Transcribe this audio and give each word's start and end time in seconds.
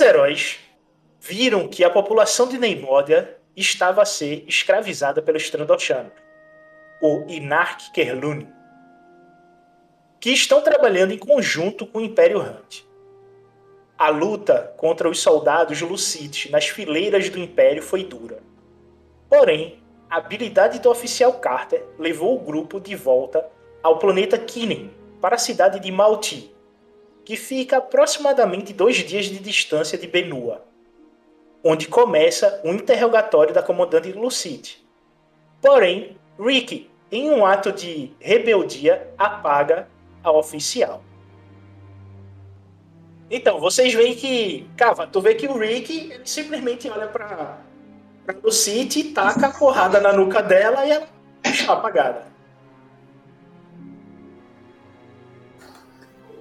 Nossos 0.00 0.14
heróis 0.14 0.58
viram 1.20 1.68
que 1.68 1.84
a 1.84 1.90
população 1.90 2.48
de 2.48 2.56
Neimodia 2.56 3.38
estava 3.54 4.00
a 4.00 4.06
ser 4.06 4.44
escravizada 4.48 5.20
pelo 5.20 5.36
Strandoshano, 5.36 6.10
o 7.02 7.26
Inark 7.28 7.92
Kerlun, 7.92 8.46
que 10.18 10.30
estão 10.30 10.62
trabalhando 10.62 11.12
em 11.12 11.18
conjunto 11.18 11.86
com 11.86 11.98
o 11.98 12.00
Império 12.00 12.40
Hunt. 12.40 12.82
A 13.98 14.08
luta 14.08 14.72
contra 14.78 15.06
os 15.06 15.20
soldados 15.20 15.82
Lucites 15.82 16.50
nas 16.50 16.66
fileiras 16.66 17.28
do 17.28 17.38
Império 17.38 17.82
foi 17.82 18.02
dura. 18.02 18.42
Porém, 19.28 19.82
a 20.08 20.16
habilidade 20.16 20.78
do 20.78 20.88
oficial 20.88 21.34
Carter 21.34 21.84
levou 21.98 22.36
o 22.36 22.42
grupo 22.42 22.80
de 22.80 22.96
volta 22.96 23.46
ao 23.82 23.98
planeta 23.98 24.38
Kinen, 24.38 24.90
para 25.20 25.34
a 25.34 25.38
cidade 25.38 25.78
de 25.78 25.92
Malti, 25.92 26.54
que 27.30 27.36
fica 27.36 27.76
aproximadamente 27.76 28.72
dois 28.72 28.96
dias 28.96 29.26
de 29.26 29.38
distância 29.38 29.96
de 29.96 30.08
Benua 30.08 30.64
onde 31.62 31.86
começa 31.86 32.60
o 32.64 32.70
interrogatório 32.70 33.54
da 33.54 33.62
comandante 33.62 34.10
Lucite. 34.10 34.84
Porém, 35.62 36.16
Rick, 36.36 36.90
em 37.12 37.30
um 37.30 37.46
ato 37.46 37.70
de 37.70 38.12
rebeldia, 38.18 39.14
apaga 39.16 39.86
a 40.24 40.32
oficial. 40.32 41.04
Então, 43.30 43.60
vocês 43.60 43.94
veem 43.94 44.16
que, 44.16 44.68
Cava, 44.76 45.06
tu 45.06 45.20
vê 45.20 45.36
que 45.36 45.46
o 45.46 45.56
Rick 45.56 46.20
simplesmente 46.24 46.90
olha 46.90 47.06
pra, 47.06 47.58
pra 48.26 48.34
Lucite, 48.42 49.04
taca 49.12 49.46
a 49.46 49.52
porrada 49.52 50.00
na 50.00 50.12
nuca 50.12 50.42
dela 50.42 50.84
e 50.84 50.90
ela 50.90 51.06
está 51.44 51.74
apagada. 51.74 52.29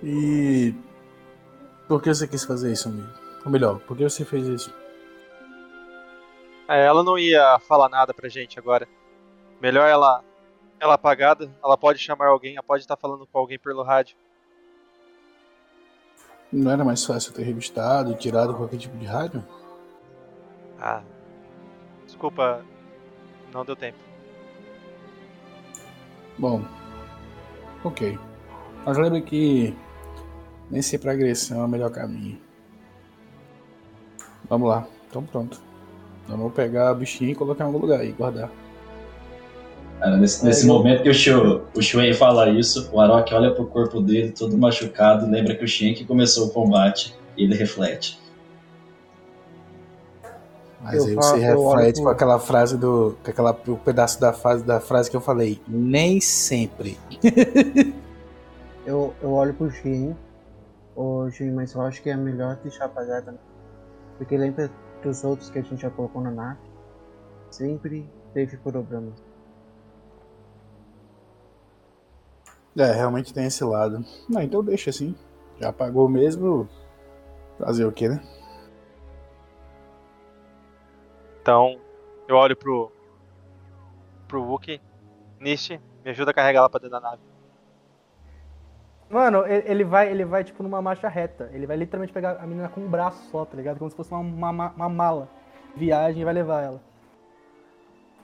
E 0.04 0.74
por 1.88 2.01
que 2.01 2.13
você 2.13 2.28
quis 2.28 2.44
fazer 2.44 2.72
isso, 2.72 2.88
amigo? 2.88 3.10
Ou 3.46 3.51
melhor, 3.51 3.80
por 3.80 3.98
que 3.98 4.04
você 4.04 4.24
fez 4.24 4.48
isso? 4.48 4.74
É, 6.68 6.86
ela 6.86 7.04
não 7.04 7.18
ia 7.18 7.60
falar 7.60 7.90
nada 7.90 8.13
pra 8.13 8.30
gente 8.30 8.60
agora. 8.60 8.88
Melhor 9.60 9.88
ela 9.88 10.24
ela 10.80 10.94
apagada, 10.94 11.51
ela 11.62 11.78
pode 11.78 12.00
chamar 12.00 12.28
alguém, 12.28 12.54
ela 12.54 12.63
pode 12.63 12.84
estar 12.84 12.96
falando 12.96 13.28
com 13.28 13.38
alguém 13.38 13.60
pelo 13.60 13.84
rádio. 13.84 14.16
Não 16.51 16.72
era 16.72 16.84
mais 16.84 17.06
fácil 17.06 17.34
ter 17.34 17.44
revistado 17.44 18.12
e 18.12 18.16
tirado 18.16 18.56
qualquer 18.56 18.78
tipo 18.78 18.98
de 18.98 19.06
rádio? 19.06 19.44
Ah. 20.80 21.04
Desculpa, 22.06 22.63
não 23.54 23.66
deu 23.66 23.75
tempo. 23.75 24.00
Bom. 26.38 26.63
Ok. 27.84 28.18
Mas 28.86 28.98
lembre 28.98 29.22
que 29.22 29.78
nem 30.69 30.81
sempre 30.81 31.10
a 31.10 31.13
agressão 31.13 31.62
é 31.62 31.66
o 31.66 31.68
melhor 31.68 31.92
caminho. 31.92 32.38
Vamos 34.50 34.68
lá, 34.68 34.88
então 35.07 35.24
pronto. 35.24 35.62
Vamos 36.27 36.54
pegar 36.54 36.89
a 36.89 36.94
bichinha 36.94 37.31
e 37.31 37.36
colocar 37.36 37.63
em 37.63 37.68
algum 37.68 37.80
lugar 37.80 38.06
e 38.06 38.12
guardar. 38.12 38.51
Cara, 40.00 40.16
nesse, 40.16 40.45
nesse 40.45 40.66
momento 40.66 41.04
que 41.04 41.10
o, 41.10 41.13
Shu, 41.13 41.62
o 41.75 41.81
Shuei 41.81 42.13
fala 42.13 42.50
isso, 42.50 42.89
o 42.94 43.01
Arok 43.01 43.33
olha 43.33 43.51
pro 43.51 43.66
corpo 43.66 44.00
dele 44.00 44.31
todo 44.31 44.57
machucado, 44.57 45.30
lembra 45.30 45.56
que 45.56 45.63
o 45.63 45.68
Shen 45.68 45.94
que 45.94 46.06
começou 46.06 46.48
o 46.48 46.50
combate 46.51 47.15
e 47.36 47.44
ele 47.44 47.56
reflete. 47.56 48.18
Mas 50.81 50.95
eu 50.95 51.10
aí 51.10 51.15
você 51.15 51.38
reflete 51.38 52.01
com 52.01 52.07
aquela 52.07 52.39
frase 52.39 52.77
do. 52.77 53.18
com 53.22 53.30
aquela, 53.30 53.51
o 53.68 53.77
pedaço 53.77 54.22
da 54.22 54.31
frase, 54.31 54.63
da 54.63 54.80
frase 54.80 55.12
que 55.12 55.18
eu 55.18 55.22
falei. 55.22 55.60
Nem 55.68 56.22
sempre. 56.22 56.98
eu, 58.86 59.13
eu 59.22 59.31
olho 59.33 59.54
pro 59.54 59.69
Shin. 59.69 60.15
Shin, 61.31 61.51
mas 61.51 61.74
eu 61.74 61.81
acho 61.81 62.01
que 62.01 62.10
é 62.10 62.16
melhor 62.16 62.57
deixar 62.57 62.86
apagada. 62.86 63.31
Né? 63.31 63.38
Porque 64.18 64.38
lembra 64.38 64.69
que 65.01 65.07
os 65.07 65.24
outros 65.24 65.50
que 65.50 65.60
a 65.60 65.62
gente 65.62 65.81
já 65.81 65.90
colocou 65.90 66.22
na 66.22 66.31
NAC 66.31 66.60
sempre 67.50 68.10
teve 68.34 68.57
problemas. 68.57 69.24
É, 72.78 72.92
realmente 72.92 73.34
tem 73.34 73.46
esse 73.46 73.63
lado. 73.63 74.04
Não, 74.28 74.42
então 74.42 74.63
deixa 74.63 74.90
assim. 74.90 75.16
Já 75.60 75.69
apagou 75.69 76.07
mesmo. 76.07 76.68
Fazer 77.57 77.86
o 77.86 77.92
que, 77.92 78.07
né? 78.07 78.22
Então, 81.42 81.80
eu 82.28 82.36
olho 82.36 82.56
pro. 82.56 82.92
pro 84.28 84.44
Wookie. 84.44 84.81
Nishi, 85.40 85.81
me 86.04 86.12
ajuda 86.12 86.31
a 86.31 86.34
carregar 86.34 86.60
ela 86.60 86.69
pra 86.69 86.80
dentro 86.80 86.92
da 86.92 87.01
nave. 87.01 87.28
Mano, 89.09 89.44
ele 89.47 89.83
vai, 89.83 90.09
ele 90.11 90.23
vai, 90.23 90.44
tipo, 90.44 90.61
numa 90.61 90.81
marcha 90.81 91.07
reta. 91.07 91.50
Ele 91.51 91.65
vai 91.65 91.75
literalmente 91.75 92.13
pegar 92.13 92.38
a 92.39 92.45
menina 92.45 92.69
com 92.69 92.81
um 92.81 92.88
braço 92.88 93.27
só, 93.31 93.44
tá 93.44 93.57
ligado? 93.57 93.79
Como 93.79 93.89
se 93.89 93.95
fosse 93.97 94.11
uma, 94.11 94.19
uma, 94.19 94.53
ma- 94.53 94.73
uma 94.75 94.89
mala. 94.89 95.27
Viagem 95.75 96.21
e 96.21 96.25
vai 96.25 96.33
levar 96.33 96.61
ela. 96.63 96.81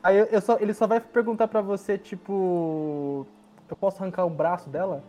Aí 0.03 0.17
eu, 0.17 0.25
eu 0.25 0.41
só, 0.41 0.57
ele 0.59 0.73
só 0.75 0.85
vai 0.85 0.99
perguntar 0.99 1.47
pra 1.47 1.61
você, 1.61 1.97
tipo. 1.97 3.25
Eu 3.67 3.75
posso 3.75 4.01
arrancar 4.01 4.25
o 4.25 4.29
braço 4.29 4.69
dela? 4.69 5.03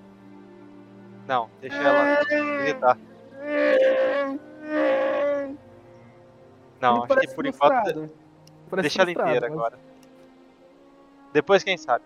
Não, 1.26 1.50
deixa 1.60 1.76
ela 1.76 2.24
gritar. 2.62 2.96
Não, 6.80 7.04
Ele 7.04 7.12
acho 7.12 7.20
que 7.28 7.34
por 7.34 7.46
enquanto. 7.46 7.72
frustrado. 7.72 8.10
Parece 8.70 8.82
Deixa 8.88 9.02
ela 9.02 9.10
inteira 9.10 9.48
mas- 9.48 9.52
agora. 9.52 9.78
Depois, 11.32 11.62
quem 11.62 11.76
sabe? 11.76 12.04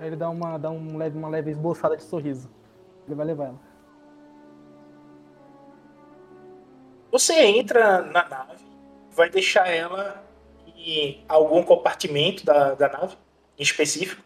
Aí 0.00 0.06
ele 0.06 0.16
dá 0.16 0.30
uma, 0.30 0.56
dá 0.56 0.70
um 0.70 0.96
leve, 0.96 1.18
uma 1.18 1.28
leve 1.28 1.50
esboçada 1.50 1.94
de 1.94 2.02
sorriso. 2.02 2.48
Ele 3.06 3.14
vai 3.14 3.26
levar 3.26 3.48
ela. 3.48 3.60
Você 7.12 7.34
entra 7.34 8.00
na 8.00 8.26
nave, 8.26 8.64
vai 9.10 9.28
deixar 9.28 9.68
ela 9.68 10.24
em 10.74 11.22
algum 11.28 11.62
compartimento 11.62 12.46
da, 12.46 12.74
da 12.74 12.88
nave 12.88 13.14
em 13.58 13.62
específico. 13.62 14.22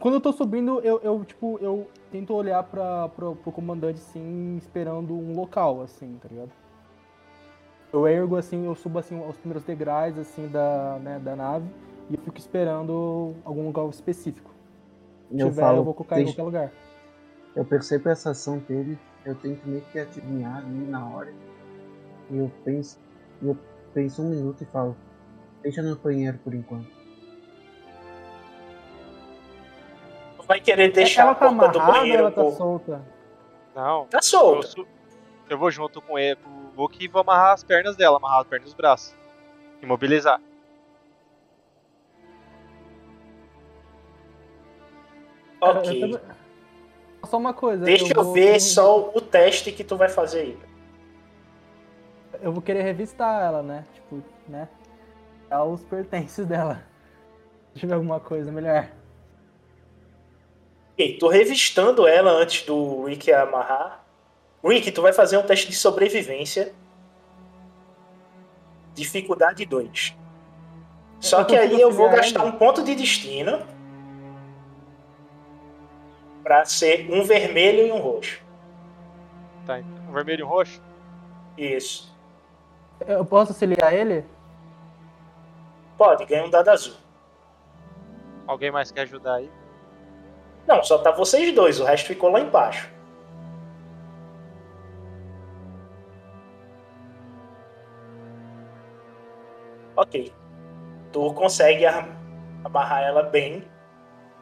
Quando 0.00 0.14
eu 0.14 0.20
tô 0.20 0.32
subindo, 0.32 0.80
eu, 0.80 1.00
eu 1.04 1.24
tipo, 1.24 1.56
eu 1.62 1.88
tento 2.10 2.34
olhar 2.34 2.64
pra, 2.64 3.08
pro, 3.10 3.36
pro 3.36 3.52
comandante, 3.52 4.00
assim, 4.00 4.56
esperando 4.56 5.14
um 5.14 5.36
local, 5.36 5.82
assim, 5.82 6.18
tá 6.20 6.28
ligado? 6.28 6.50
Eu 7.92 8.08
ergo, 8.08 8.36
assim, 8.36 8.66
eu 8.66 8.74
subo, 8.74 8.98
assim, 8.98 9.18
os 9.24 9.36
primeiros 9.36 9.64
degraus, 9.64 10.18
assim, 10.18 10.48
da, 10.48 10.98
né, 10.98 11.18
da 11.20 11.36
nave 11.36 11.70
e 12.10 12.14
eu 12.14 12.20
fico 12.20 12.36
esperando 12.38 13.34
algum 13.44 13.64
lugar 13.66 13.88
específico. 13.88 14.50
Se 15.30 15.38
Eu 15.40 15.48
tiver, 15.48 15.62
falo, 15.62 15.78
eu 15.78 15.84
vou 15.84 15.94
colocar 15.94 16.16
em 16.20 16.24
deixa- 16.24 16.36
qualquer 16.42 16.58
lugar. 16.58 16.72
Eu 17.56 17.64
percebo 17.64 18.08
essa 18.08 18.30
ação 18.30 18.58
dele, 18.58 18.98
eu 19.24 19.34
tento 19.34 19.66
meio 19.66 19.82
que 19.92 19.98
adivinhar 19.98 20.58
ali 20.58 20.86
na 20.86 21.06
hora. 21.08 21.32
E 22.30 22.36
eu 22.38 22.50
penso, 22.64 22.98
eu 23.42 23.56
penso 23.94 24.22
um 24.22 24.30
minuto 24.30 24.62
e 24.62 24.66
falo, 24.66 24.96
deixa 25.62 25.82
no 25.82 25.96
banheiro 25.96 26.38
por 26.44 26.54
enquanto. 26.54 26.88
Vai 30.46 30.60
querer 30.60 30.90
deixar 30.92 31.22
ela 31.22 31.30
a 31.30 31.34
tá 31.36 31.48
porta 31.48 31.68
do 31.68 31.78
amarrada 31.78 31.92
ou 31.96 32.00
banheiro 32.02 32.22
ela 32.22 32.32
tá 32.32 32.50
solta? 32.50 33.02
Não. 33.74 34.06
Tá 34.06 34.18
Eu, 34.18 34.22
solta. 34.22 34.66
su- 34.66 34.86
eu 35.48 35.56
vou 35.58 35.70
junto 35.70 36.02
com 36.02 36.18
ele, 36.18 36.34
com 36.36 36.50
o 36.50 36.72
Wookie 36.82 37.04
e 37.04 37.08
vou 37.08 37.20
amarrar 37.20 37.52
as 37.52 37.62
pernas 37.62 37.94
dela, 37.96 38.16
amarrar 38.16 38.40
as 38.40 38.46
pernas 38.48 38.66
e 38.66 38.70
os 38.70 38.74
braços. 38.74 39.14
Imobilizar. 39.80 40.40
Ok. 45.60 46.14
Eu 47.22 47.28
Só 47.28 47.36
uma 47.36 47.52
coisa. 47.52 47.84
Deixa 47.84 48.12
eu, 48.16 48.24
vou- 48.24 48.32
ver 48.32 48.60
só 48.60 49.10
o 49.14 49.20
teste 49.20 49.70
que 49.72 49.84
tu 49.84 49.96
vai 49.96 50.08
fazer 50.08 50.40
aí. 50.40 50.58
Eu 52.40 52.52
vou 52.52 52.62
querer 52.62 52.82
revistar 52.82 53.42
ela, 53.44 53.62
né? 53.62 53.84
Tipo, 53.92 54.22
né? 54.48 54.68
Dar 55.48 55.64
os 55.64 55.82
pertences 55.84 56.46
dela. 56.46 56.82
Deixa 57.74 57.84
eu 57.84 57.88
ver 57.90 57.94
alguma 57.96 58.18
coisa 58.20 58.50
melhor. 58.50 58.88
Ok, 60.92 61.18
tô 61.18 61.28
revistando 61.28 62.06
ela 62.06 62.30
antes 62.30 62.64
do 62.64 63.04
Rick 63.04 63.30
amarrar. 63.32 64.04
Rick, 64.64 64.90
tu 64.92 65.02
vai 65.02 65.12
fazer 65.12 65.36
um 65.38 65.42
teste 65.42 65.68
de 65.68 65.74
sobrevivência. 65.74 66.72
Dificuldade 68.94 69.64
2. 69.64 70.16
Só 71.20 71.40
Eu 71.40 71.46
que 71.46 71.56
aí 71.56 71.80
eu 71.80 71.90
vou 71.90 72.08
gastar 72.10 72.44
um 72.44 72.52
ponto 72.52 72.82
de 72.82 72.94
destino. 72.94 73.60
Pra 76.50 76.64
ser 76.64 77.08
um 77.08 77.22
vermelho 77.22 77.86
e 77.86 77.92
um 77.92 78.00
roxo. 78.00 78.42
Tá, 79.64 79.78
então. 79.78 80.02
Um 80.08 80.12
vermelho 80.12 80.40
e 80.40 80.42
um 80.42 80.48
roxo? 80.48 80.82
Isso. 81.56 82.12
Eu 83.06 83.24
posso 83.24 83.52
auxiliar 83.52 83.94
ele? 83.94 84.24
Pode, 85.96 86.24
ganha 86.24 86.44
um 86.44 86.50
dado 86.50 86.68
azul. 86.70 86.96
Alguém 88.48 88.72
mais 88.72 88.90
quer 88.90 89.02
ajudar 89.02 89.34
aí? 89.34 89.48
Não, 90.66 90.82
só 90.82 90.98
tá 90.98 91.12
vocês 91.12 91.54
dois, 91.54 91.78
o 91.78 91.84
resto 91.84 92.08
ficou 92.08 92.28
lá 92.32 92.40
embaixo. 92.40 92.90
Ok. 99.94 100.32
Tu 101.12 101.34
consegue 101.34 101.86
ar- 101.86 102.08
amarrar 102.64 103.04
ela 103.04 103.22
bem 103.22 103.64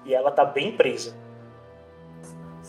e 0.07 0.15
ela 0.15 0.31
tá 0.31 0.47
bem 0.47 0.75
presa. 0.75 1.28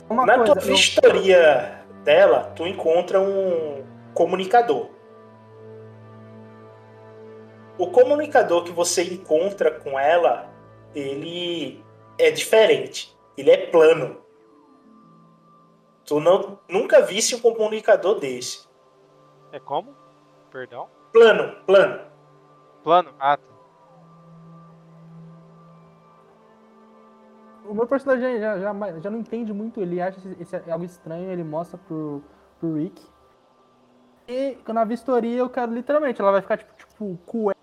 Uma 0.09 0.25
Na 0.25 0.35
coisa. 0.37 0.53
tua 0.53 0.61
eu- 0.63 0.67
vistoria 0.67 1.85
dela, 2.03 2.51
tu 2.55 2.65
encontra 2.65 3.19
um 3.19 3.85
comunicador. 4.13 4.89
O 7.77 7.87
comunicador 7.91 8.63
que 8.63 8.71
você 8.71 9.03
encontra 9.03 9.71
com 9.71 9.97
ela, 9.97 10.49
ele 10.93 11.83
é 12.17 12.29
diferente. 12.31 13.17
Ele 13.37 13.51
é 13.51 13.67
plano. 13.67 14.17
Tu 16.05 16.19
não, 16.19 16.59
nunca 16.67 17.01
visse 17.01 17.35
um 17.35 17.39
comunicador 17.39 18.19
desse. 18.19 18.67
É 19.51 19.59
como? 19.59 19.95
Perdão? 20.51 20.89
Plano, 21.13 21.55
plano. 21.65 22.01
Plano? 22.83 23.13
Ah, 23.19 23.37
tá. 23.37 23.43
O 27.69 27.73
meu 27.75 27.85
personagem 27.85 28.39
já, 28.39 28.57
já, 28.57 28.99
já 28.99 29.09
não 29.11 29.19
entende 29.19 29.53
muito, 29.53 29.79
ele 29.79 30.01
acha 30.01 30.17
esse, 30.17 30.55
esse 30.57 30.71
algo 30.71 30.83
estranho, 30.83 31.29
ele 31.29 31.43
mostra 31.43 31.77
pro, 31.77 32.23
pro 32.59 32.73
Rick. 32.73 32.99
E 34.27 34.57
na 34.67 34.83
vistoria 34.83 35.37
eu 35.37 35.49
quero 35.49 35.71
literalmente, 35.71 36.19
ela 36.19 36.31
vai 36.31 36.41
ficar 36.41 36.57
tipo, 36.57 36.73
tipo 36.75 37.19
cueca. 37.27 37.59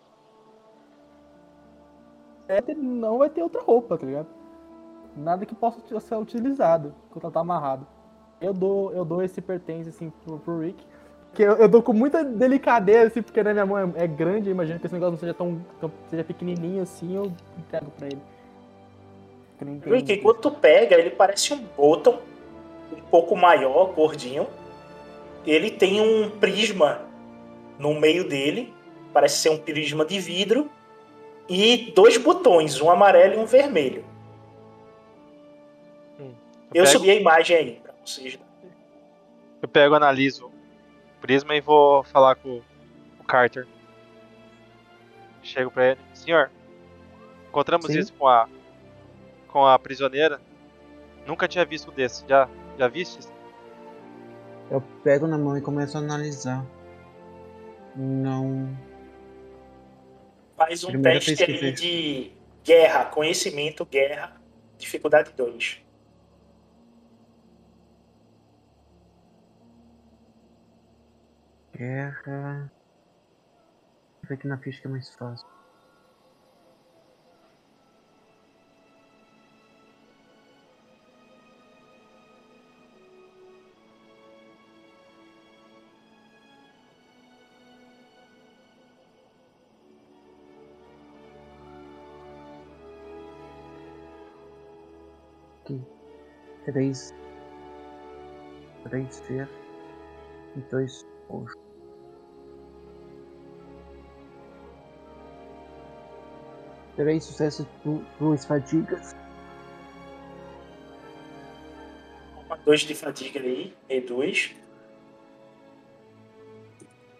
Não 2.76 3.18
vai 3.18 3.28
ter 3.28 3.42
outra 3.42 3.60
roupa, 3.60 3.98
tá 3.98 4.06
ligado? 4.06 4.28
Nada 5.16 5.44
que 5.44 5.54
possa 5.54 5.80
ser 6.00 6.14
utilizado 6.14 6.94
enquanto 7.08 7.24
ela 7.24 7.32
tá 7.32 7.40
amarrada. 7.40 7.84
Eu 8.40 8.52
dou, 8.52 8.92
eu 8.92 9.04
dou 9.04 9.22
esse 9.22 9.40
pertence 9.40 9.88
assim 9.88 10.12
pro, 10.24 10.38
pro 10.38 10.60
Rick. 10.60 10.86
Que 11.34 11.42
eu, 11.42 11.54
eu 11.54 11.68
dou 11.68 11.82
com 11.82 11.92
muita 11.92 12.22
delicadeza, 12.22 13.08
assim, 13.08 13.22
porque 13.22 13.42
na 13.42 13.52
minha 13.52 13.66
mão 13.66 13.76
é, 13.76 14.04
é 14.04 14.06
grande, 14.06 14.48
eu 14.48 14.52
imagino 14.52 14.78
que 14.78 14.86
esse 14.86 14.94
negócio 14.94 15.12
não 15.12 15.18
seja 15.18 15.34
tão, 15.34 15.60
tão 15.80 15.90
seja 16.08 16.22
pequenininho 16.22 16.82
assim, 16.82 17.16
eu 17.16 17.32
entrego 17.58 17.90
pra 17.90 18.06
ele. 18.06 18.35
Eu 19.60 20.22
quando 20.22 20.38
tu 20.38 20.50
pega, 20.50 20.96
ele 20.96 21.10
parece 21.10 21.54
um 21.54 21.58
bottom, 21.76 22.20
um 22.92 23.00
pouco 23.10 23.34
maior, 23.34 23.92
gordinho. 23.94 24.46
Ele 25.46 25.70
tem 25.70 26.00
um 26.00 26.28
prisma 26.28 27.02
no 27.78 27.98
meio 27.98 28.28
dele, 28.28 28.72
parece 29.12 29.38
ser 29.38 29.50
um 29.50 29.58
prisma 29.58 30.04
de 30.04 30.18
vidro, 30.18 30.70
e 31.48 31.92
dois 31.94 32.16
botões, 32.18 32.80
um 32.80 32.90
amarelo 32.90 33.34
e 33.34 33.38
um 33.38 33.46
vermelho. 33.46 34.04
Eu, 36.18 36.34
Eu 36.74 36.84
pego, 36.84 36.86
subi 36.98 37.10
a 37.10 37.14
imagem 37.14 37.56
aí 37.56 37.80
pra 37.82 37.94
vocês. 38.04 38.38
eu 39.62 39.68
pego, 39.68 39.94
analiso 39.94 40.46
o 40.46 40.52
prisma 41.20 41.54
e 41.54 41.60
vou 41.60 42.02
falar 42.02 42.34
com 42.34 42.60
o 43.20 43.24
Carter. 43.24 43.66
Chego 45.42 45.70
pra 45.70 45.92
ele. 45.92 46.00
Senhor, 46.12 46.50
encontramos 47.48 47.86
Sim. 47.86 47.98
isso 48.00 48.12
com 48.14 48.26
a 48.26 48.48
com 49.56 49.64
a 49.64 49.78
prisioneira. 49.78 50.38
Nunca 51.26 51.48
tinha 51.48 51.64
visto 51.64 51.90
um 51.90 51.94
desse. 51.94 52.28
Já, 52.28 52.46
já 52.78 52.88
viste? 52.88 53.26
Eu 54.70 54.82
pego 55.02 55.26
na 55.26 55.38
mão 55.38 55.56
e 55.56 55.62
começo 55.62 55.96
a 55.96 56.00
analisar. 56.00 56.62
Não. 57.96 58.76
Faz 60.58 60.84
um 60.84 60.88
Primeira 60.88 61.20
teste 61.20 61.46
vejo. 61.46 61.72
de 61.74 62.32
guerra, 62.62 63.06
conhecimento, 63.06 63.86
guerra, 63.86 64.38
dificuldade 64.76 65.32
2. 65.34 65.82
Guerra. 71.74 72.70
Eu 74.22 74.28
ver 74.28 74.34
aqui 74.34 74.46
na 74.46 74.58
ficha 74.58 74.82
que 74.82 74.86
é 74.86 74.90
mais 74.90 75.08
fácil. 75.14 75.55
três, 96.66 97.14
três 98.88 99.14
ser 99.14 99.48
e 100.56 100.60
dois 100.70 101.06
roxos. 101.28 101.56
Três 106.96 107.24
sucessos, 107.24 107.66
duas 108.18 108.44
fadigas. 108.44 109.14
Dois 112.64 112.80
de 112.80 112.94
fadiga 112.96 113.38
aí, 113.38 113.72
reduz. 113.88 114.56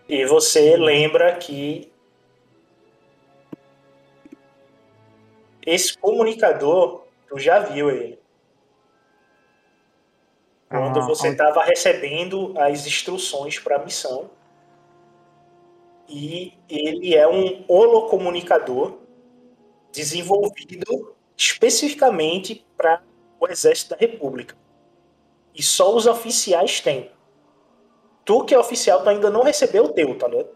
E 0.08 0.24
você 0.24 0.76
lembra 0.76 1.36
que 1.36 1.92
esse 5.64 5.96
comunicador, 5.98 7.04
tu 7.28 7.38
já 7.38 7.60
viu 7.60 7.90
ele. 7.90 8.25
Quando 10.78 11.00
Ah, 11.00 11.06
você 11.06 11.28
estava 11.28 11.62
recebendo 11.62 12.54
as 12.56 12.86
instruções 12.86 13.58
para 13.58 13.76
a 13.76 13.84
missão. 13.84 14.30
E 16.08 16.54
ele 16.68 17.14
é 17.14 17.26
um 17.26 17.64
holocomunicador 17.66 18.98
desenvolvido 19.92 21.14
especificamente 21.36 22.64
para 22.76 23.02
o 23.40 23.48
Exército 23.48 23.90
da 23.90 23.96
República. 23.96 24.54
E 25.54 25.62
só 25.62 25.94
os 25.94 26.06
oficiais 26.06 26.80
têm. 26.80 27.10
Tu 28.24 28.44
que 28.44 28.54
é 28.54 28.58
oficial, 28.58 29.02
tu 29.02 29.08
ainda 29.08 29.30
não 29.30 29.42
recebeu 29.42 29.84
o 29.84 29.88
teu, 29.88 30.16
tá 30.18 30.28
ligado? 30.28 30.48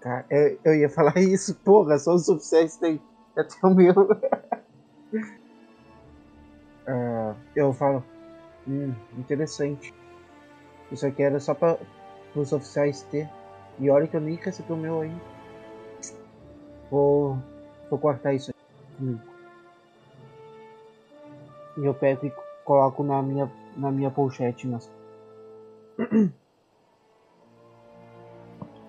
Cara, 0.00 0.26
eu, 0.30 0.58
eu 0.64 0.74
ia 0.74 0.88
falar 0.88 1.16
isso, 1.18 1.54
porra, 1.56 1.98
só 1.98 2.14
os 2.14 2.28
oficiais 2.28 2.76
têm. 2.76 3.00
Até 3.36 3.54
o 3.66 3.70
meu. 3.74 3.92
Ah, 6.86 7.34
eu 7.56 7.72
falo. 7.72 8.04
Hum, 8.66 8.94
interessante. 9.18 9.92
Isso 10.90 11.06
aqui 11.06 11.22
era 11.22 11.38
só 11.40 11.54
para 11.54 11.78
os 12.34 12.52
oficiais 12.52 13.02
ter. 13.02 13.28
E 13.78 13.90
olha 13.90 14.06
que 14.06 14.16
eu 14.16 14.20
nem 14.20 14.36
recebi 14.36 14.72
o 14.72 14.76
meu 14.76 15.00
ainda. 15.00 15.20
Vou. 16.90 17.38
Vou 17.90 17.98
cortar 17.98 18.32
isso 18.32 18.50
aí 18.50 18.96
comigo. 18.96 19.20
E 21.76 21.84
eu 21.84 21.94
pego 21.94 22.26
e 22.26 22.32
coloco 22.64 23.02
na 23.02 23.20
minha, 23.22 23.50
na 23.76 23.90
minha 23.90 24.10
pochete. 24.10 24.66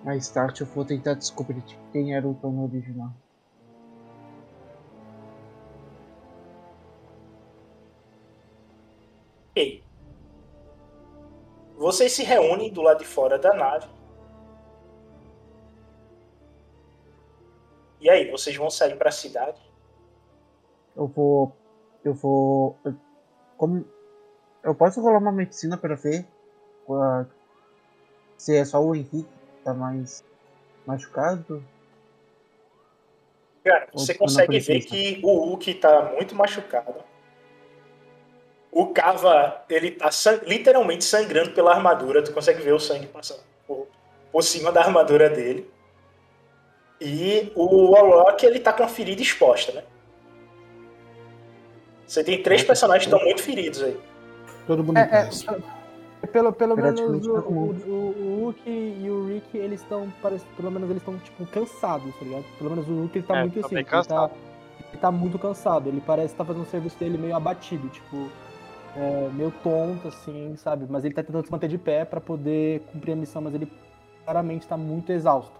Mais 0.04 0.28
tarde 0.30 0.62
eu 0.62 0.66
vou 0.68 0.84
tentar 0.84 1.14
descobrir 1.14 1.62
quem 1.92 2.14
era 2.14 2.26
o 2.26 2.34
dono 2.34 2.64
original. 2.64 3.12
Vocês 11.86 12.10
se 12.10 12.24
reúnem 12.24 12.68
do 12.72 12.82
lado 12.82 12.98
de 12.98 13.04
fora 13.04 13.38
da 13.38 13.54
nave. 13.54 13.86
E 18.00 18.10
aí, 18.10 18.28
vocês 18.28 18.56
vão 18.56 18.68
sair 18.68 18.96
para 18.96 19.08
a 19.10 19.12
cidade? 19.12 19.60
Eu 20.96 21.06
vou. 21.06 21.52
Eu 22.04 22.12
vou. 22.12 22.76
eu- 22.84 22.92
Como. 23.56 23.84
Eu 24.64 24.74
posso 24.74 25.00
rolar 25.00 25.18
uma 25.18 25.30
medicina 25.30 25.78
para 25.78 25.94
ver 25.94 26.26
se 28.36 28.56
é 28.56 28.64
só 28.64 28.82
o 28.82 28.92
Henrique 28.92 29.22
que 29.22 29.62
tá 29.62 29.72
mais 29.72 30.24
machucado? 30.84 31.62
Cara, 33.62 33.88
você 33.92 34.12
consegue 34.12 34.58
ver 34.58 34.80
que 34.80 35.20
o 35.22 35.32
Hulk 35.38 35.74
tá 35.74 36.12
muito 36.14 36.34
machucado. 36.34 36.96
O 38.70 38.88
Kava, 38.88 39.62
ele 39.70 39.90
tá 39.92 40.10
san- 40.10 40.40
literalmente 40.46 41.04
sangrando 41.04 41.52
pela 41.52 41.72
armadura. 41.74 42.22
Tu 42.22 42.32
consegue 42.32 42.60
ver 42.62 42.72
o 42.72 42.78
sangue 42.80 43.06
passando 43.06 43.40
por, 43.66 43.86
por 44.30 44.42
cima 44.42 44.70
da 44.70 44.82
armadura 44.82 45.30
dele. 45.30 45.70
E 47.00 47.52
o 47.54 47.90
Warlock, 47.90 48.44
ele 48.44 48.60
tá 48.60 48.72
com 48.72 48.82
a 48.82 48.88
ferida 48.88 49.22
exposta, 49.22 49.72
né? 49.72 49.82
Você 52.06 52.22
tem 52.22 52.42
três 52.42 52.62
personagens 52.62 53.06
que 53.06 53.12
estão 53.14 53.24
muito 53.26 53.42
feridos 53.42 53.82
aí. 53.82 53.98
Todo 54.66 54.82
mundo 54.84 54.96
É, 54.98 55.28
é, 56.22 56.26
pelo 56.26 56.52
pelo 56.52 56.76
menos 56.76 57.00
o, 57.00 57.32
o, 57.32 57.70
o, 57.86 58.40
Hulk 58.44 58.68
e 58.68 59.10
o 59.10 59.26
Rick, 59.26 59.56
eles 59.56 59.80
estão, 59.80 60.12
pelo 60.56 60.70
menos 60.70 60.90
eles 60.90 61.02
estão, 61.02 61.18
tipo, 61.18 61.46
cansados, 61.46 62.14
tá 62.16 62.24
ligado? 62.24 62.44
Pelo 62.58 62.70
menos 62.70 62.88
o 62.88 62.92
Hulk, 62.92 63.18
ele 63.18 63.26
tá 63.26 63.36
É, 63.36 63.40
muito 63.40 63.60
tá 63.60 63.66
assim, 63.66 63.74
ele 63.76 63.84
tá, 63.84 63.90
cansado. 63.90 64.32
ele 64.92 65.00
tá 65.00 65.10
muito 65.10 65.38
cansado, 65.38 65.88
ele 65.88 66.00
parece 66.04 66.34
estar 66.34 66.44
fazendo 66.44 66.62
o 66.62 66.66
serviço 66.70 66.96
dele 66.98 67.18
meio 67.18 67.34
abatido, 67.36 67.88
tipo, 67.88 68.28
é, 68.96 69.28
meio 69.30 69.50
tonto, 69.62 70.08
assim, 70.08 70.56
sabe? 70.56 70.86
Mas 70.88 71.04
ele 71.04 71.14
tá 71.14 71.22
tentando 71.22 71.44
se 71.44 71.52
manter 71.52 71.68
de 71.68 71.78
pé 71.78 72.04
pra 72.04 72.20
poder 72.20 72.80
cumprir 72.92 73.12
a 73.12 73.16
missão, 73.16 73.42
mas 73.42 73.54
ele 73.54 73.70
claramente 74.24 74.66
tá 74.66 74.76
muito 74.76 75.12
exausto. 75.12 75.52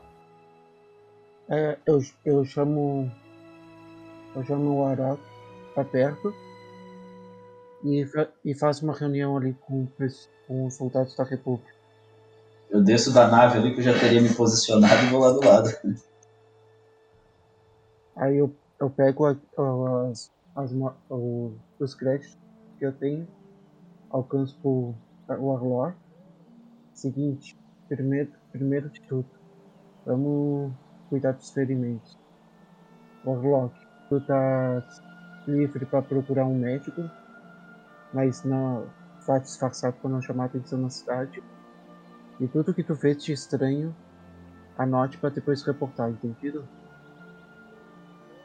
É, 1.48 1.78
eu, 1.86 2.00
eu 2.24 2.44
chamo. 2.44 3.10
Eu 4.34 4.44
chamo 4.44 4.80
o 4.80 4.84
Arok 4.86 5.20
pra 5.74 5.84
perto. 5.84 6.34
E, 7.84 8.04
e 8.44 8.54
faço 8.54 8.84
uma 8.84 8.94
reunião 8.94 9.36
ali 9.36 9.54
com, 9.60 9.86
com 10.46 10.66
os 10.66 10.74
soldados 10.74 11.14
da 11.14 11.24
República. 11.24 11.70
Eu 12.68 12.82
desço 12.82 13.12
da 13.12 13.28
nave 13.28 13.58
ali 13.58 13.72
que 13.72 13.78
eu 13.80 13.84
já 13.84 13.98
teria 13.98 14.20
me 14.20 14.34
posicionado 14.34 15.04
e 15.04 15.10
vou 15.10 15.20
lá 15.20 15.30
do 15.30 15.46
lado. 15.46 15.68
Aí 18.16 18.38
eu, 18.38 18.52
eu 18.80 18.90
pego 18.90 19.26
a- 19.26 19.36
as, 20.10 20.32
as, 20.56 20.72
os 21.78 21.94
créditos 21.94 22.36
que 22.78 22.84
eu 22.84 22.92
tenho, 22.92 23.26
alcanço 24.10 24.58
o 24.62 24.94
Arlor. 25.28 25.94
Seguinte, 26.92 27.56
primeiro, 27.88 28.32
primeiro 28.52 28.88
de 28.88 29.00
tudo, 29.02 29.28
vamos 30.04 30.72
cuidar 31.08 31.32
dos 31.32 31.50
ferimentos. 31.50 32.18
Warlock, 33.24 33.74
tu 34.08 34.20
tá 34.20 34.82
livre 35.46 35.84
para 35.84 36.02
procurar 36.02 36.46
um 36.46 36.58
médico, 36.58 37.02
mas 38.12 38.44
não 38.44 38.88
vá 39.26 39.38
disfarçado 39.38 39.96
para 39.96 40.10
não 40.10 40.22
chamar 40.22 40.46
atenção 40.46 40.78
na 40.78 40.90
cidade. 40.90 41.42
E 42.40 42.46
tudo 42.46 42.72
que 42.72 42.82
tu 42.82 42.94
fez 42.94 43.22
de 43.22 43.32
estranho, 43.32 43.94
anote 44.78 45.18
para 45.18 45.30
depois 45.30 45.62
reportar, 45.62 46.10
entendido? 46.10 46.66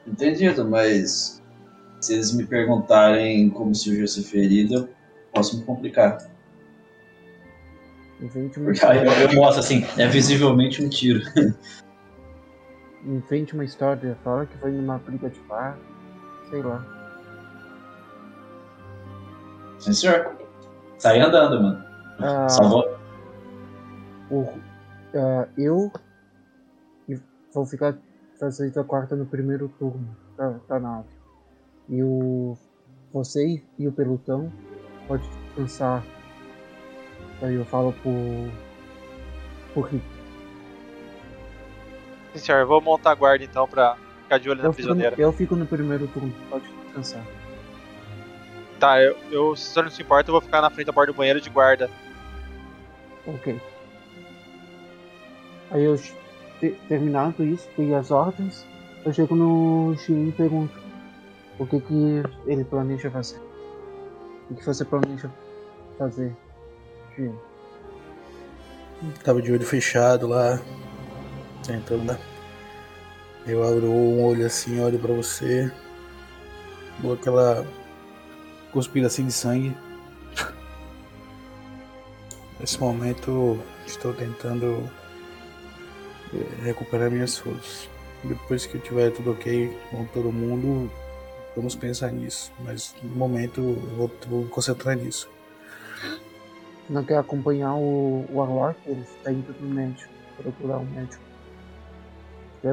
Entendido, 0.08 0.68
mas 0.68 1.42
se 2.02 2.14
eles 2.14 2.34
me 2.34 2.46
perguntarem 2.46 3.50
como 3.50 3.74
surgiu 3.76 4.04
essa 4.04 4.22
ferida, 4.24 4.76
eu 4.76 4.90
posso 5.34 5.58
me 5.58 5.64
complicar. 5.64 6.18
Invente 8.20 8.60
uma 8.60 8.66
Porque 8.72 8.86
aí 8.86 8.98
história. 9.04 9.24
eu, 9.24 9.30
eu 9.30 9.36
mostro 9.36 9.60
assim, 9.60 9.86
é 9.98 10.08
visivelmente 10.08 10.84
um 10.84 10.90
tiro. 10.90 11.22
Invente 13.06 13.54
uma 13.54 13.64
história, 13.64 14.16
fala 14.24 14.46
que 14.46 14.58
foi 14.58 14.72
numa 14.72 14.98
briga 15.00 15.30
de 15.30 15.40
bar, 15.42 15.78
sei 16.50 16.62
lá. 16.62 16.86
Sim, 19.80 19.94
senhor. 19.94 20.38
Saí 21.00 21.20
andando, 21.20 21.62
mano. 21.64 21.84
Ah, 22.20 22.48
Salvou. 22.48 22.96
o, 24.30 24.48
ah, 25.16 25.48
eu 25.58 25.92
vou 27.52 27.66
ficar 27.66 27.98
fazendo 28.40 28.80
a 28.80 28.84
quarta 28.84 29.16
no 29.16 29.26
primeiro 29.26 29.68
turno 29.80 30.16
da, 30.38 30.60
da 30.70 30.80
nave. 30.80 31.21
E 31.92 32.02
o 32.02 32.58
você 33.14 33.62
e- 33.78 33.88
o 33.88 33.92
pelotão 33.92 34.52
pode 35.08 35.28
descansar. 35.28 36.04
Aí 37.42 37.54
eu 37.56 37.66
falo 37.66 37.92
pro, 38.02 38.50
pro 39.74 39.82
Rick. 39.84 40.04
Sim, 42.34 42.40
senhor. 42.40 42.60
Eu 42.62 42.68
vou 42.68 42.80
montar 42.82 43.12
a 43.12 43.16
guarda 43.16 43.44
então 43.44 43.68
pra 43.68 43.98
ficar 44.24 44.38
de 44.38 44.50
olho 44.50 44.60
na 44.60 44.66
Eu 44.66 44.70
no, 44.70 44.74
prisioneira. 44.74 45.16
eu 45.18 45.34
fico 45.34 45.56
no 45.56 45.66
primeiro 45.66 46.08
turno, 46.08 46.34
pode 46.50 46.66
descansar. 46.86 47.26
Tá, 48.80 49.02
eu, 49.02 49.16
eu, 49.30 49.56
se 49.56 49.70
o 49.70 49.74
senhor 49.74 49.84
não 49.84 49.92
se 49.92 50.02
importa, 50.02 50.30
eu 50.30 50.34
vou 50.34 50.42
ficar 50.42 50.62
na 50.62 50.70
frente 50.70 50.88
da 50.88 50.94
porta 50.94 51.12
do 51.12 51.16
banheiro 51.18 51.42
de 51.42 51.50
guarda. 51.50 51.90
Ok. 53.28 53.60
Aí 55.72 55.84
eu, 55.84 55.98
te- 56.60 56.76
terminado 56.88 57.44
isso, 57.44 57.68
peguei 57.76 57.94
as 57.94 58.10
ordens, 58.12 58.66
eu 59.06 59.14
chego 59.14 59.36
no 59.36 59.96
Shin 59.98 60.30
e 60.30 60.32
pergunto 60.32 60.74
o 61.62 61.68
que 61.68 61.80
que 61.80 62.24
ele 62.48 62.64
planeja 62.64 63.12
fazer. 63.12 63.40
O 64.50 64.56
que 64.56 64.66
você 64.66 64.84
planeja 64.84 65.32
fazer, 65.96 66.36
Shin? 67.16 67.36
Tava 69.24 69.42
de 69.44 69.52
olho 69.52 69.66
fechado 69.66 70.28
lá, 70.28 70.60
tentando, 71.66 72.04
né? 72.04 72.20
Eu 73.46 73.64
abro 73.64 73.92
um 73.92 74.24
olho 74.26 74.46
assim, 74.46 74.80
olho 74.80 74.98
pra 74.98 75.14
você, 75.14 75.72
dou 76.98 77.14
aquela 77.14 77.64
cuspida 78.72 79.06
assim 79.06 79.28
de 79.28 79.32
sangue. 79.32 79.78
Nesse 82.60 82.80
momento 82.80 83.60
estou 83.86 84.16
tentando 84.16 84.90
eh, 86.34 86.64
recuperar 86.64 87.12
minhas 87.12 87.38
forças. 87.38 87.88
Depois 88.24 88.66
que 88.66 88.78
eu 88.78 88.82
tiver 88.82 89.12
tudo 89.12 89.32
ok 89.32 89.76
com 89.92 90.06
todo 90.06 90.32
mundo, 90.32 90.92
vamos 91.56 91.76
pensar 91.76 92.12
nisso. 92.12 92.52
Mas 92.60 92.96
no 93.04 93.16
momento 93.16 93.62
eu 93.62 93.74
vou, 93.98 94.12
vou 94.28 94.42
me 94.44 94.50
concentrar 94.50 94.96
nisso. 94.96 95.30
Não 96.90 97.04
quer 97.06 97.18
acompanhar 97.18 97.74
o, 97.76 98.26
o 98.30 98.36
Warlock? 98.38 98.78
Ele 98.86 99.02
está 99.02 99.32
indo 99.32 99.54
no 99.60 99.70
médico, 99.74 100.12
procurar 100.38 100.78
um 100.80 100.86
médico. 100.86 101.24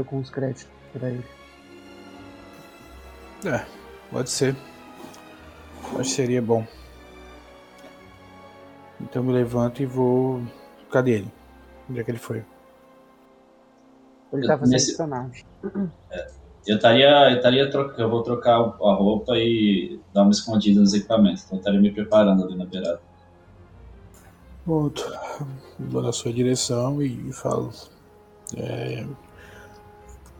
Com 0.06 0.18
os 0.18 0.28
créditos 0.28 0.66
pra 0.92 1.08
ele. 1.08 1.24
É, 3.46 3.64
pode 4.10 4.28
ser. 4.28 4.54
Acho 5.92 5.96
que 6.00 6.04
seria 6.04 6.42
bom. 6.42 6.66
Então 9.00 9.22
eu 9.22 9.26
me 9.26 9.32
levanto 9.32 9.80
e 9.82 9.86
vou. 9.86 10.42
Cadê 10.90 11.12
ele? 11.12 11.32
Onde 11.88 12.00
é 12.00 12.04
que 12.04 12.10
ele 12.10 12.18
foi? 12.18 12.44
Ele 14.32 14.46
tá 14.46 14.58
fazendo 14.58 14.72
Nesse- 14.74 14.88
personagem. 14.88 15.44
Eu 16.68 16.76
estaria, 16.76 17.30
eu 17.30 17.36
estaria 17.38 17.70
trocando, 17.70 18.02
eu 18.02 18.10
vou 18.10 18.22
trocar 18.22 18.56
a 18.56 18.94
roupa 18.94 19.32
e 19.38 19.98
dar 20.12 20.22
uma 20.22 20.30
escondida 20.32 20.78
nos 20.80 20.92
equipamentos. 20.92 21.44
Então 21.44 21.56
eu 21.56 21.60
estaria 21.60 21.80
me 21.80 21.90
preparando 21.90 22.44
ali 22.44 22.54
na 22.56 22.66
beirada. 22.66 23.00
Pronto. 24.64 25.10
Vou 25.78 26.02
na 26.02 26.12
sua 26.12 26.32
direção 26.32 27.02
e 27.02 27.32
falo. 27.32 27.72
É, 28.56 29.04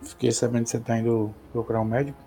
Fiquei 0.02 0.30
sabendo 0.32 0.64
que 0.64 0.70
você 0.70 0.80
tá 0.80 0.99
indo 0.99 1.35
procurar 1.52 1.80
um 1.80 1.85
médico. 1.85 2.18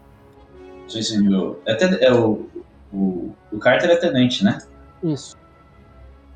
Sim, 0.87 1.01
sim, 1.01 1.33
o- 1.33 1.57
é, 1.65 1.73
ten- 1.75 1.97
é 2.01 2.13
o, 2.13 2.47
o, 2.93 3.33
o 3.51 3.57
Carter 3.59 3.89
é 3.89 3.95
tenente, 3.95 4.43
né? 4.43 4.59
Isso. 5.03 5.35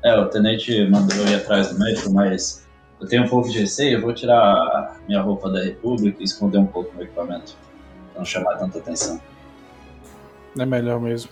É, 0.04 0.18
o 0.18 0.26
tenente 0.28 0.88
mandou 0.88 1.16
eu 1.16 1.26
ir 1.28 1.34
atrás 1.36 1.70
do 1.70 1.78
médico, 1.78 2.10
mas 2.12 2.65
eu 3.00 3.06
tenho 3.06 3.24
um 3.24 3.28
pouco 3.28 3.48
de 3.48 3.58
receio, 3.58 3.98
eu 3.98 4.02
vou 4.02 4.14
tirar 4.14 4.98
minha 5.06 5.20
roupa 5.20 5.50
da 5.50 5.62
República 5.62 6.20
e 6.20 6.24
esconder 6.24 6.58
um 6.58 6.66
pouco 6.66 6.94
meu 6.94 7.04
equipamento. 7.04 7.54
Pra 8.12 8.20
não 8.20 8.24
chamar 8.24 8.56
tanta 8.56 8.78
atenção. 8.78 9.20
É 10.58 10.64
melhor 10.64 11.00
mesmo. 11.00 11.30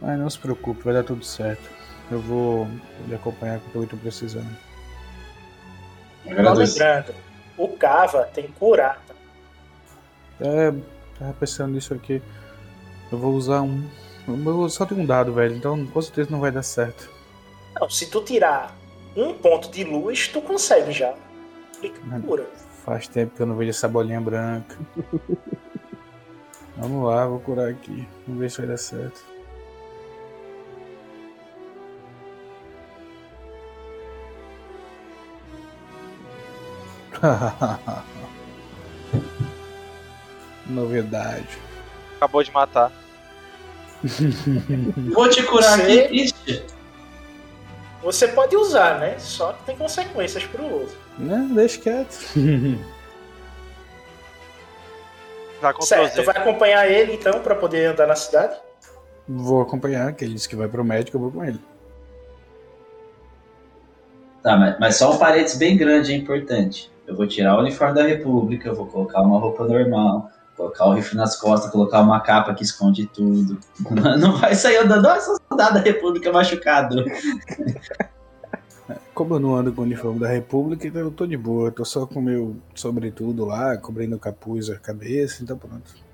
Mas 0.00 0.18
não 0.18 0.30
se 0.30 0.38
preocupe, 0.38 0.82
vai 0.82 0.94
dar 0.94 1.04
tudo 1.04 1.24
certo. 1.24 1.68
Eu 2.10 2.20
vou 2.20 2.66
lhe 3.06 3.14
acompanhar 3.14 3.60
com 3.60 3.68
o 3.68 3.70
que 3.72 3.78
eu 3.78 3.86
tô 3.86 3.96
precisando. 3.96 4.56
Lembrando, 6.24 6.62
o 7.58 7.68
Cava 7.68 8.24
tem 8.24 8.48
curar. 8.48 9.00
tá? 9.06 9.14
É, 10.40 10.72
tava 11.18 11.32
pensando 11.34 11.72
nisso 11.72 11.94
aqui. 11.94 12.22
Eu 13.10 13.18
vou 13.18 13.34
usar 13.34 13.62
um. 13.62 13.88
Eu 14.26 14.68
só 14.68 14.84
tenho 14.84 15.02
um 15.02 15.06
dado, 15.06 15.32
velho, 15.32 15.54
então 15.54 15.86
com 15.86 16.02
certeza 16.02 16.30
não 16.30 16.40
vai 16.40 16.50
dar 16.50 16.62
certo. 16.62 17.08
Não, 17.78 17.88
se 17.88 18.10
tu 18.10 18.22
tirar 18.22 18.76
um 19.16 19.32
ponto 19.34 19.70
de 19.70 19.82
luz, 19.84 20.28
tu 20.28 20.42
consegue 20.42 20.92
já. 20.92 21.14
Fica 21.80 22.00
cura. 22.20 22.46
Faz 22.84 23.08
tempo 23.08 23.34
que 23.34 23.42
eu 23.42 23.46
não 23.46 23.56
vejo 23.56 23.70
essa 23.70 23.88
bolinha 23.88 24.20
branca. 24.20 24.76
Vamos 26.76 27.08
lá, 27.08 27.26
vou 27.26 27.40
curar 27.40 27.70
aqui. 27.70 28.06
Vamos 28.26 28.40
ver 28.40 28.50
se 28.50 28.58
vai 28.58 28.66
dar 28.68 28.76
certo. 28.76 29.24
Novidade. 40.66 41.58
Acabou 42.16 42.42
de 42.42 42.52
matar. 42.52 42.92
Vou 45.14 45.28
te 45.30 45.42
curar 45.42 45.80
aqui, 45.80 46.08
Ixi. 46.12 46.75
Você 48.06 48.28
pode 48.28 48.56
usar, 48.56 49.00
né? 49.00 49.18
Só 49.18 49.52
que 49.52 49.64
tem 49.64 49.76
consequências 49.76 50.44
pro 50.44 50.64
uso. 50.64 50.96
Não, 51.18 51.48
deixa 51.48 51.80
quieto. 51.80 52.16
Ctrl 55.60 55.82
Certo, 55.82 56.22
vai 56.22 56.36
acompanhar 56.36 56.88
ele 56.88 57.14
então 57.14 57.40
pra 57.40 57.56
poder 57.56 57.86
andar 57.86 58.06
na 58.06 58.14
cidade? 58.14 58.56
Vou 59.26 59.60
acompanhar, 59.60 60.12
que 60.12 60.24
ele 60.24 60.34
disse 60.34 60.48
que 60.48 60.54
vai 60.54 60.68
pro 60.68 60.84
médico, 60.84 61.16
eu 61.16 61.20
vou 61.20 61.32
com 61.32 61.42
ele. 61.42 61.58
Tá, 64.40 64.56
mas, 64.56 64.78
mas 64.78 64.94
só 64.94 65.12
um 65.12 65.18
parênteses 65.18 65.58
bem 65.58 65.76
grande 65.76 66.12
é 66.12 66.16
importante. 66.16 66.88
Eu 67.08 67.16
vou 67.16 67.26
tirar 67.26 67.56
o 67.56 67.60
uniforme 67.60 67.96
da 67.96 68.04
República, 68.04 68.68
eu 68.68 68.76
vou 68.76 68.86
colocar 68.86 69.20
uma 69.20 69.40
roupa 69.40 69.64
normal, 69.66 70.30
colocar 70.56 70.86
o 70.86 70.94
rifle 70.94 71.16
nas 71.16 71.36
costas, 71.36 71.70
colocar 71.70 72.00
uma 72.00 72.20
capa 72.20 72.54
que 72.54 72.62
esconde 72.64 73.06
tudo. 73.06 73.58
Não 74.18 74.36
vai 74.36 74.54
sair 74.54 74.78
andando, 74.78 75.06
olha 75.06 75.20
só 75.20 75.36
soldado 75.48 75.74
da 75.74 75.80
República 75.80 76.32
machucado. 76.32 77.04
Como 79.12 79.34
eu 79.34 79.40
não 79.40 79.56
ando 79.56 79.72
com 79.72 79.80
o 79.82 79.84
uniforme 79.84 80.20
da 80.20 80.28
República, 80.28 80.86
então 80.86 81.00
eu 81.00 81.10
tô 81.10 81.26
de 81.26 81.36
boa. 81.36 81.68
Eu 81.68 81.72
tô 81.72 81.84
só 81.84 82.06
com 82.06 82.20
o 82.20 82.22
meu 82.22 82.56
sobretudo 82.74 83.44
lá, 83.44 83.76
cobrindo 83.76 84.16
o 84.16 84.18
capuz, 84.18 84.70
a 84.70 84.76
cabeça, 84.76 85.42
então 85.42 85.56
pronto. 85.56 86.05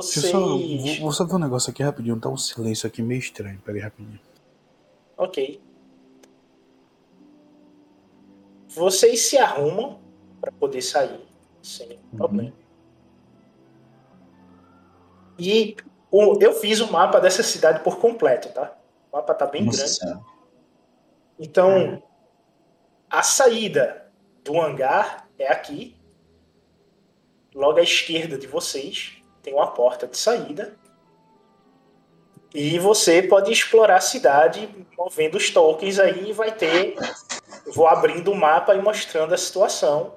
Deixa 0.00 0.18
eu 0.18 0.22
Vocês. 0.22 0.30
só, 0.30 0.38
vou, 0.40 1.00
vou 1.00 1.12
só 1.12 1.24
ver 1.26 1.34
um 1.34 1.38
negócio 1.38 1.70
aqui 1.70 1.82
rapidinho, 1.82 2.18
tá 2.18 2.28
um 2.28 2.36
silêncio 2.36 2.86
aqui 2.86 3.02
meio 3.02 3.18
estranho. 3.20 3.58
Pera 3.64 3.76
aí 3.78 3.82
rapidinho. 3.82 4.20
Ok. 5.16 5.60
Vocês 8.68 9.20
se 9.22 9.36
arrumam 9.36 10.00
pra 10.40 10.50
poder 10.52 10.80
sair 10.82 11.20
sem 11.62 11.88
nenhum 11.88 12.00
problema. 12.16 12.52
E 15.38 15.76
o- 16.10 16.38
eu 16.40 16.52
fiz 16.54 16.80
o 16.80 16.90
mapa 16.90 17.20
dessa 17.20 17.42
cidade 17.42 17.80
por 17.82 17.98
completo, 17.98 18.48
tá? 18.50 18.76
O 19.10 19.16
mapa 19.16 19.34
tá 19.34 19.46
bem 19.46 19.64
Nossa 19.64 19.78
grande. 19.78 19.92
senhora. 19.94 20.20
Então, 21.38 22.02
a 23.10 23.22
saída 23.22 24.10
do 24.44 24.60
hangar 24.60 25.28
é 25.38 25.48
aqui. 25.50 25.96
Logo 27.54 27.78
à 27.78 27.82
esquerda 27.82 28.38
de 28.38 28.46
vocês 28.46 29.21
tem 29.42 29.52
uma 29.52 29.66
porta 29.66 30.06
de 30.06 30.16
saída. 30.16 30.76
E 32.54 32.78
você 32.78 33.22
pode 33.22 33.50
explorar 33.50 33.96
a 33.96 34.00
cidade 34.00 34.68
movendo 34.96 35.36
os 35.36 35.50
tokens 35.50 35.98
aí 35.98 36.30
e 36.30 36.32
vai 36.32 36.52
ter. 36.52 36.94
Vou 37.74 37.86
abrindo 37.86 38.30
o 38.30 38.34
mapa 38.34 38.74
e 38.74 38.82
mostrando 38.82 39.34
a 39.34 39.38
situação 39.38 40.14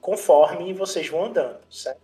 conforme 0.00 0.72
vocês 0.72 1.08
vão 1.08 1.24
andando, 1.24 1.58
certo? 1.68 2.00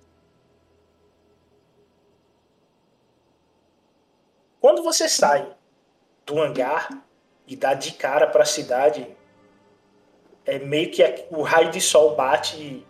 Quando 4.61 4.83
você 4.83 5.09
sai 5.09 5.55
do 6.25 6.41
hangar 6.41 7.05
e 7.47 7.55
dá 7.55 7.75
de 7.75 7.93
cara 7.93 8.27
para 8.27 8.43
a 8.43 8.47
cidade, 8.47 9.07
é 10.45 10.59
meio 10.59 10.91
que 10.91 11.03
o 11.31 11.43
raio 11.43 11.71
de 11.71 11.81
sol 11.81 12.17
bate 12.17 12.85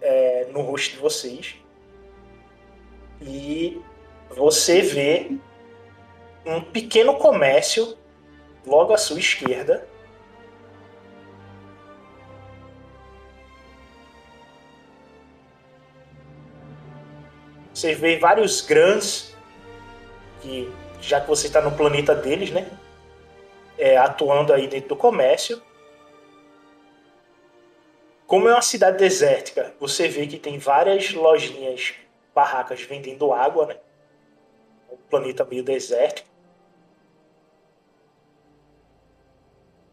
é, 0.00 0.46
no 0.50 0.62
rosto 0.62 0.94
de 0.94 0.96
vocês 0.98 1.56
e 3.20 3.80
você 4.30 4.80
vê 4.80 5.30
um 6.44 6.60
pequeno 6.60 7.14
comércio 7.16 7.96
logo 8.66 8.92
à 8.92 8.98
sua 8.98 9.18
esquerda. 9.18 9.86
Você 17.72 17.94
vê 17.94 18.18
vários 18.18 18.60
grãs 18.60 19.36
que 20.40 20.72
já 21.00 21.20
que 21.20 21.28
você 21.28 21.46
está 21.46 21.60
no 21.60 21.72
planeta 21.72 22.14
deles, 22.14 22.50
né? 22.50 22.68
é, 23.78 23.96
atuando 23.96 24.52
aí 24.52 24.66
dentro 24.66 24.90
do 24.90 24.96
comércio. 24.96 25.62
Como 28.26 28.48
é 28.48 28.52
uma 28.52 28.60
cidade 28.60 28.98
desértica, 28.98 29.72
você 29.80 30.08
vê 30.08 30.26
que 30.26 30.38
tem 30.38 30.58
várias 30.58 31.14
lojinhas, 31.14 31.94
barracas 32.38 32.80
vendendo 32.82 33.32
água, 33.32 33.66
né? 33.66 33.76
Um 34.92 34.96
planeta 35.10 35.44
meio 35.44 35.64
desértico. 35.64 36.28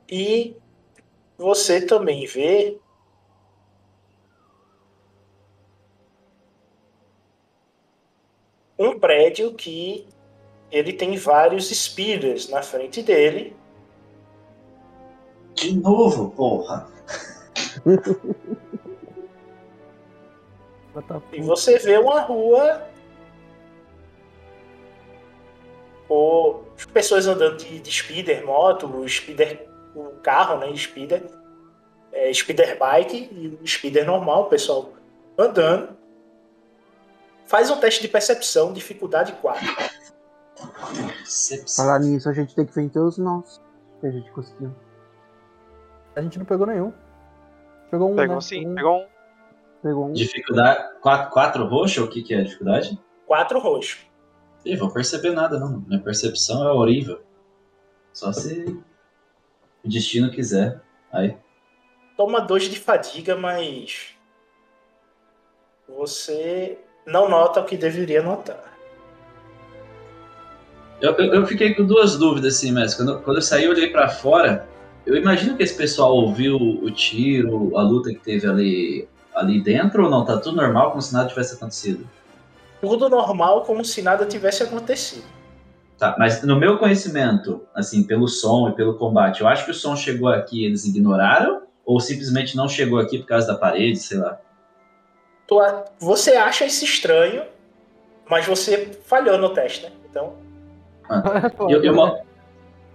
E 0.08 0.56
você 1.36 1.84
também 1.84 2.28
vê 2.28 2.78
um 8.78 9.00
prédio 9.00 9.56
que 9.56 10.08
ele 10.70 10.94
tem 10.94 11.18
vários 11.18 11.70
speeders 11.70 12.48
na 12.48 12.62
frente 12.62 13.02
dele. 13.02 13.58
De 15.56 15.76
novo, 15.76 16.30
porra. 16.30 16.88
E 21.32 21.42
você 21.42 21.78
vê 21.78 21.98
uma 21.98 22.22
rua 22.22 22.88
com 26.08 26.64
pessoas 26.94 27.28
andando 27.28 27.58
de, 27.58 27.80
de 27.80 27.92
speeder, 27.92 28.46
moto, 28.46 28.86
o 28.88 29.08
speeder, 29.08 29.68
o 29.96 30.12
carro, 30.22 30.58
né, 30.60 30.74
speeder, 30.76 31.24
é, 32.12 32.32
speeder 32.34 32.78
bike 32.78 33.30
e 33.32 33.60
o 33.62 33.68
speeder 33.68 34.06
normal, 34.06 34.44
o 34.44 34.50
pessoal 34.50 34.94
andando. 35.38 35.96
Faz 37.46 37.70
um 37.70 37.80
teste 37.80 38.02
de 38.02 38.08
percepção, 38.08 38.74
dificuldade 38.74 39.34
4. 39.34 39.66
Falar 41.76 42.00
nisso, 42.00 42.30
a 42.30 42.34
gente 42.34 42.56
tem 42.56 42.66
que 42.66 42.74
vender 42.74 43.00
os 43.00 43.18
nossos. 43.18 43.62
Que 44.00 44.08
a 44.08 44.12
gente 44.12 44.32
conseguiu. 44.32 44.74
A 46.16 46.22
gente 46.22 46.40
não 46.40 46.46
pegou 46.46 46.66
nenhum. 46.66 46.94
Pegou 47.92 48.12
um, 48.12 48.16
Pegou 48.16 48.36
né? 48.36 48.42
sim, 48.42 48.62
Pegou 48.62 48.72
um. 48.72 48.76
pegou 48.76 48.98
um. 49.02 49.15
Pegou 49.86 50.08
um. 50.08 50.14
Dificuldade. 50.14 51.00
Quatro, 51.00 51.32
quatro 51.32 51.68
roxo? 51.68 52.04
O 52.04 52.08
que, 52.08 52.24
que 52.24 52.34
é 52.34 52.40
a 52.40 52.44
dificuldade? 52.44 53.00
4 53.28 53.60
roxo. 53.60 54.00
Ih, 54.66 54.76
vou 54.76 54.92
perceber 54.92 55.30
nada, 55.30 55.60
não. 55.60 55.84
Minha 55.88 56.02
percepção 56.02 56.68
é 56.68 56.72
horrível. 56.72 57.22
Só 58.12 58.34
se 58.34 58.66
o 59.84 59.88
destino 59.88 60.32
quiser. 60.32 60.82
Aí. 61.12 61.38
Toma 62.18 62.42
dois 62.42 62.64
de 62.64 62.80
fadiga, 62.80 63.36
mas. 63.36 64.16
Você 65.88 66.80
não 67.06 67.30
nota 67.30 67.60
o 67.60 67.66
que 67.66 67.78
deveria 67.78 68.24
notar. 68.24 68.76
Eu, 71.00 71.12
eu, 71.12 71.32
eu 71.32 71.46
fiquei 71.46 71.76
com 71.76 71.86
duas 71.86 72.18
dúvidas, 72.18 72.56
assim, 72.56 72.72
mas 72.72 72.96
quando, 72.96 73.22
quando 73.22 73.38
eu 73.38 73.44
saí, 73.44 73.66
eu 73.66 73.72
olhei 73.72 73.92
pra 73.92 74.10
fora. 74.10 74.68
Eu 75.06 75.16
imagino 75.16 75.56
que 75.56 75.62
esse 75.62 75.78
pessoal 75.78 76.16
ouviu 76.16 76.58
o 76.58 76.90
tiro, 76.90 77.78
a 77.78 77.84
luta 77.84 78.10
que 78.10 78.20
teve 78.20 78.48
ali, 78.48 79.08
ali 79.36 79.62
dentro 79.62 80.06
ou 80.06 80.10
não? 80.10 80.26
Tá 80.26 80.38
tudo 80.38 80.56
normal, 80.56 80.92
como 80.92 81.02
se 81.02 81.14
nada 81.14 81.30
tivesse 81.30 81.56
acontecido? 81.56 82.08
Tudo 82.82 83.10
normal, 83.10 83.62
como 83.64 83.84
se 83.84 84.02
nada 84.02 84.26
tivesse 84.26 84.64
acontecido. 84.64 85.26
Tá, 85.98 86.16
mas 86.20 86.42
no 86.44 86.60
meu 86.60 86.78
conhecimento, 86.78 87.66
assim, 87.74 88.04
pelo 88.04 88.28
som 88.28 88.70
e 88.70 88.74
pelo 88.74 88.98
combate, 88.98 89.42
eu 89.42 89.48
acho 89.48 89.66
que 89.66 89.72
o 89.72 89.74
som 89.74 89.96
chegou 89.96 90.28
aqui 90.28 90.62
e 90.62 90.66
eles 90.66 90.86
ignoraram? 90.86 91.64
Ou 91.86 92.00
simplesmente 92.00 92.58
não 92.58 92.68
chegou 92.68 93.00
aqui 93.00 93.20
por 93.20 93.28
causa 93.28 93.48
da 93.48 93.56
parede, 93.56 94.00
sei 94.00 94.18
lá? 94.18 94.40
Você 96.00 96.32
acha 96.32 96.66
isso 96.66 96.84
estranho, 96.84 97.44
mas 98.28 98.46
você 98.46 99.00
falhou 99.06 99.38
no 99.38 99.50
teste, 99.54 99.84
né? 99.84 99.92
Então. 100.10 100.34
E, 101.70 101.74
e 101.74 101.90
uma, 101.90 102.20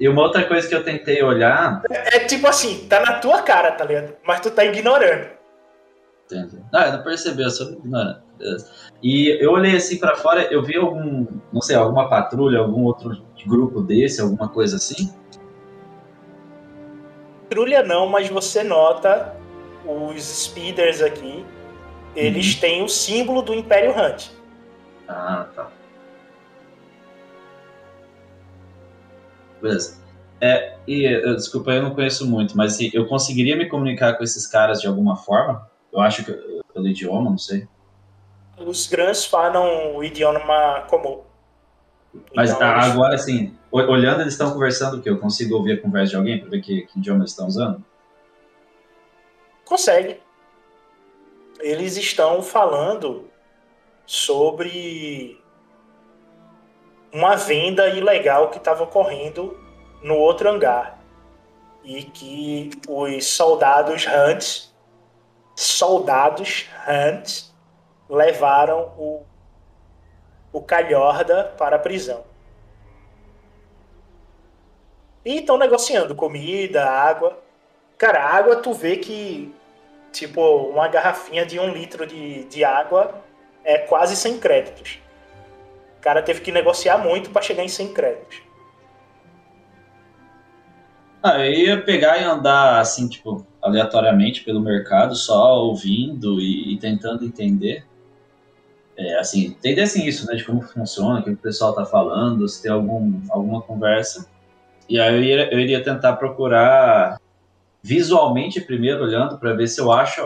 e 0.01 0.09
uma 0.09 0.23
outra 0.23 0.45
coisa 0.45 0.69
que 0.69 0.75
eu 0.75 0.83
tentei 0.83 1.23
olhar. 1.23 1.83
É 1.89 2.21
tipo 2.21 2.47
assim, 2.49 2.87
tá 2.89 3.01
na 3.01 3.21
tua 3.21 3.43
cara, 3.43 3.71
tá 3.71 3.85
ligado? 3.85 4.17
Mas 4.25 4.41
tu 4.41 4.51
tá 4.51 4.65
ignorando. 4.65 5.29
Entendi. 6.31 6.63
Ah, 6.73 6.87
eu 6.87 6.93
não 6.93 7.03
percebi, 7.03 7.43
eu 7.43 7.51
sou 7.51 7.73
ignorante. 7.73 8.21
E 9.03 9.37
eu 9.43 9.53
olhei 9.53 9.77
assim 9.77 9.99
pra 9.99 10.15
fora, 10.17 10.43
eu 10.53 10.63
vi 10.63 10.77
algum, 10.77 11.27
não 11.53 11.61
sei, 11.61 11.75
alguma 11.77 12.09
patrulha, 12.09 12.61
algum 12.61 12.85
outro 12.85 13.21
grupo 13.47 13.81
desse, 13.83 14.21
alguma 14.21 14.49
coisa 14.49 14.77
assim. 14.77 15.13
Patrulha 17.43 17.83
não, 17.83 18.07
mas 18.07 18.29
você 18.29 18.63
nota 18.63 19.35
os 19.85 20.23
speeders 20.23 21.03
aqui. 21.03 21.45
Eles 22.15 22.55
têm 22.55 22.83
o 22.83 22.89
símbolo 22.89 23.43
do 23.43 23.55
Império 23.55 23.93
Hunt. 23.93 24.29
Ah, 25.09 25.47
tá. 25.55 25.69
Beleza. 29.61 30.01
É, 30.41 30.77
e 30.87 31.05
eu- 31.05 31.37
desculpa, 31.37 31.73
eu 31.73 31.83
não 31.83 31.95
conheço 31.95 32.27
muito, 32.27 32.57
mas 32.57 32.75
assim, 32.75 32.91
eu 32.95 33.07
conseguiria 33.07 33.57
me 33.57 33.69
comunicar 33.69 34.15
com 34.15 34.25
esses 34.25 34.47
caras 34.47 34.81
de 34.81 34.87
alguma 34.87 35.17
forma? 35.17 35.70
Eu 35.93 36.01
acho 36.01 36.25
que 36.25 36.33
pelo 36.73 36.89
idioma, 36.89 37.31
não 37.31 37.39
sei. 37.39 37.67
Os 38.57 38.87
Grãs 38.87 39.25
falam 39.25 39.97
o 39.97 40.05
idioma 40.05 40.83
comum. 40.83 41.23
Mas 42.35 42.51
Então, 42.51 42.69
agora, 42.69 43.15
assim, 43.15 43.57
olhando, 43.71 44.21
eles 44.21 44.35
estão 44.35 44.53
conversando 44.53 44.99
o 44.99 45.03
quê? 45.03 45.11
Eu 45.11 45.19
consigo 45.19 45.55
ouvir 45.57 45.73
a 45.73 45.81
conversa 45.81 46.11
de 46.11 46.17
alguém 46.17 46.39
para 46.39 46.51
ver 46.51 46.61
que, 46.61 46.83
que 46.83 46.99
idioma 46.99 47.21
eles 47.21 47.31
estão 47.31 47.47
usando? 47.47 47.85
Consegue. 49.65 50.21
Eles 51.61 51.97
estão 51.97 52.43
falando 52.43 53.29
sobre 54.07 55.41
uma 57.13 57.37
venda 57.37 57.89
ilegal 57.89 58.51
que 58.51 58.59
estava 58.59 58.85
ocorrendo 58.85 59.57
no 60.03 60.17
outro 60.17 60.49
hangar. 60.49 60.99
E 61.85 62.03
que 62.03 62.71
os 62.89 63.27
soldados 63.27 64.07
Hunt, 64.07 64.70
soldados 65.61 66.71
Hunt, 66.89 67.45
levaram 68.09 68.95
o, 68.97 69.23
o 70.51 70.63
Calhorda 70.63 71.53
para 71.59 71.77
a 71.77 71.79
prisão. 71.79 72.25
E 75.23 75.41
estão 75.41 75.59
negociando 75.59 76.15
comida, 76.15 76.89
água. 76.89 77.39
Cara, 77.99 78.25
água 78.25 78.57
tu 78.57 78.73
vê 78.73 78.97
que, 78.97 79.55
tipo, 80.11 80.41
uma 80.41 80.89
garrafinha 80.89 81.45
de 81.45 81.61
um 81.61 81.69
litro 81.69 82.07
de, 82.07 82.45
de 82.45 82.65
água 82.65 83.23
é 83.63 83.77
quase 83.77 84.17
100 84.17 84.41
créditos. 84.41 84.99
O 85.99 86.01
cara 86.01 86.23
teve 86.23 86.41
que 86.41 86.51
negociar 86.51 86.97
muito 86.97 87.29
para 87.29 87.43
chegar 87.43 87.63
em 87.63 87.69
100 87.69 87.93
créditos. 87.93 88.43
Ah, 91.23 91.39
eu 91.39 91.53
ia 91.53 91.83
pegar 91.83 92.17
e 92.17 92.25
andar, 92.25 92.81
assim, 92.81 93.07
tipo, 93.07 93.47
aleatoriamente 93.63 94.43
pelo 94.43 94.61
mercado, 94.61 95.15
só 95.15 95.59
ouvindo 95.59 96.41
e, 96.41 96.75
e 96.75 96.79
tentando 96.79 97.25
entender. 97.25 97.85
É, 98.97 99.19
assim, 99.19 99.47
entender 99.47 99.83
assim 99.83 100.05
isso, 100.05 100.27
né, 100.27 100.35
de 100.35 100.45
como 100.45 100.61
funciona, 100.61 101.21
o 101.21 101.23
que 101.23 101.31
o 101.31 101.37
pessoal 101.37 101.75
tá 101.75 101.87
falando, 101.87 102.47
se 102.49 102.63
tem 102.63 102.71
algum, 102.71 103.21
alguma 103.31 103.63
conversa. 103.63 104.27
E 104.89 105.01
aí 105.01 105.15
eu, 105.15 105.23
ia, 105.23 105.55
eu 105.55 105.61
iria 105.61 105.83
tentar 105.83 106.17
procurar 106.17 107.19
visualmente 107.83 108.61
primeiro, 108.61 109.05
olhando, 109.05 109.39
para 109.39 109.55
ver 109.55 109.69
se 109.69 109.81
eu 109.81 109.91
acho 109.91 110.21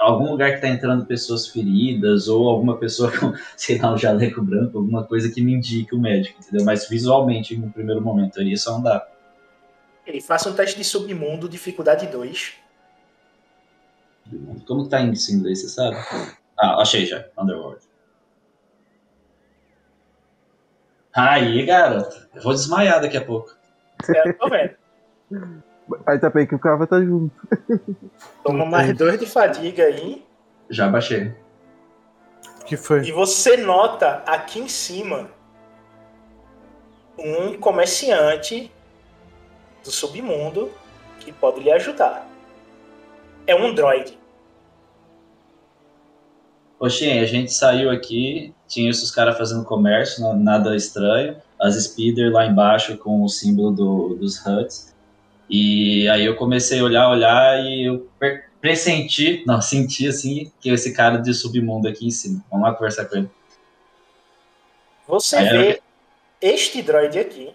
algum 0.00 0.30
lugar 0.30 0.54
que 0.54 0.60
tá 0.60 0.68
entrando 0.68 1.04
pessoas 1.04 1.46
feridas 1.46 2.26
ou 2.26 2.48
alguma 2.48 2.78
pessoa 2.78 3.12
com, 3.12 3.34
sei 3.56 3.78
lá, 3.78 3.92
um 3.92 3.98
jaleco 3.98 4.42
branco, 4.42 4.78
alguma 4.78 5.04
coisa 5.04 5.30
que 5.30 5.42
me 5.42 5.52
indique 5.52 5.94
o 5.94 6.00
médico, 6.00 6.40
entendeu? 6.40 6.64
Mas 6.64 6.88
visualmente, 6.88 7.56
no 7.56 7.70
primeiro 7.70 8.00
momento, 8.00 8.38
eu 8.38 8.42
iria 8.42 8.56
só 8.56 8.76
andar. 8.76 9.06
Ele 10.06 10.20
faça 10.20 10.48
um 10.48 10.54
teste 10.54 10.76
de 10.76 10.84
submundo, 10.84 11.48
dificuldade 11.48 12.06
2. 12.06 12.54
Como 14.66 14.84
que 14.84 14.90
tá 14.90 15.00
em 15.00 15.12
inglês, 15.12 15.60
você 15.60 15.68
sabe? 15.68 15.96
Ah, 16.58 16.80
achei 16.80 17.06
já. 17.06 17.26
Underworld. 17.38 17.80
Aí, 21.12 21.64
garoto. 21.66 22.28
Eu 22.34 22.42
vou 22.42 22.52
desmaiar 22.52 23.00
daqui 23.00 23.16
a 23.16 23.24
pouco. 23.24 23.54
É, 24.08 24.32
tô 24.32 24.48
vendo. 24.48 24.76
Aí 26.06 26.18
tá 26.18 26.30
bem 26.30 26.46
que 26.46 26.54
o 26.54 26.58
cara 26.58 26.86
tá 26.86 27.00
junto. 27.00 27.34
Toma 28.44 28.64
mais 28.64 28.96
dois 28.96 29.18
de 29.18 29.26
fadiga 29.26 29.84
aí. 29.84 30.24
Já 30.68 30.88
baixei. 30.88 31.34
que 32.64 32.76
foi? 32.76 33.02
E 33.02 33.12
você 33.12 33.56
nota 33.56 34.22
aqui 34.26 34.60
em 34.60 34.68
cima 34.68 35.28
um 37.18 37.58
comerciante 37.58 38.72
do 39.84 39.90
submundo 39.90 40.70
que 41.20 41.32
pode 41.32 41.60
lhe 41.60 41.70
ajudar. 41.70 42.28
É 43.46 43.54
um 43.54 43.74
droid. 43.74 44.18
Oxê, 46.78 47.10
a 47.18 47.26
gente 47.26 47.52
saiu 47.52 47.90
aqui, 47.90 48.54
tinha 48.66 48.88
esses 48.90 49.10
caras 49.10 49.36
fazendo 49.36 49.64
comércio, 49.64 50.22
não- 50.22 50.34
nada 50.36 50.74
estranho. 50.74 51.36
As 51.60 51.74
speeder 51.74 52.32
lá 52.32 52.46
embaixo 52.46 52.96
com 52.96 53.22
o 53.22 53.28
símbolo 53.28 53.70
do- 53.70 54.14
dos 54.16 54.44
Huts. 54.46 54.94
E 55.48 56.08
aí 56.08 56.24
eu 56.24 56.36
comecei 56.36 56.80
a 56.80 56.84
olhar, 56.84 57.10
olhar 57.10 57.62
e 57.62 57.84
eu 57.86 58.08
pressenti, 58.60 59.42
não, 59.46 59.60
senti 59.60 60.06
assim, 60.08 60.50
que 60.60 60.70
esse 60.70 60.94
cara 60.94 61.18
de 61.18 61.34
submundo 61.34 61.86
aqui 61.86 62.06
em 62.06 62.10
cima. 62.10 62.42
Vamos 62.50 62.66
lá 62.66 62.74
conversar 62.74 63.04
com 63.06 63.16
ele. 63.16 63.30
Você 65.06 65.36
Aí 65.36 65.48
vê 65.48 65.82
este 66.40 66.80
droid 66.80 67.18
aqui. 67.18 67.52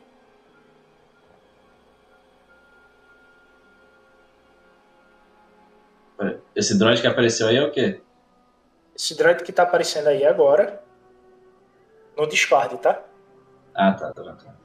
Esse 6.56 6.78
droid 6.78 7.01
que 7.01 7.08
apareceu 7.08 7.47
aí 7.47 7.58
é 7.58 7.63
o 7.63 7.71
quê? 7.71 8.01
Esse 8.95 9.15
droid 9.15 9.43
que 9.43 9.51
tá 9.51 9.63
aparecendo 9.63 10.08
aí 10.08 10.25
agora. 10.25 10.82
No 12.15 12.25
Discord, 12.25 12.78
tá? 12.78 13.04
Ah, 13.73 13.91
tá, 13.91 14.13
tá, 14.13 14.23
tá. 14.23 14.56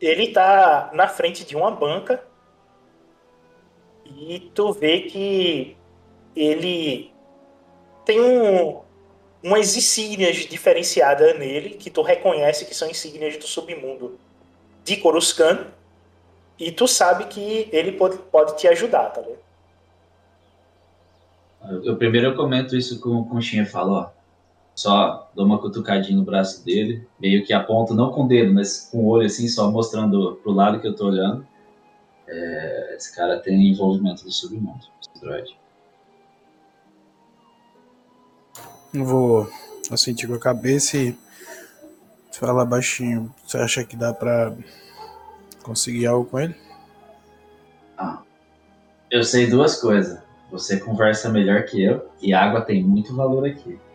Ele 0.00 0.32
tá 0.32 0.90
na 0.92 1.06
frente 1.06 1.44
de 1.44 1.56
uma 1.56 1.70
banca. 1.70 2.24
E 4.04 4.50
tu 4.54 4.72
vê 4.72 5.02
que 5.02 5.76
ele 6.34 7.12
tem 8.04 8.20
um, 8.20 8.82
umas 9.42 9.76
insígnias 9.76 10.36
diferenciadas 10.38 11.38
nele, 11.38 11.70
que 11.70 11.90
tu 11.90 12.02
reconhece 12.02 12.64
que 12.64 12.74
são 12.74 12.90
insígnias 12.90 13.36
do 13.36 13.46
submundo 13.46 14.18
de 14.82 14.96
Coruscant. 14.96 15.66
E 16.58 16.72
tu 16.72 16.88
sabe 16.88 17.26
que 17.26 17.68
ele 17.70 17.92
pode, 17.92 18.18
pode 18.18 18.56
te 18.56 18.66
ajudar, 18.66 19.10
tá 19.10 19.20
ligado? 19.20 19.47
Eu, 21.62 21.84
eu- 21.84 21.96
primeiro 21.96 22.28
eu 22.28 22.36
comento 22.36 22.76
isso 22.76 23.00
com, 23.00 23.24
com 23.24 23.36
o 23.36 23.40
Shin, 23.42 23.58
eu 23.60 23.66
falo, 23.66 23.92
ó, 23.92 24.10
só 24.74 25.30
dou 25.34 25.44
uma 25.44 25.58
cutucadinha 25.60 26.16
no 26.16 26.24
braço 26.24 26.64
dele, 26.64 27.06
meio 27.20 27.44
que 27.44 27.52
aponto, 27.52 27.94
não 27.94 28.12
com 28.12 28.24
o 28.24 28.28
dedo, 28.28 28.54
mas 28.54 28.88
com 28.90 28.98
o 28.98 29.08
olho 29.08 29.26
assim, 29.26 29.48
só 29.48 29.70
mostrando 29.70 30.36
pro 30.42 30.52
lado 30.52 30.80
que 30.80 30.86
eu 30.86 30.94
tô 30.94 31.06
olhando. 31.08 31.46
É, 32.28 32.94
esse 32.96 33.14
cara 33.14 33.38
tem 33.40 33.70
envolvimento 33.70 34.22
do 34.24 34.30
submundo, 34.30 34.84
esse 35.00 35.20
droid. 35.20 35.56
Vou 38.92 39.50
assentir 39.90 40.28
com 40.28 40.34
a 40.34 40.38
cabeça 40.38 40.96
e 40.96 41.16
falar 42.32 42.64
baixinho. 42.64 43.34
Você 43.46 43.58
acha 43.58 43.84
que 43.84 43.96
dá 43.96 44.12
pra 44.12 44.54
conseguir 45.62 46.06
algo 46.06 46.24
com 46.28 46.38
ele? 46.38 46.54
Eu 49.10 49.24
sei 49.24 49.46
duas 49.48 49.80
coisas. 49.80 50.20
Você 50.50 50.80
conversa 50.80 51.28
melhor 51.28 51.64
que 51.64 51.82
eu 51.82 52.08
e 52.22 52.32
água 52.32 52.62
tem 52.62 52.82
muito 52.82 53.14
valor 53.14 53.46
aqui. 53.46 53.78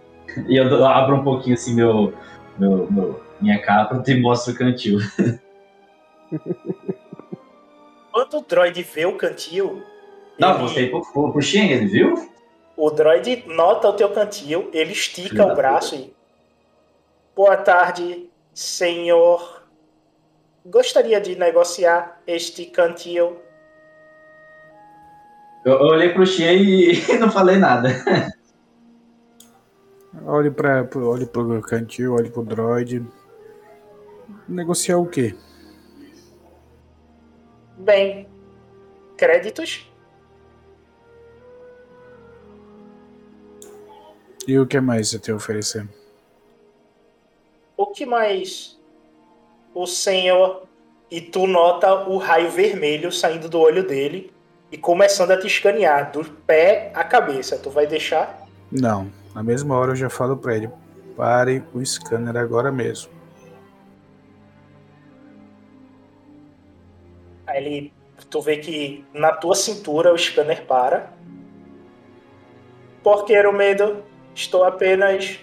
E 0.48 0.56
eu 0.56 0.84
abro 0.86 1.18
um 1.18 1.24
pouquinho 1.24 1.54
assim 1.54 1.76
meu, 1.76 2.14
meu, 2.58 2.90
meu- 2.92 3.22
minha 3.42 3.62
capa 3.62 4.02
e 4.08 4.20
mostro 4.22 4.54
o 4.54 4.58
cantil. 4.58 4.98
Quando 8.12 8.38
o 8.38 8.42
droid 8.42 8.82
vê 8.84 9.06
o 9.06 9.18
cantil, 9.18 9.84
Não, 10.40 10.52
ele- 10.56 10.60
você 10.60 10.86
pro, 10.88 11.32
pro, 11.32 11.42
Shen, 11.42 11.72
ele 11.72 11.86
viu? 11.88 12.30
o 12.78 12.90
droid 12.90 13.44
nota 13.48 13.90
o 13.90 13.94
teu 13.94 14.10
cantil, 14.10 14.70
ele 14.74 14.92
estica 14.94 15.30
Filho 15.30 15.48
o 15.52 15.56
braço 15.56 15.96
e. 15.96 16.14
Boa 17.36 17.58
tarde, 17.58 18.30
senhor. 18.54 19.64
Gostaria 20.66 21.20
de 21.20 21.36
negociar 21.36 22.22
este 22.26 22.66
cantil. 22.66 23.38
Eu, 25.66 25.74
eu 25.74 25.86
olhei 25.86 26.10
pro 26.10 26.26
Shen 26.26 26.62
e 26.62 26.94
não 27.18 27.32
falei 27.32 27.58
nada. 27.58 27.90
Olhe 30.26 30.52
para 30.52 30.88
olhe 30.96 31.26
pro 31.26 31.62
cantil, 31.62 32.14
olhe 32.14 32.30
pro 32.30 32.44
droid. 32.44 33.06
Negociar 34.48 34.98
o 34.98 35.06
quê? 35.06 35.36
Bem, 37.78 38.28
créditos? 39.18 39.90
E 44.46 44.60
o 44.60 44.68
que 44.68 44.80
mais 44.82 45.10
você 45.10 45.20
tem 45.20 45.34
a 45.34 45.38
oferecer? 45.38 45.88
O 47.78 47.88
que 47.88 48.06
mais 48.06 48.78
o 49.74 49.88
senhor 49.88 50.68
e 51.10 51.22
tu 51.22 51.48
nota 51.48 52.08
o 52.08 52.18
raio 52.18 52.52
vermelho 52.52 53.12
saindo 53.12 53.48
do 53.48 53.60
olho 53.60 53.88
dele 53.88 54.33
e 54.74 54.78
começando 54.78 55.30
a 55.30 55.38
te 55.38 55.46
escanear 55.46 56.12
do 56.12 56.26
pé 56.26 56.92
à 56.96 57.04
cabeça. 57.04 57.60
Tu 57.60 57.70
vai 57.70 57.86
deixar? 57.86 58.44
Não, 58.72 59.08
na 59.36 59.44
mesma 59.44 59.78
hora 59.78 59.92
eu 59.92 59.96
já 59.96 60.10
falo 60.10 60.36
pra 60.36 60.56
ele. 60.56 60.68
Pare 61.16 61.64
o 61.76 61.86
scanner 61.86 62.36
agora 62.36 62.72
mesmo. 62.72 63.12
Aí 67.46 67.64
ele, 67.64 67.94
tu 68.32 68.42
vê 68.42 68.58
que 68.58 69.06
na 69.14 69.32
tua 69.32 69.54
cintura 69.54 70.12
o 70.12 70.18
scanner 70.18 70.66
para. 70.66 71.14
Por 73.04 73.26
que 73.26 73.40
o 73.40 73.54
medo? 73.54 74.04
Estou 74.34 74.64
apenas 74.64 75.40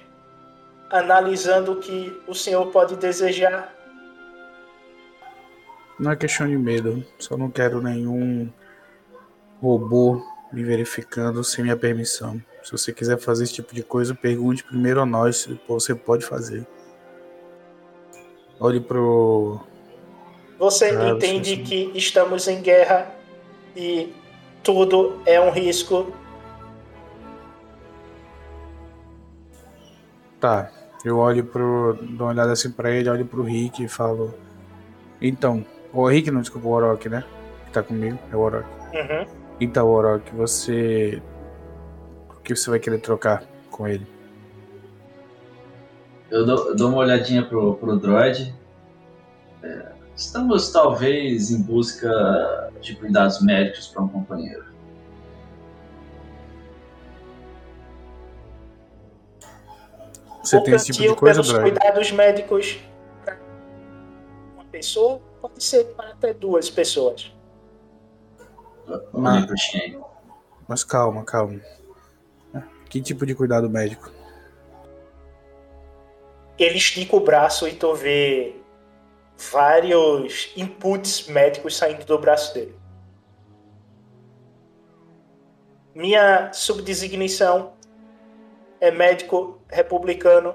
analisando 0.91 1.75
o 1.75 1.77
que 1.77 2.21
o 2.27 2.35
senhor 2.35 2.67
pode 2.73 2.97
desejar. 2.97 3.73
Não 6.01 6.11
é 6.11 6.17
questão 6.17 6.49
de 6.49 6.59
medo, 6.59 7.07
só 7.17 7.37
não 7.37 7.49
quero 7.49 7.81
nenhum 7.81 8.51
robô 9.61 10.23
me 10.53 10.65
verificando 10.65 11.43
sem 11.45 11.63
minha 11.65 11.77
permissão. 11.77 12.41
Se 12.63 12.73
você 12.73 12.93
quiser 12.93 13.19
fazer 13.19 13.45
esse 13.45 13.55
tipo 13.55 13.75
de 13.75 13.83
coisa, 13.83 14.15
pergunte 14.15 14.65
primeiro 14.65 15.01
a 15.01 15.07
nós 15.07 15.39
se 15.39 15.61
você 15.69 15.95
pode 15.95 16.25
fazer. 16.25 16.67
Olhe 18.59 18.81
pro. 18.81 19.61
Você 20.59 20.87
Ah, 20.87 21.11
entende 21.11 21.51
sim, 21.51 21.57
sim. 21.57 21.63
que 21.65 21.99
estamos 21.99 22.47
em 22.49 22.61
guerra 22.61 23.15
e 23.75 24.13
tudo 24.63 25.21
é 25.25 25.41
um 25.41 25.51
risco. 25.51 26.13
Tá, 30.39 30.71
eu 31.05 31.19
olho 31.19 31.45
pro. 31.45 31.97
dou 32.01 32.27
uma 32.27 32.33
olhada 32.33 32.53
assim 32.53 32.71
pra 32.71 32.91
ele, 32.91 33.09
olho 33.09 33.27
pro 33.27 33.43
Rick 33.43 33.85
e 33.85 33.89
falo. 33.89 34.35
Então, 35.21 35.65
o 35.93 36.07
Rick 36.09 36.31
não, 36.31 36.41
desculpa, 36.41 36.67
o 36.67 36.71
Orok, 36.73 37.09
né? 37.09 37.25
Que 37.67 37.73
tá 37.73 37.83
comigo, 37.83 38.19
é 38.33 38.37
o 38.37 38.41
Orok. 38.41 38.67
Uhum. 38.95 39.40
Então, 39.61 39.89
Orok, 39.89 40.35
você. 40.35 41.23
O 42.31 42.41
que 42.41 42.57
você 42.57 42.71
vai 42.71 42.79
querer 42.79 42.99
trocar 42.99 43.45
com 43.71 43.87
ele? 43.87 44.07
Eu 46.31 46.47
dou, 46.47 46.69
eu 46.69 46.77
dou 46.77 46.89
uma 46.89 46.99
olhadinha 46.99 47.45
pro, 47.45 47.75
pro 47.75 47.99
droid. 47.99 48.55
É, 49.63 49.93
estamos 50.17 50.73
talvez 50.73 51.51
em 51.51 51.61
busca 51.61 52.73
de 52.81 52.97
cuidados 52.97 53.43
médicos 53.43 53.89
para 53.89 54.03
um 54.03 54.09
companheiro. 54.09 54.65
Você 60.43 60.57
o 60.57 60.63
tem 60.63 60.75
esse 60.75 60.87
tipo 60.87 61.11
de 61.11 61.15
coisa, 61.15 61.43
pelos 61.43 61.53
Droid? 61.53 61.71
cuidados 61.71 62.13
médicos 62.13 62.81
para 63.23 63.39
uma 64.55 64.65
pessoa, 64.65 65.21
pode 65.43 65.63
ser 65.63 65.85
para 65.95 66.13
até 66.13 66.33
duas 66.33 66.71
pessoas. 66.71 67.31
Eu 68.91 69.25
Ah. 69.25 69.47
Mas 70.69 70.85
calma, 70.85 71.25
calma. 71.25 71.61
Que 72.89 73.01
tipo 73.01 73.25
de 73.25 73.35
cuidado 73.37 73.71
médico? 73.71 74.11
Ele 76.59 76.77
estica 76.77 77.15
o 77.15 77.21
braço 77.21 77.69
e 77.69 77.75
tu 77.75 77.95
vê 77.95 78.57
vários 79.51 80.53
inputs 80.57 81.29
médicos 81.29 81.77
saindo 81.77 82.05
do 82.05 82.19
braço 82.19 82.53
dele. 82.53 82.77
Minha 85.95 86.53
subdesignação 86.53 87.73
é 88.81 88.91
médico 88.91 89.61
republicano. 89.69 90.55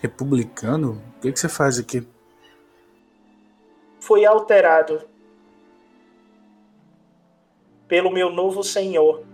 Republicano? 0.00 1.02
O 1.16 1.20
que, 1.20 1.32
que 1.32 1.38
você 1.38 1.48
faz 1.48 1.78
aqui? 1.78 2.06
Fui 4.00 4.24
alterado 4.24 5.02
pelo 7.88 8.10
meu 8.10 8.30
novo 8.30 8.62
senhor. 8.62 9.24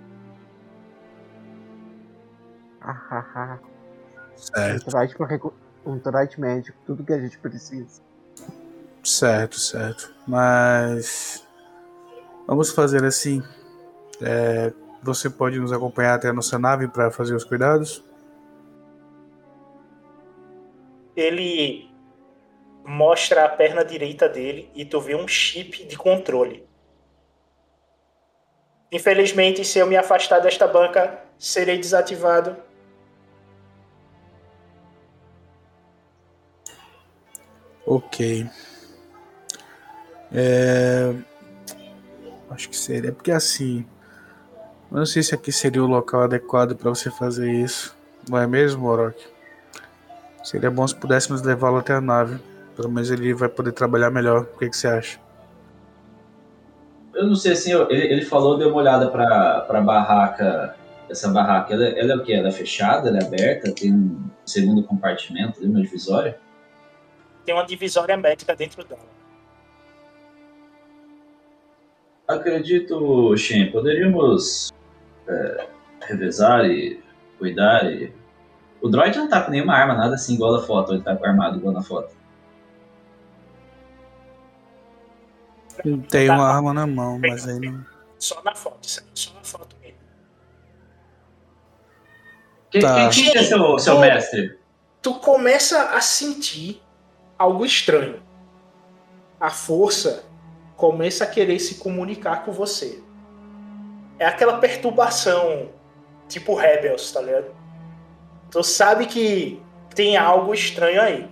Certo, 4.37 4.91
Um 5.23 5.27
recu- 5.27 5.55
um 5.85 5.99
médico, 6.41 6.77
tudo 6.87 7.05
que 7.05 7.13
a 7.13 7.21
gente 7.21 7.39
precisa. 7.39 8.03
certo, 9.05 9.59
certo. 9.59 10.15
Mas. 10.27 11.47
Vamos 12.47 12.71
fazer 12.71 13.05
assim. 13.05 13.43
É, 14.21 14.73
você 15.03 15.31
pode 15.31 15.59
nos 15.59 15.73
acompanhar 15.73 16.15
até 16.15 16.29
a 16.29 16.33
nossa 16.33 16.59
nave 16.59 16.89
para 16.89 17.11
fazer 17.11 17.35
os 17.35 17.45
cuidados? 17.45 18.05
Ele 21.17 21.91
mostra 22.85 23.45
a 23.45 23.49
perna 23.49 23.85
direita 23.85 24.29
dele 24.29 24.71
e 24.75 24.85
tu 24.85 25.01
vê 25.01 25.15
um 25.15 25.29
chip 25.29 25.87
de 25.87 25.97
controle. 25.97 26.67
Infelizmente, 28.93 29.65
se 29.65 29.79
eu 29.79 29.87
me 29.87 29.97
afastar 29.97 30.41
desta 30.41 30.67
banca, 30.67 31.21
serei 31.39 31.79
desativado. 31.79 32.57
Ok. 37.87 38.49
É... 40.33 41.15
Acho 42.51 42.69
que 42.69 42.77
seria. 42.77 43.13
Porque 43.13 43.31
assim. 43.31 43.87
Não 44.91 45.07
sei 45.07 45.23
se 45.23 45.35
aqui 45.35 45.53
seria 45.53 45.83
o 45.83 45.87
local 45.87 46.23
adequado 46.23 46.75
para 46.75 46.91
você 46.91 47.11
fazer 47.11 47.51
isso. 47.51 47.97
Não 48.29 48.39
é 48.39 48.47
mesmo, 48.47 48.87
Orok? 48.87 49.25
Seria 50.43 50.71
bom 50.71 50.87
se 50.87 50.97
pudéssemos 50.97 51.43
levá-lo 51.43 51.79
até 51.79 51.93
a 51.95 52.01
nave. 52.01 52.41
Pelo 52.75 52.91
menos 52.91 53.11
ele 53.11 53.33
vai 53.35 53.49
poder 53.49 53.73
trabalhar 53.73 54.11
melhor. 54.11 54.43
O 54.55 54.59
que, 54.59 54.69
que 54.69 54.77
você 54.77 54.89
acha? 54.89 55.21
Eu 57.21 57.27
não 57.27 57.35
sei 57.35 57.53
assim, 57.53 57.75
ele, 57.91 58.15
ele 58.15 58.25
falou, 58.25 58.57
deu 58.57 58.69
uma 58.69 58.79
olhada 58.79 59.11
pra, 59.11 59.61
pra 59.61 59.83
barraca. 59.83 60.75
Essa 61.07 61.29
barraca, 61.29 61.75
ela, 61.75 61.85
ela 61.85 62.13
é 62.15 62.17
o 62.17 62.23
quê? 62.23 62.33
Ela 62.33 62.49
é 62.49 62.51
fechada? 62.51 63.11
Ela 63.11 63.19
é 63.19 63.25
aberta? 63.27 63.75
Tem 63.75 63.93
um 63.93 64.25
segundo 64.47 64.83
compartimento 64.83 65.63
uma 65.63 65.83
divisória? 65.83 66.41
Tem 67.45 67.55
uma 67.55 67.67
divisória 67.67 68.17
médica 68.17 68.57
dentro 68.57 68.83
dela. 68.85 69.03
Acredito, 72.27 73.37
Shen, 73.37 73.71
poderíamos 73.71 74.73
é, 75.29 75.67
revezar 76.01 76.65
e 76.65 77.03
cuidar 77.39 77.85
e... 77.93 78.15
O 78.81 78.89
droid 78.89 79.19
não 79.19 79.29
tá 79.29 79.43
com 79.43 79.51
nenhuma 79.51 79.75
arma, 79.75 79.95
nada 79.95 80.15
assim 80.15 80.37
igual 80.37 80.55
na 80.55 80.63
foto, 80.63 80.95
ele 80.95 81.03
tá 81.03 81.19
armado 81.23 81.59
igual 81.59 81.75
na 81.75 81.83
foto. 81.83 82.15
Tem 86.09 86.27
Tá. 86.27 86.35
uma 86.35 86.49
arma 86.49 86.73
na 86.75 86.87
mão, 86.87 87.19
mas 87.19 87.47
aí 87.49 87.59
não. 87.59 87.85
Só 88.19 88.43
na 88.43 88.55
foto, 88.55 88.87
isso 88.87 89.01
aí, 89.01 89.07
só 89.15 89.33
na 89.35 89.43
foto 89.45 89.77
mesmo. 89.81 89.99
Quem, 92.71 92.81
Tá. 92.83 93.09
quem, 93.11 93.31
que 93.33 93.39
é 93.39 93.43
seu, 93.43 93.79
seu 93.79 93.97
Ô. 93.97 94.01
mestre? 94.01 94.59
Tu 95.03 95.15
começa 95.15 95.91
a 95.91 96.01
sentir 96.01 96.83
algo 97.39 97.65
estranho. 97.65 98.23
A 99.41 99.51
força 99.51 100.25
começa 100.77 101.25
a 101.25 101.27
querer 101.27 101.59
se 101.59 101.77
comunicar 101.77 102.45
com 102.45 102.53
você. 102.53 103.03
É 104.19 104.27
aquela 104.27 104.59
perturbação, 104.59 105.71
tipo 106.29 106.55
Rebels, 106.55 107.11
tá 107.11 107.21
ligado? 107.23 107.55
Tu 108.51 108.63
sabe 108.63 109.07
que 109.07 109.61
tem 109.95 110.17
algo 110.17 110.53
estranho 110.53 111.01
aí. 111.01 111.29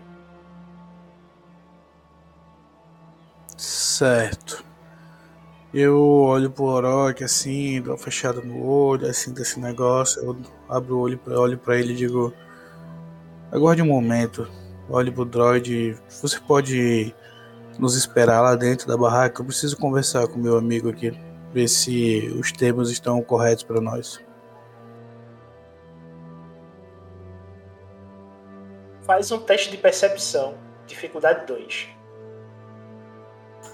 Certo. 3.58 4.64
Eu 5.74 6.00
olho 6.00 6.48
pro 6.48 6.64
Orok 6.64 7.24
assim, 7.24 7.82
dou 7.82 7.92
uma 7.94 7.98
fechada 7.98 8.40
no 8.40 8.64
olho, 8.64 9.06
assim 9.08 9.32
desse 9.34 9.58
negócio. 9.58 10.22
Eu 10.22 10.36
abro 10.68 10.96
o 10.96 11.00
olho, 11.00 11.20
olho 11.26 11.58
pra 11.58 11.76
ele 11.76 11.92
e 11.92 11.96
digo: 11.96 12.32
Aguarde 13.50 13.82
um 13.82 13.86
momento. 13.86 14.48
olhe 14.88 15.10
pro 15.10 15.24
droid. 15.24 15.98
Você 16.22 16.38
pode 16.40 17.14
nos 17.78 17.96
esperar 17.96 18.40
lá 18.42 18.54
dentro 18.54 18.86
da 18.86 18.96
barraca? 18.96 19.42
Eu 19.42 19.46
preciso 19.46 19.76
conversar 19.76 20.28
com 20.28 20.38
meu 20.38 20.56
amigo 20.56 20.88
aqui, 20.88 21.10
ver 21.52 21.68
se 21.68 22.32
os 22.38 22.52
termos 22.52 22.90
estão 22.90 23.20
corretos 23.22 23.64
para 23.64 23.80
nós. 23.80 24.20
Faz 29.02 29.32
um 29.32 29.40
teste 29.40 29.70
de 29.70 29.78
percepção, 29.78 30.54
dificuldade 30.86 31.46
2. 31.46 31.97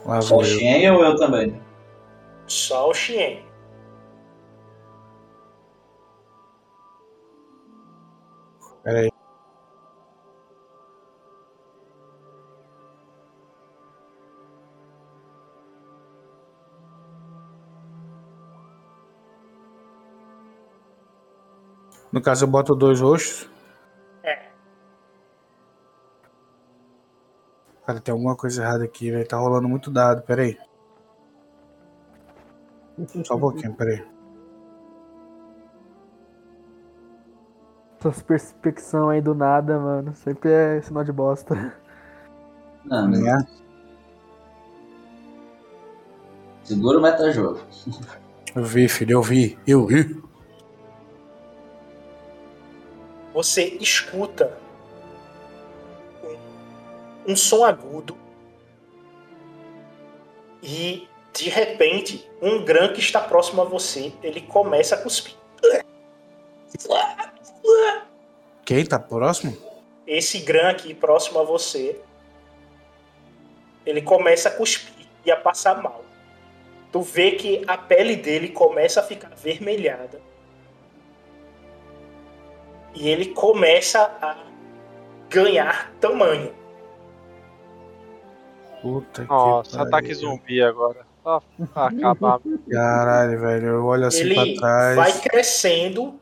Lá 0.04 0.20
Só 0.20 0.34
vou 0.36 0.44
o. 0.44 0.44
Shen 0.44 0.90
ou 0.90 1.04
eu 1.04 1.16
também? 1.16 1.60
Só 2.46 2.90
o 2.90 2.94
Xien. 2.94 3.44
Pera 8.82 9.00
aí. 9.00 9.10
No 22.12 22.20
caso, 22.20 22.44
eu 22.44 22.48
boto 22.48 22.76
dois 22.76 23.00
roxos. 23.00 23.53
Cara, 27.86 28.00
tem 28.00 28.12
alguma 28.12 28.34
coisa 28.34 28.62
errada 28.62 28.84
aqui, 28.84 29.10
velho. 29.10 29.26
Tá 29.26 29.36
rolando 29.36 29.68
muito 29.68 29.90
dado, 29.90 30.22
pera 30.22 30.42
aí. 30.42 30.58
Só 33.24 33.36
um 33.36 33.40
pouquinho, 33.40 33.74
pera 33.74 33.90
aí. 33.90 34.14
Essas 37.98 38.22
perspecção 38.22 39.08
aí 39.08 39.20
do 39.20 39.34
nada, 39.34 39.78
mano. 39.78 40.14
Sempre 40.14 40.50
é 40.50 40.80
sinal 40.82 41.04
de 41.04 41.12
bosta. 41.12 41.54
Não, 42.84 43.08
mas 43.08 43.20
Né? 43.20 43.46
segura 46.62 46.98
o 46.98 47.02
metajogo. 47.02 47.60
Eu 48.54 48.62
vi, 48.62 48.88
filho, 48.88 49.12
eu 49.12 49.22
vi. 49.22 49.58
Eu 49.66 49.86
vi. 49.86 50.22
Você 53.32 53.64
escuta 53.80 54.56
um, 57.26 57.36
som 57.36 57.64
agudo 57.64 58.16
e 60.62 61.08
de 61.32 61.48
repente 61.48 62.28
um 62.40 62.64
gran 62.64 62.92
que 62.92 63.00
está 63.00 63.20
próximo 63.20 63.62
a 63.62 63.64
você 63.64 64.12
ele 64.22 64.40
começa 64.40 64.94
a 64.94 64.98
cuspir. 64.98 65.34
Quem 68.64 68.84
tá 68.84 68.98
próximo? 68.98 69.56
Esse 70.06 70.38
gran 70.40 70.70
aqui 70.70 70.94
próximo 70.94 71.38
a 71.38 71.44
você 71.44 72.00
ele 73.84 74.00
começa 74.00 74.48
a 74.48 74.52
cuspir 74.52 75.06
e 75.24 75.30
a 75.30 75.36
passar 75.36 75.82
mal. 75.82 76.04
Tu 76.92 77.00
vê 77.00 77.32
que 77.32 77.62
a 77.66 77.76
pele 77.76 78.16
dele 78.16 78.48
começa 78.48 79.00
a 79.00 79.02
ficar 79.02 79.32
avermelhada. 79.32 80.20
E 82.94 83.08
ele 83.08 83.26
começa 83.26 84.00
a 84.22 84.36
ganhar 85.28 85.92
tamanho. 86.00 86.54
Puta 88.84 89.24
Nossa, 89.24 89.70
que 89.70 89.76
pariu. 89.78 89.88
ataque 89.88 90.14
zumbi 90.14 90.62
agora. 90.62 91.06
Só 91.22 91.42
acabar. 91.74 92.38
Caralho, 92.70 93.40
velho. 93.40 93.66
Eu 93.66 93.84
olho 93.86 94.06
assim 94.06 94.20
ele 94.20 94.34
pra 94.34 94.54
trás. 94.60 94.96
vai 94.96 95.12
crescendo, 95.22 96.20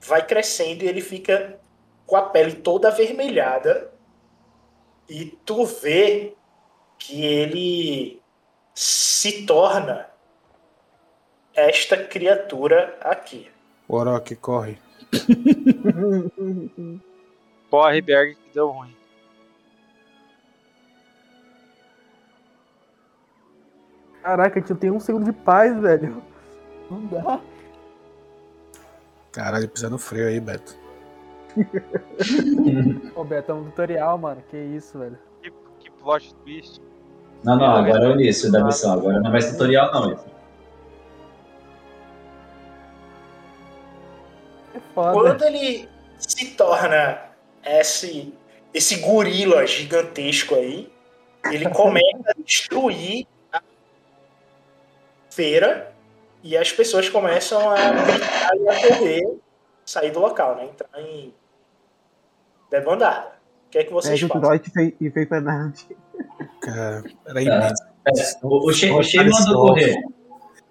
vai 0.00 0.26
crescendo 0.26 0.82
e 0.82 0.88
ele 0.88 1.00
fica 1.00 1.60
com 2.04 2.16
a 2.16 2.22
pele 2.22 2.54
toda 2.54 2.88
avermelhada. 2.88 3.92
E 5.08 5.26
tu 5.44 5.64
vê 5.64 6.34
que 6.98 7.24
ele 7.24 8.20
se 8.74 9.46
torna 9.46 10.08
esta 11.54 11.96
criatura 12.02 12.96
aqui. 13.00 13.48
Orochi, 13.88 14.34
corre. 14.34 14.76
Corre, 17.70 18.00
Berg, 18.00 18.34
que 18.34 18.50
deu 18.54 18.70
ruim. 18.70 18.94
Caraca, 24.22 24.58
a 24.58 24.60
gente 24.60 24.70
não 24.70 24.76
tem 24.76 24.90
um 24.90 25.00
segundo 25.00 25.24
de 25.24 25.32
paz, 25.32 25.76
velho. 25.80 26.22
Não 26.88 27.04
dá. 27.06 27.40
Caralho, 29.32 29.68
pisa 29.68 29.90
no 29.90 29.98
freio 29.98 30.28
aí, 30.28 30.40
Beto. 30.40 30.76
Ô, 33.16 33.24
Beto, 33.24 33.50
é 33.50 33.54
um 33.54 33.64
tutorial, 33.64 34.16
mano. 34.18 34.42
Que 34.48 34.56
isso, 34.56 34.98
velho. 34.98 35.18
Que, 35.42 35.50
que 35.80 35.90
plot 35.90 36.34
twist. 36.36 36.80
Não, 37.42 37.56
não, 37.56 37.76
agora 37.76 38.04
é 38.04 38.08
o 38.08 38.12
início 38.12 38.52
da 38.52 38.64
missão. 38.64 38.92
Agora 38.92 39.18
não 39.18 39.28
é 39.28 39.32
mais 39.32 39.50
tutorial, 39.50 39.92
não. 39.92 40.12
Ethan. 40.12 40.30
É 44.74 44.80
foda. 44.94 45.12
Quando 45.12 45.42
ele 45.42 45.88
se 46.18 46.54
torna 46.54 47.18
esse, 47.64 48.32
esse 48.72 48.96
gorila 48.96 49.66
gigantesco 49.66 50.54
aí, 50.54 50.92
ele 51.50 51.68
começa 51.74 52.22
a 52.28 52.42
destruir 52.42 53.26
feira 55.34 55.92
e 56.42 56.56
as 56.56 56.72
pessoas 56.72 57.08
começam 57.08 57.70
a 57.70 57.76
gritar 57.76 58.50
e 58.56 58.68
a 58.68 58.88
correr, 58.88 59.38
sair 59.84 60.10
do 60.10 60.20
local, 60.20 60.56
né? 60.56 60.64
Entrar 60.64 61.00
em 61.00 61.32
debandada. 62.70 63.32
O 63.66 63.70
que 63.70 63.78
é 63.78 63.84
que 63.84 63.92
vocês 63.92 64.22
o 64.22 64.28
fazem? 64.28 64.60
e 64.64 64.70
fez- 64.98 65.12
fez 65.14 65.28
penalti. 65.28 65.96
Cara, 66.60 67.04
peraí, 67.24 67.46
Tá. 67.46 67.72
É, 68.08 68.12
O, 68.42 68.68
o 68.68 68.72
Shea 68.72 68.94
o 68.94 69.02
Shea 69.02 69.22
mandou 69.24 69.66
correr. 69.68 69.94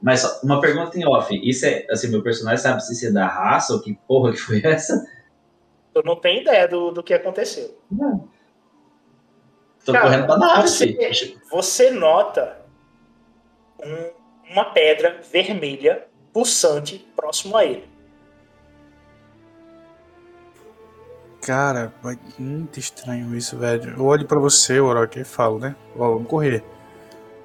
Mas 0.02 0.20
só 0.22 0.40
uma 0.44 0.60
pergunta 0.60 0.98
em 1.00 1.06
off. 1.08 1.34
Isso 1.48 1.66
é, 1.66 1.86
assim, 1.90 2.10
meu 2.10 2.22
personagem 2.22 2.58
sabe 2.62 2.84
se 2.84 2.94
isso 2.94 3.08
é 3.08 3.12
da 3.12 3.26
raça 3.28 3.74
ou 3.74 3.82
que 3.82 3.94
porra 4.08 4.32
que 4.32 4.38
foi 4.40 4.62
essa? 4.66 5.06
Eu 5.96 6.04
não 6.04 6.16
tenho 6.16 6.42
ideia 6.42 6.68
do, 6.68 6.92
do 6.92 7.02
que 7.04 7.14
aconteceu. 7.14 7.78
Não. 7.90 8.28
Tô 9.86 9.94
Cara, 9.94 10.06
correndo 10.06 10.26
pra 10.26 10.38
nave, 10.38 10.68
você-. 10.68 11.38
Você 11.52 11.92
nota 11.92 12.58
um- 13.84 14.21
uma 14.52 14.66
pedra 14.66 15.20
vermelha 15.32 16.08
pulsante 16.34 17.08
próximo 17.16 17.56
a 17.58 17.66
ele. 17.66 17.90
Cara, 21.42 21.92
vai- 22.04 22.20
muito 22.38 22.80
estranho 22.80 23.36
isso, 23.36 23.58
velho. 23.58 23.96
Eu 23.98 24.06
olho 24.06 24.28
pra 24.28 24.38
você, 24.38 24.80
Orochi, 24.80 25.22
e 25.22 25.24
falo, 25.24 25.58
né? 25.58 25.76
Ó, 25.98 26.14
vamos 26.14 26.28
correr. 26.28 26.64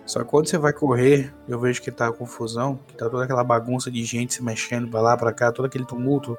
Só 0.04 0.20
que 0.20 0.26
quando 0.26 0.46
você 0.48 0.58
vai 0.58 0.72
correr, 0.72 1.32
eu 1.48 1.58
vejo 1.58 1.80
que 1.82 1.90
tá 1.90 2.12
confusão, 2.12 2.78
que 2.86 2.94
tá 2.94 3.08
toda 3.08 3.24
aquela 3.24 3.42
bagunça 3.42 3.90
de 3.90 4.04
gente 4.04 4.34
se 4.34 4.42
mexendo 4.44 4.88
pra 4.88 5.00
lá, 5.00 5.16
pra 5.16 5.32
cá, 5.32 5.50
todo 5.50 5.64
aquele 5.64 5.84
tumulto. 5.86 6.38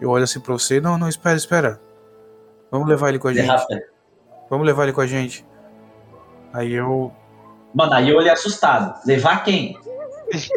Eu 0.00 0.08
olho 0.10 0.24
assim 0.24 0.40
pra 0.40 0.52
você, 0.54 0.80
não, 0.80 0.96
não, 0.98 1.08
espera, 1.08 1.36
espera. 1.36 1.80
Vamos 2.70 2.88
levar 2.88 3.10
ele 3.10 3.18
com 3.18 3.28
a 3.28 3.32
gente. 3.34 3.42
Derrapa. 3.46 3.80
Vamos 4.50 4.66
levar 4.66 4.84
ele 4.84 4.92
com 4.92 5.00
a 5.02 5.06
gente. 5.06 5.46
Aí 6.52 6.72
eu. 6.72 7.12
Mano, 7.74 7.94
aí 7.94 8.10
eu 8.10 8.16
olhei 8.18 8.30
assustado. 8.30 9.00
Levar 9.06 9.42
quem? 9.44 9.78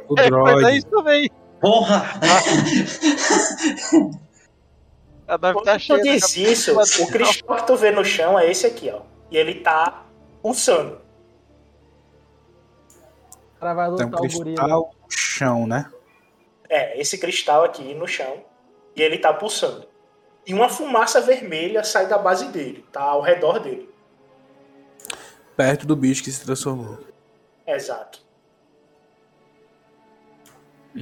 O 0.07 0.15
É, 0.19 0.23
mas 0.23 0.25
é 0.25 0.29
droid. 0.29 0.77
isso 0.77 0.87
também. 0.87 1.29
Porra! 1.61 2.03
A 5.27 5.37
nave 5.39 5.55
Quando 5.55 5.65
tá 5.65 5.79
cheia. 5.79 5.99
pouco- 5.99 7.03
o 7.03 7.07
cristal 7.11 7.55
que 7.57 7.67
tu 7.67 7.75
vê 7.75 7.89
no 7.91 8.05
chão 8.05 8.37
é 8.37 8.49
esse 8.49 8.65
aqui, 8.67 8.91
ó. 8.91 9.01
E 9.31 9.37
ele 9.37 9.55
tá 9.55 10.03
pulsando. 10.41 11.01
O 13.55 13.59
cara 13.59 13.73
vai 13.73 13.85
Tem 13.95 14.05
um 14.05 14.09
lutar 14.09 14.21
o 14.21 14.27
gorila. 14.27 14.43
cristal 14.43 14.91
no 15.01 15.11
chão, 15.11 15.65
né? 15.67 15.91
É, 16.69 16.99
esse 17.01 17.17
cristal 17.17 17.63
aqui 17.63 17.93
no 17.95 18.07
chão. 18.07 18.43
E 18.95 19.01
ele 19.01 19.17
tá 19.17 19.33
pulsando. 19.33 19.87
E 20.45 20.53
uma 20.53 20.69
fumaça 20.69 21.19
vermelha 21.21 21.83
sai 21.83 22.05
da 22.07 22.19
base 22.19 22.45
dele, 22.49 22.85
tá 22.91 23.01
ao 23.01 23.21
redor 23.21 23.59
dele. 23.59 23.89
Perto 25.55 25.85
do 25.85 25.95
bicho 25.95 26.23
que 26.23 26.31
se 26.31 26.43
transformou. 26.43 26.99
Exato. 27.65 28.19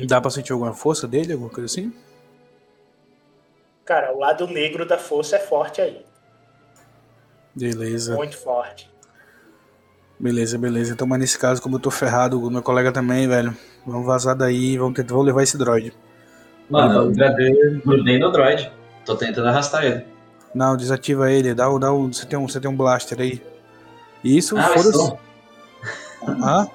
Dá 0.07 0.19
pra 0.19 0.31
sentir 0.31 0.53
alguma 0.53 0.73
força 0.73 1.07
dele, 1.07 1.33
alguma 1.33 1.49
coisa 1.49 1.65
assim? 1.65 1.93
Cara, 3.85 4.13
o 4.13 4.19
lado 4.19 4.47
negro 4.47 4.85
da 4.85 4.97
força 4.97 5.35
é 5.35 5.39
forte 5.39 5.81
aí. 5.81 6.05
Beleza. 7.53 8.15
Muito 8.15 8.37
forte. 8.37 8.91
Beleza, 10.19 10.57
beleza. 10.57 10.93
Então, 10.93 11.05
mas 11.05 11.19
nesse 11.19 11.37
caso, 11.37 11.61
como 11.61 11.75
eu 11.75 11.79
tô 11.79 11.91
ferrado, 11.91 12.41
o 12.41 12.49
meu 12.49 12.63
colega 12.63 12.91
também, 12.91 13.27
velho. 13.27 13.55
Vamos 13.85 14.05
vazar 14.05 14.35
daí, 14.35 14.77
vamos, 14.77 14.95
tentar, 14.95 15.13
vamos 15.13 15.27
levar 15.27 15.43
esse 15.43 15.57
droid. 15.57 15.93
Mano, 16.69 17.01
eu 17.01 17.11
grudei, 17.11 17.81
grudei 17.85 18.19
no 18.19 18.31
droid. 18.31 18.71
Tô 19.05 19.15
tentando 19.15 19.49
arrastar 19.49 19.83
ele. 19.83 20.05
Não, 20.55 20.77
desativa 20.77 21.31
ele, 21.31 21.53
dá, 21.53 21.67
dá 21.77 21.91
um. 21.91 22.11
Você 22.11 22.25
tem 22.25 22.39
um, 22.39 22.47
você 22.47 22.59
tem 22.59 22.71
um 22.71 22.77
blaster 22.77 23.19
aí. 23.19 23.52
Isso, 24.23 24.57
Ah, 24.57 24.77
stun. 24.77 25.17
Ah, 26.41 26.67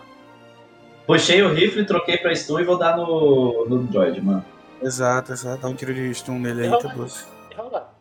Puxei 1.07 1.41
o 1.43 1.55
rifle, 1.55 1.87
troquei 1.87 2.19
pra 2.19 2.35
stun 2.35 2.61
e 2.61 2.65
vou 2.65 2.77
dar 2.77 2.97
no, 2.97 3.65
no 3.67 3.83
droid, 3.85 4.21
mano. 4.21 4.45
exato, 4.83 5.33
exato. 5.33 5.63
Dá 5.63 5.69
um 5.69 5.75
tiro 5.75 5.95
de 5.95 6.13
stun 6.15 6.39
nele 6.39 6.65
aí, 6.67 6.71
tá 6.83 6.89
doce. 6.89 7.25
Rola. 7.57 7.95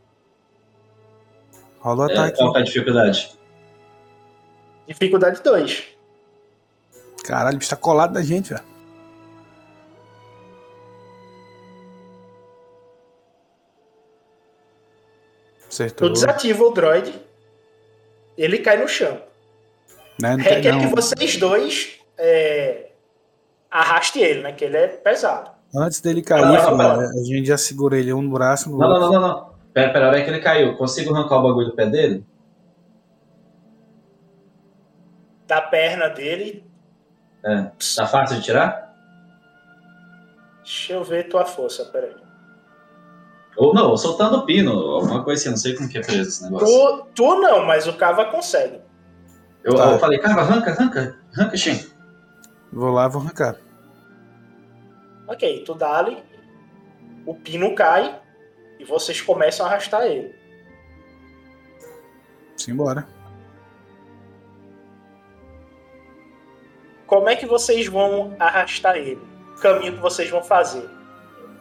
Rola 1.79 2.05
o 2.05 2.09
É, 2.09 2.13
ataque. 2.13 2.37
qual 2.37 2.57
é 2.57 2.59
a 2.59 2.63
dificuldade? 2.63 3.37
Dificuldade 4.87 5.41
2. 5.41 5.83
Caralho, 7.23 7.55
o 7.55 7.59
bicho 7.59 7.69
tá 7.69 7.75
colado 7.77 8.13
da 8.13 8.21
gente, 8.21 8.49
velho. 8.53 8.63
Acertou. 15.67 16.07
Tu 16.07 16.13
desativa 16.13 16.63
o 16.63 16.71
droid. 16.71 17.13
Ele 18.37 18.59
cai 18.59 18.77
no 18.77 18.87
chão. 18.87 19.21
Né? 20.21 20.35
Requer 20.35 20.73
não. 20.73 20.79
que 20.81 20.87
vocês 20.87 21.37
dois 21.37 21.99
é, 22.17 22.91
arrastem 23.69 24.23
ele, 24.23 24.41
né? 24.41 24.51
Que 24.51 24.65
ele 24.65 24.77
é 24.77 24.87
pesado. 24.87 25.51
Antes 25.75 25.99
dele 26.01 26.21
cair, 26.21 26.41
Não, 26.41 26.77
não, 26.77 26.77
não. 26.77 26.99
a 27.01 27.23
gente 27.23 27.45
já 27.45 27.57
segura 27.57 27.97
ele 27.97 28.13
um 28.13 28.21
no 28.21 28.31
braço, 28.31 28.69
no 28.69 28.77
Não, 28.77 28.89
não, 28.89 28.99
não, 28.99 29.11
não, 29.11 29.21
não. 29.21 29.49
Pera, 29.73 29.93
pera, 29.93 30.05
a 30.05 30.09
hora 30.09 30.23
que 30.23 30.29
ele 30.29 30.39
caiu, 30.39 30.75
consigo 30.75 31.13
arrancar 31.13 31.37
o 31.37 31.43
bagulho 31.43 31.67
do 31.67 31.75
pé 31.75 31.85
dele? 31.85 32.25
Da 35.45 35.61
perna 35.61 36.07
dele. 36.07 36.65
É. 37.45 37.69
Tá 37.95 38.07
fácil 38.07 38.37
de 38.37 38.43
tirar? 38.43 38.95
Deixa 40.63 40.93
eu 40.93 41.03
ver 41.03 41.29
tua 41.29 41.45
força, 41.45 41.85
peraí. 41.85 42.15
Ou 43.55 43.73
não, 43.73 43.89
ou 43.89 43.97
soltando 43.97 44.37
o 44.37 44.45
pino, 44.45 44.71
alguma 44.71 45.23
coisa 45.23 45.41
assim, 45.41 45.49
não 45.49 45.57
sei 45.57 45.75
como 45.75 45.89
que 45.89 45.97
é 45.97 46.01
preso 46.01 46.29
esse 46.29 46.43
negócio. 46.43 46.67
Tu, 46.67 47.07
tu 47.15 47.35
não, 47.41 47.65
mas 47.65 47.87
o 47.87 47.93
Cava 47.93 48.25
consegue. 48.25 48.79
Eu, 49.67 49.75
Tá. 49.75 49.91
eu 49.91 49.99
falei, 49.99 50.17
cara, 50.19 50.41
arranca, 50.41 50.71
arranca, 50.71 51.17
arranca, 51.35 51.57
Shin. 51.57 51.91
Vou 52.71 52.89
lá, 52.89 53.09
vou 53.09 53.21
arrancar. 53.21 53.57
Ok, 55.27 55.63
tu 55.65 55.73
dá 55.75 55.97
ali. 55.97 56.23
O 57.25 57.35
pino 57.35 57.75
cai. 57.75 58.17
E 58.79 58.85
vocês 58.85 59.19
começam 59.19 59.65
a 59.65 59.69
arrastar 59.69 60.03
ele. 60.03 60.33
Simbora. 62.55 63.05
Como 67.05 67.27
é 67.27 67.35
que 67.35 67.45
vocês 67.45 67.87
vão 67.87 68.35
arrastar 68.39 68.95
ele? 68.95 69.19
O 69.57 69.59
caminho 69.59 69.93
que 69.95 69.99
vocês 69.99 70.29
vão 70.29 70.43
fazer? 70.43 70.89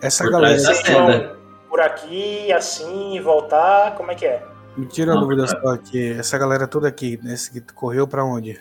Essa 0.01 0.23
Por 0.25 0.31
galera. 0.33 0.59
Vocês 0.59 0.83
vão 0.89 1.37
por 1.69 1.81
aqui, 1.81 2.53
assim, 2.53 3.21
voltar? 3.21 3.97
Como 3.97 4.13
é 4.13 4.15
que 4.15 4.27
é? 4.27 4.47
Me 4.77 4.87
tira 4.87 5.15
a 5.15 5.17
dúvida 5.17 5.47
só 5.47 5.69
aqui. 5.69 6.13
Essa 6.13 6.37
galera 6.37 6.67
toda 6.69 6.87
aqui, 6.87 7.19
nesse 7.23 7.51
que 7.51 7.61
correu 7.73 8.07
pra 8.07 8.25
onde? 8.25 8.61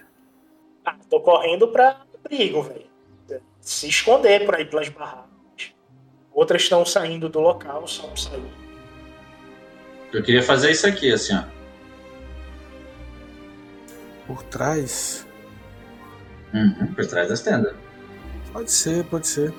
Ah, 0.85 0.95
tô 1.09 1.19
correndo 1.19 1.67
pra 1.67 2.01
perigo, 2.23 2.61
velho. 2.61 2.85
Se 3.59 3.87
esconder 3.87 4.45
por 4.45 4.55
aí 4.55 4.65
pelas 4.65 4.87
barracas. 4.89 5.25
Outras 6.31 6.61
estão 6.61 6.85
saindo 6.85 7.27
do 7.27 7.39
local, 7.39 7.87
só 7.87 8.07
pra 8.07 8.15
sair. 8.15 8.43
Eu 10.13 10.23
queria 10.23 10.43
fazer 10.43 10.71
isso 10.71 10.87
aqui, 10.87 11.11
assim, 11.11 11.35
ó. 11.35 11.43
Por 14.27 14.43
trás? 14.43 15.25
Uhum, 16.53 16.93
por 16.93 17.05
trás 17.05 17.27
das 17.27 17.41
tendas. 17.41 17.75
Pode 18.53 18.71
ser, 18.71 19.03
pode 19.05 19.27
ser. 19.27 19.53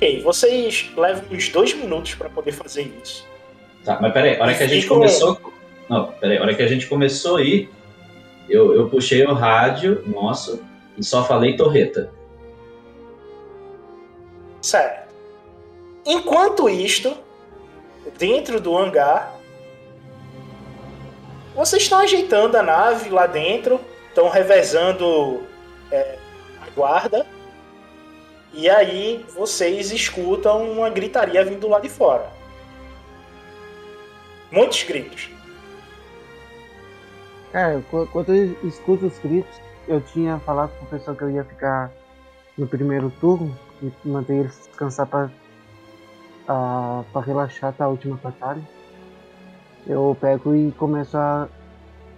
Ok, 0.00 0.22
vocês 0.22 0.90
levam 0.96 1.24
uns 1.30 1.50
dois 1.50 1.74
minutos 1.74 2.14
pra 2.14 2.30
poder 2.30 2.52
fazer 2.52 2.90
isso. 3.04 3.28
Tá, 3.84 3.98
mas 4.00 4.10
peraí, 4.14 4.34
a 4.38 4.42
hora 4.42 4.54
que 4.54 4.62
a 4.62 4.66
gente 4.66 4.86
começou. 4.86 5.38
Não, 5.90 6.06
peraí, 6.12 6.38
a 6.38 6.40
hora 6.40 6.54
que 6.54 6.62
a 6.62 6.66
gente 6.66 6.86
começou 6.86 7.36
a 7.36 7.42
ir, 7.42 7.68
eu, 8.48 8.74
eu 8.74 8.88
puxei 8.88 9.22
o 9.26 9.34
rádio 9.34 10.02
nosso 10.06 10.64
e 10.96 11.04
só 11.04 11.22
falei 11.22 11.54
torreta. 11.54 12.10
Certo. 14.62 15.14
Enquanto 16.06 16.70
isto, 16.70 17.14
dentro 18.18 18.58
do 18.58 18.78
hangar, 18.78 19.38
vocês 21.54 21.82
estão 21.82 21.98
ajeitando 21.98 22.56
a 22.56 22.62
nave 22.62 23.10
lá 23.10 23.26
dentro, 23.26 23.78
estão 24.08 24.30
revezando 24.30 25.42
é, 25.92 26.16
a 26.62 26.70
guarda, 26.70 27.26
e 28.52 28.68
aí 28.68 29.24
vocês 29.34 29.90
escutam 29.92 30.70
uma 30.72 30.90
gritaria 30.90 31.44
vindo 31.44 31.68
lá 31.68 31.78
de 31.80 31.88
fora. 31.88 32.30
Muitos 34.50 34.82
gritos. 34.82 35.30
Cara, 37.52 37.82
qu- 37.90 38.06
quando 38.12 38.34
eu 38.34 38.56
escuto 38.68 39.06
os 39.06 39.18
gritos, 39.18 39.60
eu 39.88 40.00
tinha 40.00 40.38
falado 40.40 40.70
com 40.78 40.84
o 40.84 40.88
pessoal 40.88 41.16
que 41.16 41.22
eu 41.22 41.30
ia 41.30 41.44
ficar 41.44 41.90
no 42.56 42.66
primeiro 42.66 43.10
turno 43.20 43.56
e 43.82 43.90
manter 44.04 44.34
eles 44.34 44.56
descansar 44.68 45.06
pra, 45.06 45.30
ah, 46.48 47.02
pra 47.12 47.22
relaxar 47.22 47.70
até 47.70 47.82
a 47.84 47.88
última 47.88 48.16
batalha. 48.22 48.62
Eu 49.86 50.16
pego 50.20 50.54
e 50.54 50.70
começo 50.72 51.16
a 51.16 51.48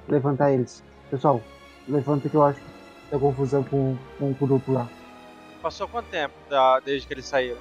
levantar 0.08 0.52
eles. 0.52 0.82
Pessoal, 1.10 1.40
levanta 1.88 2.28
que 2.28 2.34
eu 2.34 2.42
acho 2.42 2.58
que 2.58 2.66
tem 3.10 3.18
confusão 3.18 3.62
com, 3.62 3.96
com 4.18 4.30
o 4.30 4.34
grupo 4.34 4.72
lá. 4.72 4.88
Passou 5.62 5.86
quanto 5.88 6.08
tempo 6.08 6.34
da- 6.48 6.80
desde 6.80 7.06
que 7.06 7.14
eles 7.14 7.24
saíram? 7.26 7.60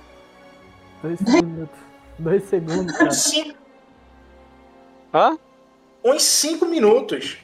Dois 1.02 1.22
minutos. 1.22 1.80
Dois 2.18 2.43
segundos, 2.43 2.97
cara. 2.97 3.10
Uns 3.10 3.16
cinco, 3.18 3.60
Hã? 5.14 5.38
uns 6.04 6.24
cinco 6.24 6.66
minutos. 6.66 7.41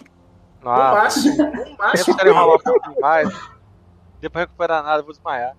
No 0.61 0.69
Ah, 0.69 0.93
máximo. 0.93 1.37
No 1.37 1.77
máximo. 1.77 2.17
querem 2.17 2.31
enrolar 2.33 2.59
um 2.89 2.99
mais, 3.01 3.29
depois 4.19 4.45
recuperar 4.45 4.83
nada, 4.83 4.99
eu 4.99 5.03
vou 5.03 5.13
desmaiar. 5.13 5.55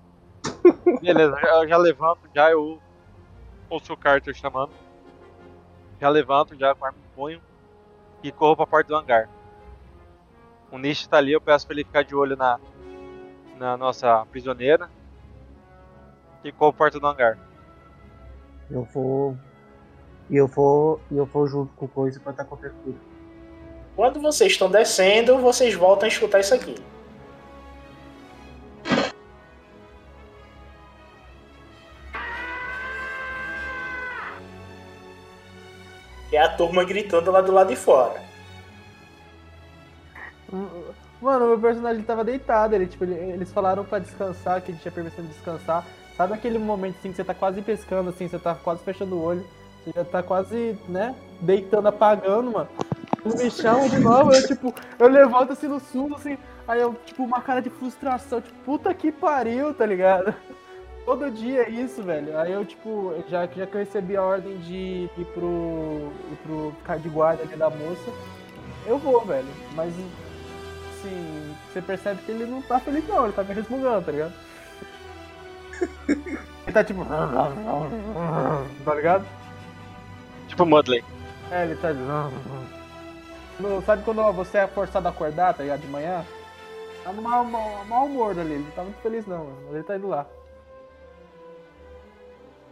Beleza, 1.01 1.37
eu 1.41 1.69
já 1.69 1.77
levanto, 1.77 2.21
já 2.35 2.51
eu 2.51 2.81
ouço 3.71 3.93
o 3.93 3.97
Carter 3.97 4.35
chamando. 4.35 4.73
Já 6.01 6.09
levanto, 6.09 6.57
já 6.57 6.75
com 6.75 6.85
a 6.85 6.89
arma 6.89 6.99
em 7.01 7.15
punho 7.17 7.41
e 8.23 8.31
corro 8.33 8.57
pra 8.57 8.67
porta 8.67 8.89
do 8.89 8.97
hangar. 8.97 9.29
O 10.71 10.79
Nish 10.79 11.07
tá 11.07 11.17
ali, 11.17 11.33
eu 11.33 11.41
peço 11.41 11.67
pra 11.67 11.75
ele 11.75 11.85
ficar 11.85 12.03
de 12.03 12.15
olho 12.15 12.37
na, 12.37 12.59
na 13.59 13.77
nossa 13.77 14.25
prisioneira. 14.31 14.89
E 16.45 16.53
pra 16.53 16.73
porta 16.73 17.01
do 17.01 17.07
hangar. 17.07 17.39
Eu 18.71 18.85
vou. 18.85 19.37
E 20.31 20.37
eu 20.37 20.47
vou. 20.47 21.01
E 21.11 21.17
eu 21.17 21.27
vou 21.27 21.47
junto 21.47 21.73
com 21.75 21.87
o 21.87 21.89
coisa 21.89 22.21
pra 22.21 22.33
dar 22.33 22.45
cobertura. 22.45 22.97
Quando 23.97 24.21
vocês 24.21 24.53
estão 24.53 24.71
descendo, 24.71 25.39
vocês 25.39 25.75
voltam 25.75 26.07
a 26.07 26.09
escutar 26.09 26.39
isso 26.39 26.55
aqui. 26.55 26.77
Que 36.31 36.37
é 36.37 36.43
a 36.43 36.57
turma 36.57 36.85
gritando 36.85 37.31
lá 37.31 37.41
do 37.41 37.51
lado 37.51 37.69
de 37.69 37.77
fora. 37.77 38.28
Mano, 41.21 41.47
o 41.47 41.49
meu 41.49 41.59
personagem 41.59 42.03
tava 42.03 42.23
deitado, 42.25 42.75
ele, 42.75 42.87
tipo, 42.87 43.05
ele- 43.05 43.33
eles 43.33 43.53
falaram 43.53 43.85
pra 43.85 43.99
descansar, 43.99 44.61
que 44.63 44.71
gente 44.73 44.83
tinha 44.83 44.93
permissão 44.93 45.25
de 45.25 45.31
descansar. 45.33 45.85
Sabe 46.17 46.35
aquele 46.35 46.59
momento 46.59 46.97
assim 46.99 47.11
que 47.11 47.17
você 47.17 47.25
tá 47.25 47.35
quase 47.35 47.61
pescando, 47.63 48.11
assim, 48.11 48.29
você 48.29 48.39
tá 48.39 48.55
quase 48.55 48.83
fechando 48.83 49.17
o 49.17 49.23
olho, 49.23 49.45
você 49.85 49.93
já 49.95 50.05
tá 50.05 50.23
quase, 50.23 50.79
né, 50.89 51.15
deitando, 51.41 51.89
apagando, 51.89 52.51
mano. 52.53 52.69
Um 53.25 53.37
me 53.37 53.51
chama 53.51 53.89
de 53.89 53.99
novo, 53.99 54.33
eu 54.33 54.47
tipo, 54.47 54.73
eu 54.99 55.09
levanto 55.09 55.53
assim 55.53 55.67
no 55.67 55.81
sumo, 55.81 56.15
assim, 56.17 56.39
aí 56.67 56.81
eu, 56.81 56.95
tipo, 57.05 57.25
uma 57.25 57.41
cara 57.41 57.61
de 57.61 57.71
frustração, 57.71 58.41
tipo, 58.41 58.57
puta 58.65 58.95
que 58.95 59.11
pariu, 59.11 59.75
tá 59.75 59.85
ligado? 59.85 60.33
Todo 61.05 61.31
dia 61.31 61.63
é 61.63 61.71
isso, 61.71 62.03
velho. 62.03 62.39
Aí 62.39 62.53
eu, 62.53 62.65
tipo, 62.65 63.15
já, 63.29 63.47
já 63.47 63.67
que 63.67 63.75
eu 63.75 63.81
recebi 63.81 64.15
a 64.17 64.23
ordem 64.23 64.59
de 64.59 65.09
ir 65.17 65.25
pro. 65.33 66.13
ir 66.31 66.37
pro 66.43 66.73
ficar 66.79 66.99
de 66.99 67.09
guarda 67.09 67.43
ali 67.45 67.57
da 67.57 67.71
moça, 67.71 68.13
eu 68.87 68.99
vou, 68.99 69.25
velho. 69.25 69.49
Mas 69.75 69.95
assim, 71.09 71.57
você 71.73 71.83
percebe 71.83 72.23
que 72.23 72.31
ele 72.31 72.47
não 72.47 72.63
tá 72.63 72.79
feliz 72.79 73.07
não, 73.09 73.25
ele 73.25 73.33
tá 73.33 73.43
me 73.43 73.55
resmungando, 73.55 74.05
tá 74.05 74.13
ligado? 74.13 74.33
Ele 76.67 76.73
tá 76.75 76.85
tipo. 76.85 77.03
Tá 78.85 78.95
ligado? 78.95 79.27
Tipo 80.49 80.67
Mudley. 80.67 81.03
É, 81.51 81.63
ele 81.65 81.77
tá. 81.77 81.93
No- 83.59 83.83
sabe 83.83 84.03
quando 84.03 84.33
você 84.33 84.59
é 84.59 84.67
forçado 84.67 85.07
a 85.07 85.11
acordar, 85.11 85.55
tá 85.55 85.63
ligado? 85.63 85.81
De 85.81 85.87
manhã? 85.87 86.27
Tá 87.05 87.13
no 87.13 87.23
mau, 87.23 87.45
mau, 87.45 87.85
mau 87.87 88.05
humor 88.07 88.39
ali, 88.39 88.53
ele 88.53 88.65
não 88.65 88.71
tá 88.73 88.83
muito 88.83 89.01
feliz 89.01 89.27
não, 89.27 89.45
mano. 89.45 89.57
Mas 89.67 89.75
ele 89.77 89.85
tá 89.85 89.97
indo 89.97 90.09
lá. 90.09 90.27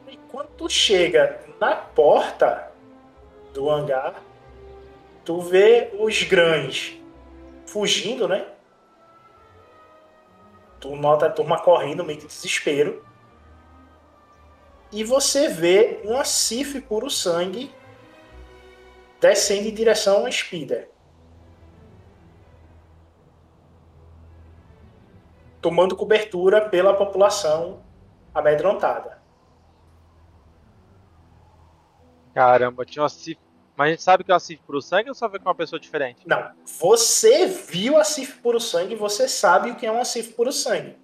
E 0.08 0.16
quando 0.28 0.48
tu 0.48 0.68
chega 0.68 1.40
na 1.60 1.74
porta 1.76 2.70
do 3.54 3.70
hangar, 3.70 4.14
tu 5.24 5.40
vê 5.40 5.90
os 5.98 6.22
grãs 6.24 6.95
fugindo, 7.66 8.28
né? 8.28 8.46
Tu 10.80 10.94
nota 10.94 11.26
a 11.26 11.30
turma 11.30 11.60
correndo, 11.60 12.04
meio 12.04 12.18
que 12.18 12.26
desespero. 12.26 13.04
E 14.92 15.02
você 15.02 15.48
vê 15.48 16.00
um 16.04 16.16
Acif 16.16 16.80
puro 16.80 17.10
sangue 17.10 17.74
descendo 19.20 19.68
em 19.68 19.74
direção 19.74 20.24
a 20.24 20.30
Spider. 20.30 20.90
Tomando 25.60 25.96
cobertura 25.96 26.68
pela 26.68 26.94
população 26.94 27.82
amedrontada. 28.32 29.20
Caramba, 32.32 32.84
tinha 32.84 33.02
uma 33.02 33.08
Sif. 33.08 33.45
Mas 33.76 33.88
a 33.88 33.90
gente 33.90 34.02
sabe 34.02 34.24
que 34.24 34.30
é 34.30 34.34
uma 34.34 34.40
Sif 34.40 34.58
puro 34.66 34.80
sangue 34.80 35.08
ou 35.10 35.14
só 35.14 35.28
vê 35.28 35.38
com 35.38 35.44
uma 35.48 35.54
pessoa 35.54 35.78
diferente? 35.78 36.26
Não. 36.26 36.50
Você 36.80 37.46
viu 37.46 37.98
a 37.98 38.04
Sif 38.04 38.40
Puro 38.40 38.58
Sangue, 38.58 38.94
você 38.94 39.28
sabe 39.28 39.70
o 39.70 39.76
que 39.76 39.84
é 39.86 39.90
uma 39.90 40.04
Sif 40.04 40.32
Puro 40.32 40.50
Sangue. 40.50 40.96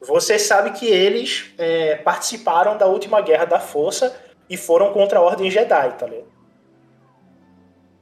Você 0.00 0.38
sabe 0.38 0.72
que 0.72 0.86
eles 0.86 1.52
é, 1.58 1.96
participaram 1.96 2.76
da 2.78 2.86
última 2.86 3.20
guerra 3.20 3.44
da 3.46 3.58
força 3.60 4.16
e 4.48 4.56
foram 4.56 4.92
contra 4.92 5.18
a 5.18 5.22
Ordem 5.22 5.50
Jedi, 5.50 5.96
tá 5.96 6.06
ligado? 6.06 6.30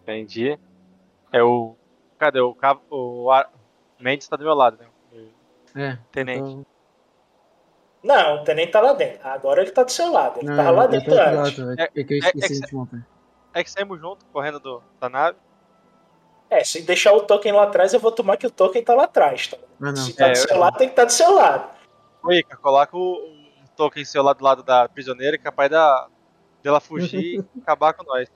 Entendi. 0.02 0.58
É 1.32 1.42
o. 1.42 1.74
Cadê? 2.18 2.40
O, 2.40 2.54
Cav- 2.54 2.80
o 2.90 3.30
Ar- 3.30 3.50
Mendes 3.98 4.28
tá 4.28 4.36
do 4.36 4.44
meu 4.44 4.54
lado, 4.54 4.78
né? 4.78 4.86
É. 5.74 5.98
Tenente. 6.10 6.40
então- 6.40 6.66
Não, 8.02 8.36
o 8.42 8.44
Tenente 8.44 8.72
tá 8.72 8.80
lá 8.80 8.92
dentro. 8.94 9.20
Agora 9.26 9.62
ele 9.62 9.70
tá 9.70 9.82
do 9.84 9.90
seu 9.92 10.10
lado. 10.10 10.38
Ele 10.40 10.48
Não, 10.48 10.56
tava 10.56 10.70
lá 10.72 10.84
eu 10.84 10.88
dentro 10.88 11.12
antes. 11.14 11.58
lado, 11.58 11.80
É- 11.80 11.82
é, 11.84 12.00
é 12.00 12.04
que 12.04 12.14
eu 12.14 12.18
é- 12.18 12.26
é 12.26 12.28
esqueci 12.28 12.60
que 12.62 12.66
de 12.66 12.74
montar. 12.74 13.06
É 13.52 13.64
que 13.64 13.70
saímos 13.70 13.98
junto, 14.00 14.24
correndo 14.26 14.60
do, 14.60 14.82
da 15.00 15.08
nave. 15.08 15.36
É, 16.48 16.64
se 16.64 16.82
deixar 16.82 17.12
o 17.12 17.22
token 17.22 17.52
lá 17.52 17.64
atrás, 17.64 17.92
eu 17.94 18.00
vou 18.00 18.10
tomar 18.12 18.36
que 18.36 18.46
o 18.46 18.50
token 18.50 18.82
tá 18.82 18.94
lá 18.94 19.04
atrás. 19.04 19.48
Tá? 19.48 19.56
Ah, 19.80 19.92
não. 19.92 19.96
Se 19.96 20.12
tá 20.14 20.28
É, 20.28 20.32
do 20.32 20.38
eu- 20.38 20.48
seu 20.48 20.58
lado, 20.58 20.76
tem 20.78 20.88
que 20.88 20.92
estar 20.92 21.04
do 21.04 21.12
seu 21.12 21.32
lado. 21.34 21.76
Ô, 22.22 22.32
Ica, 22.32 22.56
coloca 22.56 22.96
o, 22.96 23.14
o 23.14 23.68
token 23.76 24.04
seu 24.04 24.22
lá 24.22 24.32
do 24.32 24.44
lado 24.44 24.62
da 24.62 24.88
prisioneira, 24.88 25.36
é 25.36 25.38
capaz 25.38 25.70
da, 25.70 26.08
dela 26.62 26.80
fugir 26.80 27.38
e 27.40 27.44
acabar 27.62 27.92
com 27.94 28.04
nós. 28.04 28.28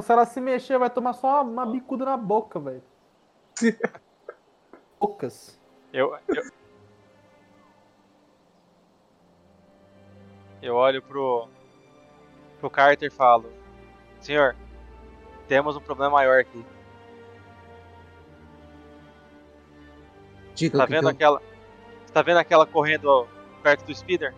Se 0.00 0.12
ela 0.12 0.24
se 0.24 0.40
mexer, 0.40 0.78
vai 0.78 0.90
tomar 0.90 1.12
só 1.14 1.42
uma, 1.42 1.64
uma 1.64 1.66
bicuda 1.66 2.04
na 2.04 2.16
boca, 2.16 2.60
velho. 2.60 2.82
Bocas. 5.00 5.58
Eu, 5.92 6.16
eu, 6.28 6.42
eu 10.62 10.74
olho 10.74 11.02
pro, 11.02 11.48
pro 12.60 12.70
Carter 12.70 13.08
e 13.08 13.10
falo: 13.10 13.50
Senhor, 14.20 14.54
temos 15.46 15.76
um 15.76 15.80
problema 15.80 16.12
maior 16.12 16.40
aqui. 16.40 16.64
Diga 20.54 20.78
Tá 20.78 20.86
vendo 20.86 21.00
que 21.00 21.06
eu- 21.06 21.10
aquela. 21.10 21.42
Tá 22.12 22.22
vendo 22.22 22.38
aquela 22.38 22.66
correndo 22.66 23.26
perto 23.62 23.84
do 23.84 23.94
speeder? 23.94 24.34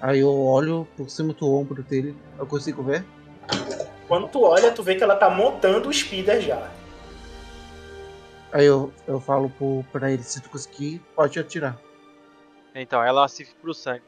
Aí 0.00 0.20
eu 0.20 0.34
olho 0.34 0.86
por 0.96 1.10
cima 1.10 1.34
do 1.34 1.52
ombro 1.52 1.82
dele. 1.82 2.16
Eu 2.38 2.46
consigo 2.46 2.82
ver? 2.82 3.04
Quando 4.08 4.28
tu 4.28 4.42
olha, 4.42 4.72
tu 4.72 4.82
vê 4.82 4.94
que 4.96 5.02
ela 5.04 5.16
tá 5.16 5.28
montando 5.28 5.88
o 5.88 5.92
speeder 5.92 6.40
já. 6.40 6.70
Aí 8.52 8.64
eu, 8.64 8.92
eu 9.06 9.20
falo 9.20 9.50
pro, 9.50 9.84
pra 9.92 10.10
ele, 10.10 10.22
se 10.22 10.40
tu 10.40 10.48
conseguir, 10.50 11.00
pode 11.14 11.38
atirar. 11.38 11.78
Então, 12.74 13.02
ela 13.02 13.28
Sif 13.28 13.54
pro 13.56 13.74
sangue. 13.74 14.02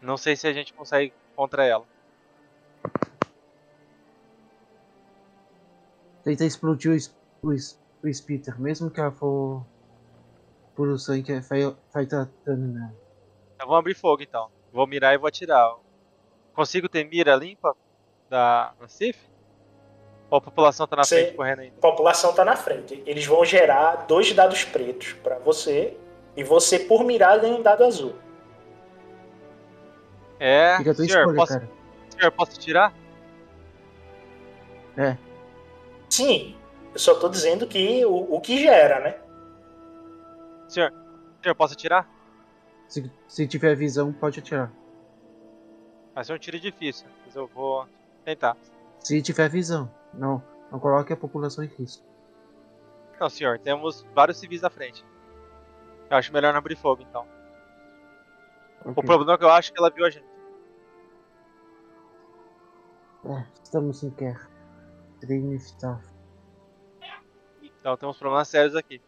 Não 0.00 0.16
sei 0.16 0.36
se 0.36 0.46
a 0.46 0.52
gente 0.52 0.72
consegue 0.72 1.12
contra 1.34 1.64
ela. 1.64 1.84
Tenta 6.24 6.44
explodir 6.44 6.92
o, 7.42 7.48
o, 7.48 7.50
o 7.50 8.14
Spitter, 8.14 8.60
mesmo 8.60 8.90
que 8.90 9.00
ela 9.00 9.10
for 9.10 9.64
puro 10.74 10.98
sangue, 10.98 11.40
vai, 11.40 11.76
vai 11.92 12.06
dar 12.06 12.28
dano 12.44 12.74
nela. 12.74 12.94
Então 13.56 13.66
vamos 13.66 13.80
abrir 13.80 13.94
fogo 13.94 14.22
então. 14.22 14.48
Vou 14.72 14.86
mirar 14.86 15.14
e 15.14 15.18
vou 15.18 15.26
atirar. 15.26 15.74
Consigo 16.52 16.88
ter 16.88 17.04
mira 17.04 17.34
limpa 17.34 17.74
da, 18.28 18.72
Sif? 18.86 19.18
Ou 20.30 20.38
a 20.38 20.40
população 20.40 20.86
tá 20.86 20.96
na 20.96 21.04
Sei. 21.04 21.24
frente 21.24 21.36
correndo 21.36 21.60
ainda? 21.60 21.76
A 21.78 21.80
população 21.80 22.34
tá 22.34 22.44
na 22.44 22.54
frente. 22.54 23.02
Eles 23.06 23.24
vão 23.24 23.44
gerar 23.44 24.06
dois 24.06 24.32
dados 24.32 24.62
pretos 24.64 25.14
pra 25.14 25.38
você. 25.38 25.96
E 26.36 26.44
você, 26.44 26.78
por 26.78 27.02
mirar, 27.02 27.40
ganha 27.40 27.56
um 27.56 27.62
dado 27.62 27.82
azul. 27.82 28.14
É, 30.40 30.76
Fica 30.78 30.90
a 30.90 30.94
tua 30.94 31.04
senhor, 31.04 31.18
escolha, 31.20 31.36
posso, 31.36 31.52
cara. 31.52 31.70
senhor, 32.10 32.32
posso 32.32 32.60
tirar? 32.60 32.94
É, 34.96 35.16
Sim, 36.10 36.56
eu 36.92 36.98
só 36.98 37.14
tô 37.14 37.28
dizendo 37.28 37.66
que 37.66 38.04
o, 38.04 38.34
o 38.34 38.40
que 38.40 38.58
gera, 38.58 39.00
né? 39.00 39.18
Senhor, 40.68 40.92
senhor, 41.42 41.54
posso 41.54 41.74
atirar? 41.74 42.08
se, 42.88 43.10
se 43.26 43.46
tiver 43.46 43.74
visão, 43.76 44.12
pode 44.12 44.40
atirar. 44.40 44.72
Vai 46.14 46.24
ser 46.24 46.32
um 46.32 46.38
tiro 46.38 46.58
difícil, 46.58 47.06
mas 47.24 47.36
eu 47.36 47.46
vou 47.46 47.86
tentar. 48.24 48.56
Se 49.00 49.20
tiver 49.22 49.48
visão, 49.48 49.90
não, 50.14 50.42
não 50.72 50.80
coloque 50.80 51.12
a 51.12 51.16
população 51.16 51.62
em 51.62 51.68
risco. 51.68 52.04
Não, 53.20 53.28
senhor, 53.28 53.58
temos 53.58 54.06
vários 54.14 54.38
civis 54.38 54.64
à 54.64 54.70
frente. 54.70 55.04
Eu 56.10 56.16
acho 56.16 56.32
melhor 56.32 56.52
não 56.52 56.58
abrir 56.58 56.76
fogo 56.76 57.02
então. 57.02 57.26
O 58.84 58.90
Ok. 58.90 59.02
problema 59.04 59.34
é 59.34 59.38
que 59.38 59.44
eu 59.44 59.50
acho 59.50 59.72
que 59.72 59.78
ela 59.80 59.90
viu 59.90 60.04
a 60.06 60.10
gente. 60.10 60.26
É, 63.24 63.44
estamos 63.62 64.02
em 64.02 64.10
guerra. 64.10 64.48
Seria 65.20 65.36
inevitável. 65.36 66.08
Então 67.62 67.96
temos 67.96 68.16
problemas 68.18 68.48
sérios 68.48 68.74
aqui. 68.76 69.02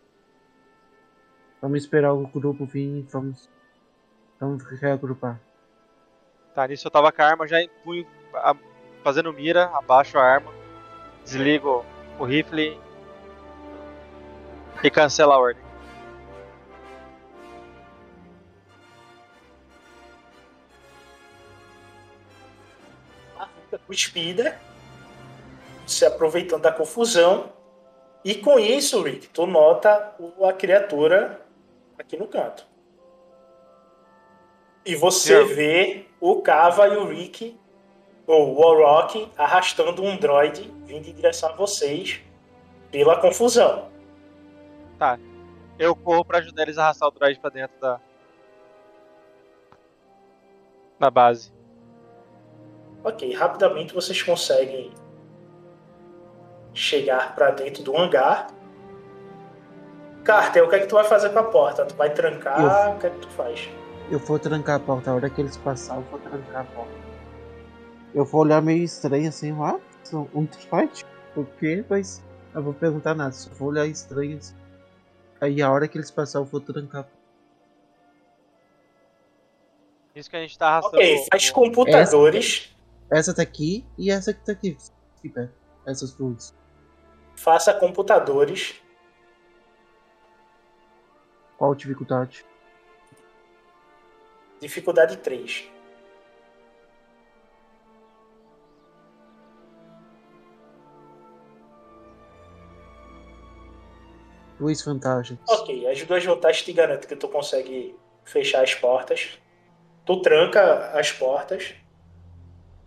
Vamos 1.62 1.82
esperar 1.82 2.12
o 2.14 2.26
grupo 2.26 2.64
vir 2.66 2.98
e 3.00 3.02
vamos, 3.02 3.48
vamos 4.40 4.64
reagrupar. 4.80 5.40
Tá, 6.54 6.66
nisso 6.66 6.86
eu 6.86 6.90
tava 6.90 7.12
com 7.12 7.22
a 7.22 7.26
arma, 7.26 7.46
já 7.46 7.62
empunho, 7.62 8.06
a- 8.34 8.56
fazendo 9.04 9.32
mira, 9.32 9.66
abaixo 9.76 10.18
a 10.18 10.22
arma, 10.22 10.52
desligo 11.22 11.84
o 12.18 12.24
rifle 12.24 12.78
e 14.82 14.90
cancela 14.90 15.34
a 15.34 15.38
ordem. 15.38 15.59
O 23.90 23.92
speeder, 23.92 24.56
se 25.84 26.06
aproveitando 26.06 26.62
da 26.62 26.70
confusão. 26.70 27.52
E 28.24 28.36
com 28.36 28.56
isso, 28.56 29.02
Rick, 29.02 29.26
tu 29.30 29.48
nota 29.48 30.14
a 30.48 30.52
criatura 30.52 31.44
aqui 31.98 32.16
no 32.16 32.28
canto. 32.28 32.64
E 34.86 34.94
você 34.94 35.42
vê 35.42 36.06
o 36.20 36.40
Kava 36.40 36.86
e 36.86 36.96
o 36.96 37.08
Rick, 37.08 37.58
ou 38.28 38.54
o 38.54 38.60
Warrock, 38.60 39.28
arrastando 39.36 40.04
um 40.04 40.16
droid 40.16 40.72
vindo 40.84 41.08
em 41.08 41.12
direção 41.12 41.48
a 41.48 41.56
vocês 41.56 42.20
pela 42.92 43.20
confusão. 43.20 43.90
Tá. 45.00 45.18
Eu 45.76 45.96
corro 45.96 46.24
pra 46.24 46.38
ajudar 46.38 46.62
eles 46.62 46.78
a 46.78 46.84
arrastar 46.84 47.08
o 47.08 47.10
droid 47.10 47.40
pra 47.40 47.50
dentro 47.50 47.76
da. 47.80 48.00
da 51.00 51.10
base. 51.10 51.59
Ok, 53.02 53.32
rapidamente 53.34 53.94
vocês 53.94 54.22
conseguem 54.22 54.90
chegar 56.74 57.34
pra 57.34 57.50
dentro 57.50 57.82
do 57.82 57.96
hangar. 57.96 58.48
Carter, 60.22 60.62
o 60.64 60.68
que 60.68 60.76
é 60.76 60.78
que 60.80 60.86
tu 60.86 60.94
vai 60.96 61.04
fazer 61.04 61.30
com 61.30 61.38
a 61.38 61.44
porta? 61.44 61.84
Tu 61.86 61.94
vai 61.94 62.12
trancar? 62.12 62.94
O 62.94 62.98
que 62.98 63.06
é 63.06 63.10
que 63.10 63.18
tu 63.20 63.28
faz? 63.30 63.68
Eu 64.10 64.18
vou 64.18 64.38
trancar 64.38 64.76
a 64.76 64.80
porta, 64.80 65.10
a 65.10 65.14
hora 65.14 65.30
que 65.30 65.40
eles 65.40 65.56
passarem, 65.56 66.02
eu 66.02 66.10
vou 66.10 66.18
trancar 66.18 66.60
a 66.62 66.64
porta. 66.64 66.92
Eu 68.14 68.24
vou 68.24 68.42
olhar 68.42 68.60
meio 68.60 68.84
estranho 68.84 69.28
assim, 69.28 69.52
ah, 69.62 69.78
são 70.02 70.28
um 70.34 70.46
fight? 70.46 71.06
Por 71.34 71.46
quê? 71.58 71.84
Mas 71.88 72.22
eu 72.54 72.62
vou 72.62 72.74
perguntar 72.74 73.14
nada, 73.14 73.32
só 73.32 73.48
vou 73.54 73.68
olhar 73.68 73.86
estranho 73.86 74.36
assim. 74.36 74.54
Aí 75.40 75.62
a 75.62 75.70
hora 75.72 75.88
que 75.88 75.96
eles 75.96 76.10
passarem, 76.10 76.44
eu 76.44 76.50
vou 76.50 76.60
trancar. 76.60 77.06
Isso 80.14 80.28
que 80.28 80.36
a 80.36 80.40
gente 80.40 80.58
tá 80.58 80.68
arrastando. 80.68 80.96
Ok, 80.96 81.26
faz 81.30 81.48
o- 81.48 81.52
computadores. 81.54 82.68
Essa 82.68 82.79
tá 83.10 83.42
aqui 83.42 83.84
e 83.98 84.10
essa 84.10 84.32
que 84.32 84.44
tá 84.44 84.52
aqui. 84.52 84.76
Perto. 85.34 85.52
Essas 85.86 86.12
duas. 86.14 86.54
Faça 87.36 87.74
computadores. 87.74 88.80
Qual 91.58 91.74
dificuldade? 91.74 92.44
Dificuldade 94.60 95.16
3. 95.16 95.70
Duas 104.58 104.84
vantagens. 104.84 105.40
Ok, 105.48 105.86
as 105.88 106.02
duas 106.04 106.24
vantagens 106.24 106.62
te 106.62 106.72
garantem 106.72 107.08
que 107.08 107.16
tu 107.16 107.28
consegue 107.28 107.96
fechar 108.24 108.62
as 108.62 108.74
portas. 108.74 109.38
Tu 110.04 110.20
tranca 110.20 110.90
as 110.98 111.10
portas. 111.10 111.74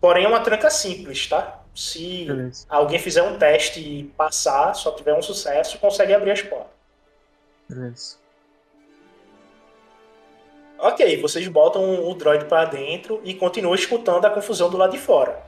Porém, 0.04 0.26
é 0.26 0.28
uma 0.28 0.40
tranca 0.40 0.68
simples, 0.68 1.26
tá? 1.26 1.62
Se 1.74 2.26
Beleza. 2.26 2.66
alguém 2.68 2.98
fizer 2.98 3.22
um 3.22 3.38
teste 3.38 3.80
e 3.80 4.04
passar, 4.04 4.74
só 4.74 4.90
tiver 4.92 5.14
um 5.14 5.22
sucesso, 5.22 5.78
consegue 5.78 6.12
abrir 6.12 6.30
as 6.32 6.42
portas. 6.42 6.68
Beleza. 7.66 8.16
Ok, 10.78 11.18
vocês 11.22 11.48
botam 11.48 12.06
o 12.06 12.14
droid 12.14 12.44
pra 12.44 12.66
dentro 12.66 13.18
e 13.24 13.32
continuam 13.32 13.74
escutando 13.74 14.26
a 14.26 14.30
confusão 14.30 14.68
do 14.68 14.76
lado 14.76 14.90
de 14.90 14.98
fora. 14.98 15.42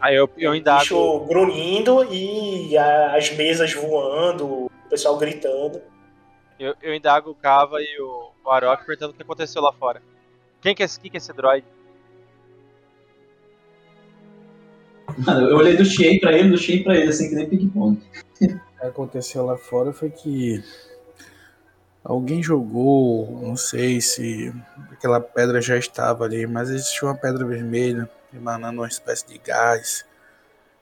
Aí 0.00 0.16
eu, 0.16 0.28
eu 0.36 0.50
O 0.50 0.54
indago. 0.56 0.80
bicho 0.80 1.20
grunhindo 1.28 2.12
e 2.12 2.76
a- 2.76 3.14
as 3.14 3.30
mesas 3.30 3.72
voando, 3.74 4.64
o 4.64 4.70
pessoal 4.90 5.16
gritando. 5.16 5.80
Eu, 6.58 6.74
eu 6.82 6.92
indago 6.96 7.30
o 7.30 7.34
Kava 7.36 7.80
e 7.80 8.00
o, 8.00 8.32
o 8.44 8.50
Arok 8.50 8.84
perguntando 8.84 9.12
o 9.12 9.14
que 9.16 9.22
aconteceu 9.22 9.62
lá 9.62 9.72
fora. 9.72 10.02
Quem 10.60 10.74
que 10.74 10.82
é 10.82 10.86
esse, 10.86 10.98
quem 10.98 11.12
que 11.12 11.16
é 11.16 11.18
esse 11.18 11.32
droid? 11.32 11.64
Mano, 15.18 15.48
eu 15.48 15.56
olhei 15.56 15.76
do 15.76 15.84
Shien 15.84 16.18
pra 16.20 16.32
ele, 16.32 16.50
do 16.50 16.58
Shien 16.58 16.82
pra 16.82 16.96
ele, 16.96 17.08
assim, 17.08 17.28
que 17.28 17.34
nem 17.34 17.48
ping-pong. 17.48 18.00
O 18.22 18.34
que 18.38 18.60
aconteceu 18.82 19.44
lá 19.44 19.56
fora 19.56 19.92
foi 19.92 20.10
que 20.10 20.62
alguém 22.02 22.42
jogou, 22.42 23.40
não 23.42 23.56
sei 23.56 24.00
se 24.00 24.52
aquela 24.90 25.20
pedra 25.20 25.60
já 25.62 25.76
estava 25.76 26.24
ali, 26.24 26.46
mas 26.46 26.70
existiu 26.70 27.08
uma 27.08 27.16
pedra 27.16 27.46
vermelha 27.46 28.08
emanando 28.32 28.80
uma 28.80 28.88
espécie 28.88 29.26
de 29.26 29.38
gás 29.38 30.04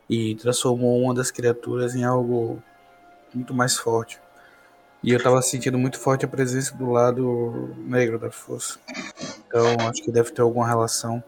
e 0.08 0.34
transformou 0.36 1.00
uma 1.00 1.14
das 1.14 1.30
criaturas 1.30 1.94
em 1.94 2.04
algo 2.04 2.62
muito 3.34 3.54
mais 3.54 3.76
forte. 3.76 4.18
E 5.02 5.10
eu 5.12 5.22
tava 5.22 5.42
sentindo 5.42 5.78
muito 5.78 5.98
forte 5.98 6.24
a 6.24 6.28
presença 6.28 6.76
do 6.76 6.90
lado 6.90 7.74
negro 7.78 8.18
da 8.18 8.30
força. 8.30 8.78
Então 9.46 9.88
acho 9.88 10.02
que 10.02 10.12
deve 10.12 10.30
ter 10.30 10.42
alguma 10.42 10.66
relação. 10.66 11.22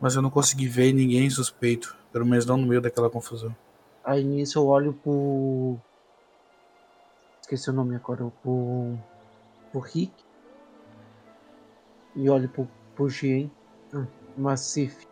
Mas 0.00 0.14
eu 0.14 0.22
não 0.22 0.30
consegui 0.30 0.66
ver 0.66 0.92
ninguém 0.92 1.28
suspeito. 1.28 1.96
Pelo 2.14 2.24
menos 2.24 2.46
não 2.46 2.56
no 2.56 2.64
meio 2.68 2.80
daquela 2.80 3.10
confusão. 3.10 3.52
Aí 4.04 4.22
nisso 4.22 4.60
eu 4.60 4.68
olho 4.68 4.92
pro. 4.92 5.76
Esqueci 7.40 7.68
o 7.68 7.72
nome 7.72 7.96
agora. 7.96 8.30
Pro. 8.40 8.96
Pro 9.72 9.80
Rick. 9.80 10.12
E 12.14 12.30
olho 12.30 12.48
pro, 12.48 12.68
pro 12.94 13.10
Gien. 13.10 13.50
Ah, 13.92 14.06
uma 14.36 14.56
Sif. 14.56 15.08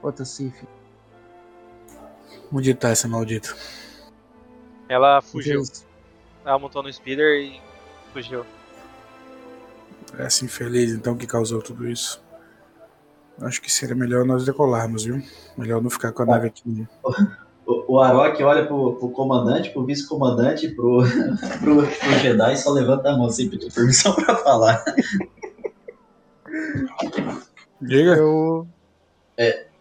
Outra 0.00 0.24
Sif. 0.24 0.64
Onde 2.52 2.72
tá 2.72 2.90
essa 2.90 3.08
maldita? 3.08 3.56
Ela 4.88 5.20
fugiu. 5.20 5.64
Gente, 5.64 5.84
Ela 6.44 6.56
montou 6.56 6.84
no 6.84 6.92
speeder 6.92 7.42
e 7.42 7.60
fugiu. 8.12 8.46
Essa 10.16 10.44
infeliz 10.44 10.92
então 10.92 11.16
que 11.16 11.26
causou 11.26 11.60
tudo 11.60 11.88
isso. 11.88 12.22
Acho 13.42 13.60
que 13.60 13.70
seria 13.72 13.94
melhor 13.94 14.24
nós 14.24 14.44
decolarmos, 14.44 15.04
viu? 15.04 15.22
Melhor 15.56 15.82
não 15.82 15.90
ficar 15.90 16.12
com 16.12 16.22
a 16.22 16.26
nave 16.26 16.46
aqui. 16.48 16.86
O, 17.66 17.94
o 17.94 17.98
Arok 18.00 18.42
olha 18.42 18.66
pro, 18.66 18.94
pro 18.96 19.10
comandante, 19.10 19.70
pro 19.70 19.84
vice-comandante, 19.84 20.68
pro, 20.68 21.02
pro, 21.60 21.76
pro 21.86 22.18
Jedi 22.20 22.52
e 22.54 22.56
só 22.56 22.70
levanta 22.70 23.10
a 23.10 23.16
mão 23.16 23.26
assim, 23.26 23.48
pediu 23.48 23.68
permissão 23.72 24.14
pra 24.14 24.36
falar. 24.36 24.84
Diga. 27.80 28.16
Eu. 28.16 28.66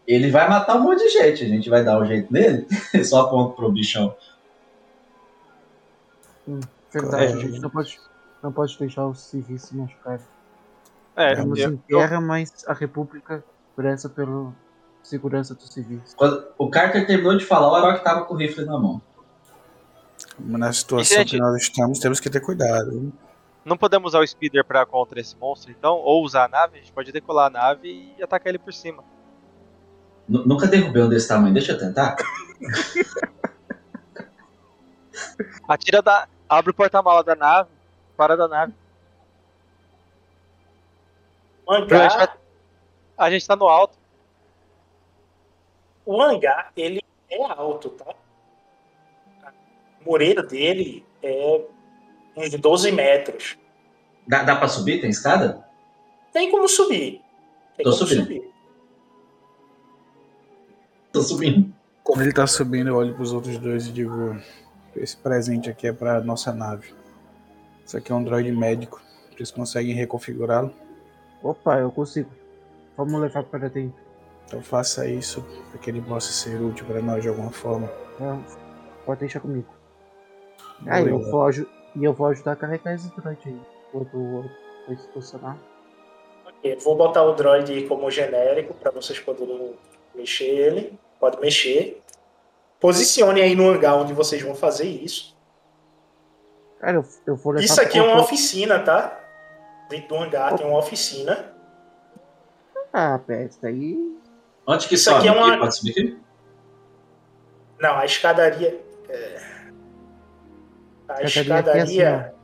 Ele 0.08 0.32
vai 0.32 0.50
matar 0.50 0.76
um 0.78 0.84
monte 0.84 1.04
de 1.04 1.10
gente, 1.10 1.44
a 1.44 1.48
gente 1.48 1.70
vai 1.70 1.84
dar 1.84 2.00
o 2.00 2.06
jeito 2.06 2.32
nele, 2.34 2.66
só 3.06 3.22
aponta 3.22 3.56
pro 3.56 3.72
bichão. 3.72 4.16
Verdade, 6.92 7.24
É. 7.34 7.36
a 7.36 7.40
gente 7.40 7.60
não 7.60 7.70
pode, 7.70 8.00
não 8.44 8.52
pode 8.52 8.78
deixar 8.78 9.06
os 9.08 9.22
civis 9.22 9.62
se 9.64 9.76
machucarem. 9.76 10.26
É, 11.16 11.34
Estamos 11.34 11.60
eu- 11.60 11.72
em 11.74 11.84
guerra, 11.88 12.20
mas 12.20 12.52
a 12.68 12.74
República 12.74 13.44
preza 13.76 14.10
pela 14.10 14.54
segurança 15.04 15.54
dos 15.56 15.70
civis. 15.74 16.14
Quando 16.16 16.46
o 16.58 16.70
Carter 16.70 17.06
terminou 17.08 17.38
de 17.38 17.46
falar, 17.46 17.72
o 17.72 17.76
Arok 17.76 18.04
tava 18.04 18.26
com 18.26 18.34
o 18.34 18.38
rifle 18.38 18.66
na 18.66 18.78
mão. 18.78 19.02
Na 20.40 20.72
situação 20.72 21.18
gente- 21.18 21.32
que 21.32 21.38
nós 21.40 21.56
estamos, 21.62 22.00
temos 22.00 22.20
que 22.20 22.30
ter 22.30 22.40
cuidado. 22.42 23.12
não 23.66 23.76
podemos 23.78 24.10
usar 24.12 24.20
o 24.20 24.28
speeder 24.28 24.64
pra 24.66 24.86
contra 24.86 25.20
esse 25.20 25.36
monstro, 25.38 25.72
então, 25.72 25.96
ou 25.96 26.24
usar 26.24 26.46
a 26.46 26.48
nave, 26.48 26.78
a 26.78 26.80
gente 26.82 26.92
pode 26.92 27.12
decolar 27.12 27.48
a 27.48 27.50
nave 27.50 28.14
e 28.18 28.24
atacar 28.24 28.48
ele 28.50 28.60
por 28.60 28.74
cima. 28.74 29.04
Nu- 30.28 30.46
Nunca 30.46 30.68
derrubei 30.68 31.02
um 31.04 31.10
desse 31.10 31.28
tamanho, 31.28 31.54
deixa 31.54 31.72
eu 31.74 31.78
tentar. 31.80 32.16
Atira 35.68 36.02
da. 36.02 36.28
Abre 36.48 36.72
o 36.72 36.74
porta-mala 36.74 37.24
da 37.24 37.36
nave, 37.36 37.70
para 38.18 38.36
da 38.36 38.48
nave. 38.48 38.74
O 41.66 41.72
A 41.74 41.80
gente, 41.80 41.94
hangar, 41.94 42.18
vai- 42.18 42.30
a 43.22 43.30
gente 43.30 43.48
tá 43.48 43.56
no 43.56 43.68
alto. 43.68 43.98
o 46.06 46.20
hangar, 46.22 46.72
ele 46.76 47.00
é 47.30 47.44
alto, 47.44 47.90
tá? 47.92 48.16
O 50.04 50.10
mureiro 50.10 50.46
dele 50.46 51.06
é 51.22 51.64
uns 52.36 52.50
12 52.50 52.92
metros. 52.92 53.58
Dá, 54.28 54.44
dá 54.44 54.56
pra 54.56 54.68
subir? 54.68 55.00
Tem 55.00 55.10
escada? 55.12 55.64
Tem 56.34 56.50
como 56.50 56.68
subir. 56.68 57.22
Tem 57.78 57.84
Tô 57.84 57.92
como 57.92 57.96
subindo. 57.96 58.24
subir. 58.24 58.52
Tô 61.12 61.22
subindo. 61.22 61.74
Quando 62.04 62.22
ele 62.22 62.34
tá 62.34 62.48
subindo, 62.48 62.88
eu 62.88 62.96
olho 62.96 63.14
pros 63.14 63.32
outros 63.32 63.58
dois 63.60 63.86
e 63.88 63.92
digo: 63.92 64.36
Esse 64.96 65.16
presente 65.18 65.70
aqui 65.70 65.88
é 65.88 65.94
pra 65.94 66.20
nossa 66.22 66.52
nave. 66.52 66.94
Isso 67.86 67.96
aqui 67.98 68.12
é 68.12 68.16
um 68.16 68.24
droid 68.24 68.52
médico. 68.52 69.02
Vocês 69.36 69.52
conseguem 69.52 69.94
reconfigurá-lo? 69.94 70.74
Opa, 71.44 71.78
eu 71.80 71.92
consigo. 71.92 72.30
Vamos 73.04 73.20
levar 73.22 73.44
para 73.44 73.68
dentro. 73.68 74.00
Então 74.46 74.62
faça 74.62 75.08
isso 75.08 75.44
para 75.72 75.80
que 75.80 75.90
ele 75.90 76.02
possa 76.02 76.32
ser 76.32 76.62
útil 76.62 76.86
para 76.86 77.02
nós 77.02 77.24
de 77.24 77.30
alguma 77.30 77.52
forma. 77.52 77.90
Não, 78.20 78.44
pode 79.06 79.22
deixar 79.22 79.40
comigo. 79.40 79.68
Aí 80.86 81.08
eu 81.08 81.20
vou, 81.32 81.50
e 81.50 82.04
eu 82.04 82.14
vou 82.14 82.28
ajudar 82.28 82.52
a 82.52 82.56
carregar 82.56 82.94
esse 82.94 83.10
droid 83.16 83.40
aí. 83.46 83.60
Enquanto 83.90 84.14
o 84.16 84.36
outro 84.36 84.52
vai 84.88 84.96
se 84.98 85.08
posicionar. 85.08 85.58
Ok, 86.48 86.76
Vou 86.84 86.96
botar 86.96 87.24
o 87.24 87.34
droid 87.34 87.84
como 87.88 88.12
genérico 88.12 88.74
para 88.76 88.92
vocês 88.92 89.20
poderem 89.20 89.74
mexer 90.14 90.46
ele. 90.46 91.00
Pode 91.20 91.40
mexer. 91.40 92.02
Posicione 92.80 93.42
aí 93.42 93.56
no 93.56 93.70
hangar 93.70 93.96
onde 93.96 94.14
vocês 94.14 94.42
vão 94.42 94.54
fazer 94.56 94.86
isso. 94.86 95.36
Cara, 96.80 96.98
eu, 96.98 97.06
eu 97.26 97.36
vou 97.36 97.54
levar 97.54 97.64
Isso 97.66 97.82
aqui 97.82 97.98
é 97.98 98.02
pro- 98.04 98.12
uma 98.12 98.22
oficina, 98.22 98.80
tá? 98.80 99.20
Dentro 99.90 100.10
do 100.10 100.16
hangar 100.18 100.56
tem 100.56 100.66
uma 100.68 100.78
oficina. 100.80 101.54
Ah, 102.94 103.20
pé, 103.20 103.46
isso 103.46 103.60
daí. 103.62 103.98
Onde 104.68 104.88
que 104.88 104.96
Isso 104.96 105.06
sobe? 105.06 105.20
aqui 105.20 105.28
é 105.28 105.32
uma-? 105.32 105.58
Pode 105.60 105.76
subir 105.78 105.92
aqui? 105.92 106.20
Não, 107.80 107.98
a 107.98 108.06
escadaria. 108.06 108.80
é, 109.10 109.38
A 111.10 111.24
Escadaria 111.24 111.72
é 111.72 111.82
assim, 111.82 111.92
escadaria. 111.98 112.36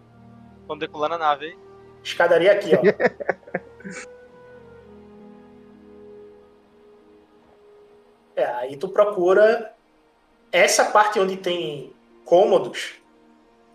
Estão 0.62 0.78
decolando 0.78 1.16
a 1.16 1.18
nave 1.18 1.46
aí. 1.46 1.58
Escadaria 2.04 2.52
aqui, 2.52 2.72
ó. 2.76 2.82
É, 8.36 8.46
aí 8.46 8.78
tu 8.78 8.88
procura 8.90 9.74
essa 10.52 10.86
parte 10.86 11.20
onde 11.20 11.38
tem 11.38 11.94
cômodos, 12.24 12.94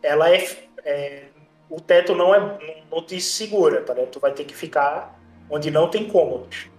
ela 0.02 0.30
é, 0.30 0.44
é- 0.84 1.24
o 1.68 1.80
teto 1.80 2.14
não 2.14 2.34
é 2.34 2.38
não, 2.40 2.58
não 2.98 3.02
te 3.04 3.20
segura, 3.20 3.82
tá 3.82 3.92
ligado? 3.94 4.10
Tu 4.10 4.20
vai 4.20 4.32
ter 4.32 4.44
que 4.44 4.54
ficar 4.54 5.18
onde 5.50 5.70
não 5.70 5.88
tem 5.88 6.08
cômodos. 6.08 6.70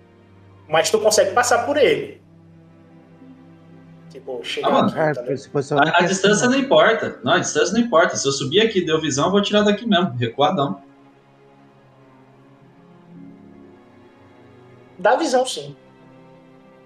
Mas 0.67 0.89
tu 0.89 0.99
consegue 0.99 1.31
passar 1.33 1.65
por 1.65 1.77
ele. 1.77 2.21
Tipo, 4.09 4.43
chegar 4.43 4.67
Ah, 4.67 4.71
mano. 4.71 4.87
aqui, 4.89 4.99
Ah, 4.99 5.13
tá 5.13 5.49
posicionar 5.51 5.87
A, 5.87 6.01
a 6.01 6.03
é 6.03 6.07
distância 6.07 6.47
assim, 6.47 6.55
não 6.55 6.63
importa. 6.63 7.19
Não, 7.23 7.33
a 7.33 7.39
distância 7.39 7.73
não 7.73 7.81
importa. 7.85 8.15
Se 8.15 8.27
eu 8.27 8.31
subir 8.31 8.61
aqui 8.61 8.85
deu 8.85 9.01
visão, 9.01 9.25
eu 9.25 9.31
vou 9.31 9.41
tirar 9.41 9.63
daqui 9.63 9.85
mesmo. 9.87 10.11
Recuadão. 10.17 10.81
Dá 14.97 15.15
visão 15.15 15.45
sim. 15.45 15.75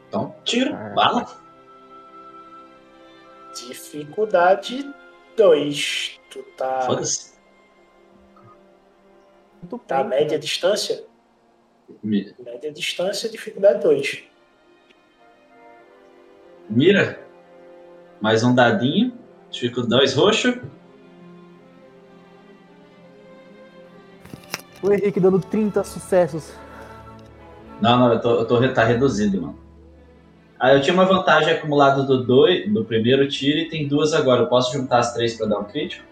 Então, 0.07 0.33
tiro. 0.43 0.71
Caraca. 0.71 0.95
Bala. 0.95 1.25
Dificuldade 3.55 4.89
2. 5.35 6.19
Tu 6.29 6.43
tá, 6.55 6.81
Foda-se. 6.81 7.33
Tá 9.85 10.03
bem. 10.03 10.09
média 10.21 10.39
distância? 10.39 11.05
Mi- 12.03 12.33
Média 12.39 12.71
distância, 12.71 13.29
dificuldade 13.29 13.81
2. 13.83 14.23
Mira. 16.69 17.19
Mais 18.21 18.43
um 18.43 18.53
dadinho. 18.53 19.13
Dificuldade 19.49 19.89
dois 19.89 20.13
roxo. 20.13 20.59
O 24.81 24.91
Henrique 24.91 25.19
dando 25.19 25.39
30 25.39 25.83
sucessos. 25.83 26.53
Não, 27.81 27.97
não, 27.97 28.13
eu 28.13 28.21
tô, 28.21 28.31
eu 28.39 28.45
tô 28.45 28.73
tá 28.73 28.83
reduzido, 28.83 29.41
mano. 29.41 29.59
Ah, 30.59 30.73
eu 30.73 30.81
tinha 30.81 30.93
uma 30.93 31.05
vantagem 31.05 31.53
acumulada 31.53 32.03
do, 32.03 32.23
dois, 32.23 32.71
do 32.71 32.83
primeiro 32.83 33.27
tiro 33.27 33.59
e 33.59 33.69
tem 33.69 33.87
duas 33.87 34.13
agora. 34.13 34.41
Eu 34.41 34.47
posso 34.47 34.73
juntar 34.73 34.99
as 34.99 35.13
três 35.13 35.35
pra 35.37 35.45
dar 35.45 35.59
um 35.59 35.63
crítico? 35.65 36.03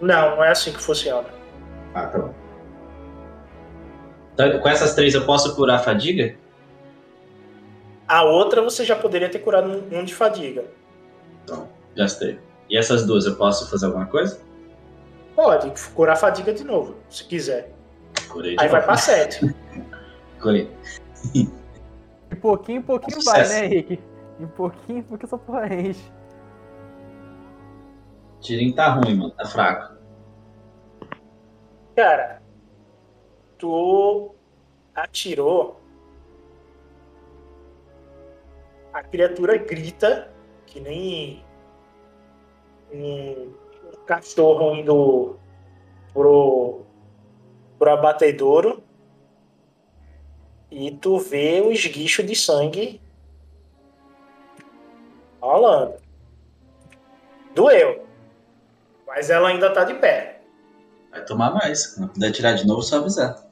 Não, 0.00 0.36
não 0.36 0.44
é 0.44 0.50
assim 0.50 0.72
que 0.72 0.80
funciona. 0.80 1.28
Ah, 1.94 2.06
tá 2.06 2.18
bom. 2.18 2.41
Então, 4.34 4.58
com 4.60 4.68
essas 4.68 4.94
três 4.94 5.14
eu 5.14 5.24
posso 5.26 5.54
curar 5.54 5.76
a 5.76 5.78
fadiga? 5.78 6.34
A 8.08 8.24
outra 8.24 8.62
você 8.62 8.84
já 8.84 8.96
poderia 8.96 9.28
ter 9.28 9.38
curado 9.38 9.68
um, 9.68 9.98
um 9.98 10.04
de 10.04 10.14
fadiga. 10.14 10.64
Então, 11.44 11.68
gastei. 11.96 12.38
E 12.68 12.76
essas 12.76 13.06
duas 13.06 13.26
eu 13.26 13.36
posso 13.36 13.70
fazer 13.70 13.86
alguma 13.86 14.06
coisa? 14.06 14.40
Pode 15.34 15.72
curar 15.94 16.14
a 16.14 16.16
fadiga 16.16 16.52
de 16.52 16.64
novo, 16.64 16.96
se 17.08 17.24
quiser. 17.24 17.72
Curei. 18.28 18.56
de 18.56 18.62
Aí 18.62 18.68
vai 18.68 18.80
novo. 18.80 18.86
pra 18.86 18.96
7. 18.96 19.54
Curei. 20.40 20.70
De 21.34 22.36
pouquinho 22.40 22.78
em 22.78 22.82
pouquinho 22.82 23.22
vai, 23.24 23.46
né, 23.48 23.64
Henrique? 23.66 24.00
Em 24.40 24.46
pouquinho, 24.46 25.04
porque 25.04 25.26
essa 25.26 25.38
porra 25.38 25.72
enche. 25.72 26.10
Tirinho 28.40 28.74
tá 28.74 28.88
ruim, 28.88 29.14
mano. 29.14 29.30
Tá 29.30 29.44
fraco. 29.44 29.94
Cara, 31.94 32.41
tu 33.62 34.34
atirou 34.92 35.80
a 38.92 39.04
criatura 39.04 39.56
grita 39.56 40.28
que 40.66 40.80
nem 40.80 41.44
um 42.92 43.52
cachorro 44.04 44.74
indo 44.74 45.38
pro, 46.12 46.80
pro 47.78 47.90
abatedouro. 47.92 48.82
E 50.68 50.90
tu 50.90 51.18
vê 51.18 51.60
o 51.60 51.70
esguicho 51.70 52.24
de 52.24 52.34
sangue 52.34 53.00
rolando. 55.40 55.94
Doeu. 57.54 58.04
Mas 59.06 59.30
ela 59.30 59.50
ainda 59.50 59.72
tá 59.72 59.84
de 59.84 59.94
pé. 59.94 60.42
Vai 61.12 61.24
tomar 61.24 61.54
mais. 61.54 61.94
Quando 61.94 62.12
puder 62.12 62.32
tirar 62.32 62.54
de 62.54 62.66
novo, 62.66 62.82
só 62.82 62.96
avisar. 62.96 63.51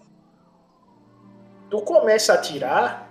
Tu 1.71 1.81
começa 1.83 2.35
a 2.35 2.39
tirar. 2.39 3.09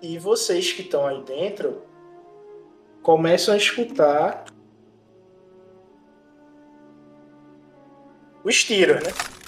E 0.00 0.18
vocês 0.18 0.72
que 0.72 0.82
estão 0.82 1.06
aí 1.06 1.22
dentro 1.24 1.82
começam 3.02 3.54
a 3.54 3.56
escutar 3.56 4.44
os 8.44 8.64
tiros, 8.64 9.02
né? 9.02 9.41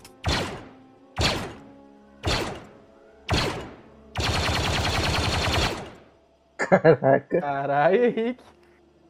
Caraca. 6.81 7.41
Caralho, 7.41 8.05
Henrique. 8.05 8.45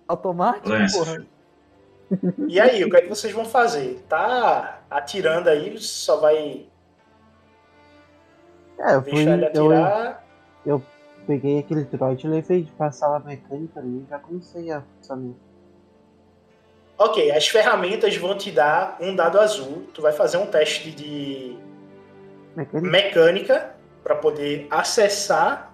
Automático, 0.09 0.69
Lance. 0.69 0.99
porra. 0.99 1.27
E 2.49 2.61
aí, 2.61 2.85
o 2.85 2.91
que 2.91 2.97
é 2.97 3.01
que 3.03 3.09
vocês 3.09 3.33
vão 3.33 3.45
fazer? 3.45 4.05
Tá 4.09 4.83
atirando 4.91 5.49
aí, 5.49 5.77
só 5.79 6.19
vai 6.19 6.67
É, 8.79 8.95
eu 8.95 9.03
fui. 9.03 9.25
Eu, 9.55 9.71
atirar. 9.73 10.25
eu 10.67 10.83
peguei 11.27 11.59
aquele 11.59 11.85
droid 11.85 12.25
e 12.27 12.29
levei 12.31 12.69
pra 12.77 12.93
sala 12.93 13.19
mecânica 13.21 13.81
ali 13.81 14.05
e 14.05 14.07
já 14.11 14.19
comecei 14.19 14.71
a 14.71 14.83
funcionamento. 14.83 15.39
Ok, 16.97 17.31
as 17.33 17.49
ferramentas 17.49 18.17
vão 18.17 18.37
te 18.37 18.53
dar 18.53 18.97
um 19.01 19.17
dado 19.17 19.41
azul. 19.41 19.89
Tu 19.93 20.01
vai 20.01 20.13
fazer 20.13 20.37
um 20.37 20.47
teste 20.47 20.91
de 20.93 21.59
Mecânica? 22.55 22.91
mecânica 22.91 23.75
para 24.05 24.15
poder 24.15 24.69
acessar 24.71 25.74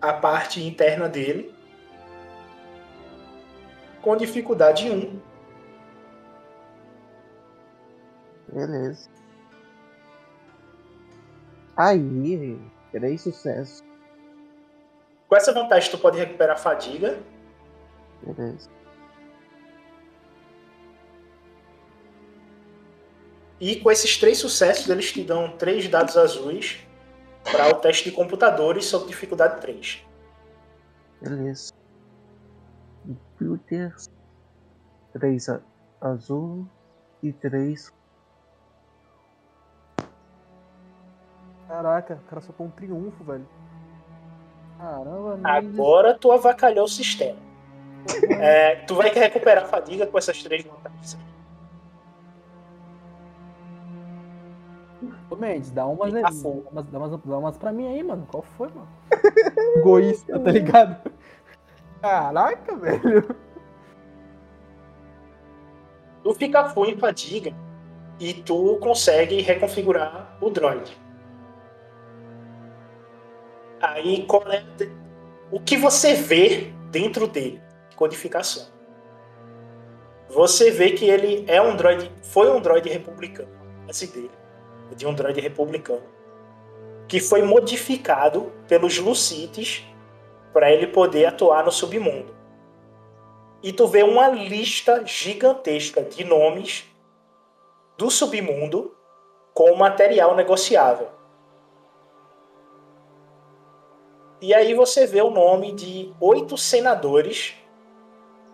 a 0.00 0.12
parte 0.12 0.62
interna 0.62 1.08
dele. 1.08 1.54
Com 4.00 4.16
dificuldade 4.16 4.90
1. 4.90 5.20
Beleza. 8.48 9.08
Aí, 11.76 12.58
três 12.92 13.22
sucessos. 13.22 13.84
Com 15.28 15.36
essa 15.36 15.52
vantagem, 15.52 15.90
tu 15.90 15.98
pode 15.98 16.18
recuperar 16.18 16.58
fadiga. 16.58 17.18
Beleza. 18.22 18.68
E 23.60 23.76
com 23.76 23.90
esses 23.90 24.16
três 24.16 24.38
sucessos, 24.38 24.88
eles 24.88 25.12
te 25.12 25.22
dão 25.22 25.56
três 25.56 25.86
dados 25.86 26.16
azuis 26.16 26.78
para 27.44 27.68
o 27.70 27.74
teste 27.74 28.10
de 28.10 28.16
computadores 28.16 28.86
sob 28.86 29.06
dificuldade 29.06 29.60
3. 29.60 30.04
Beleza. 31.20 31.72
Computers. 33.38 34.08
Três 35.12 35.48
a- 35.48 35.60
azul 36.00 36.66
e 37.22 37.32
três. 37.32 37.92
Caraca, 41.68 42.14
o 42.14 42.28
cara 42.28 42.40
só 42.40 42.52
com 42.52 42.66
um 42.66 42.70
triunfo, 42.70 43.22
velho. 43.24 43.46
Caramba, 44.78 45.38
Agora 45.44 46.14
tu 46.14 46.32
avacalhou 46.32 46.84
o 46.84 46.88
sistema. 46.88 47.38
É, 48.40 48.76
tu 48.86 48.94
vai 48.94 49.10
recuperar 49.10 49.66
fadiga 49.66 50.06
com 50.06 50.16
essas 50.16 50.42
três 50.42 50.64
vantagens. 50.64 51.18
Ô, 55.30 55.36
Mendes, 55.36 55.70
dá 55.70 55.86
umas, 55.86 56.12
dá 56.12 56.32
full. 56.32 56.66
umas, 56.70 56.84
dá 56.86 56.98
umas, 56.98 57.20
dá 57.22 57.38
umas 57.38 57.56
pra 57.56 57.72
mim 57.72 57.86
aí, 57.86 58.02
mano. 58.02 58.26
Qual 58.28 58.42
foi, 58.42 58.68
mano? 58.68 58.88
Egoísta, 59.78 60.38
tá 60.38 60.50
ligado? 60.50 61.12
Caraca, 62.02 62.76
velho. 62.76 63.36
Tu 66.24 66.34
fica 66.34 66.68
full 66.70 66.86
em 66.86 66.98
fadiga 66.98 67.54
e 68.18 68.34
tu 68.34 68.76
consegue 68.78 69.40
reconfigurar 69.40 70.36
o 70.40 70.50
droid. 70.50 70.98
Aí, 73.80 74.26
qual 74.26 74.42
é 74.50 74.64
o 75.50 75.60
que 75.60 75.76
você 75.76 76.14
vê 76.14 76.72
dentro 76.90 77.26
dele? 77.26 77.62
Codificação. 77.96 78.66
Você 80.28 80.70
vê 80.70 80.90
que 80.90 81.06
ele 81.06 81.44
é 81.48 81.60
um 81.60 81.76
droid, 81.76 82.10
foi 82.22 82.50
um 82.50 82.60
droid 82.60 82.88
republicano, 82.88 83.50
esse 83.88 84.06
dele, 84.06 84.30
de 84.94 85.06
um 85.06 85.14
droid 85.14 85.40
republicano, 85.40 86.02
que 87.08 87.20
foi 87.20 87.42
modificado 87.42 88.52
pelos 88.68 88.98
Lucites 88.98 89.84
para 90.52 90.70
ele 90.70 90.86
poder 90.86 91.26
atuar 91.26 91.64
no 91.64 91.72
submundo 91.72 92.40
e 93.62 93.72
tu 93.72 93.86
vê 93.86 94.02
uma 94.02 94.28
lista 94.28 95.04
gigantesca 95.04 96.02
de 96.02 96.24
nomes 96.24 96.86
do 97.96 98.10
submundo 98.10 98.96
com 99.52 99.74
material 99.74 100.34
negociável. 100.34 101.08
E 104.40 104.54
aí 104.54 104.72
você 104.72 105.06
vê 105.06 105.20
o 105.20 105.30
nome 105.30 105.72
de 105.72 106.14
oito 106.18 106.56
senadores 106.56 107.54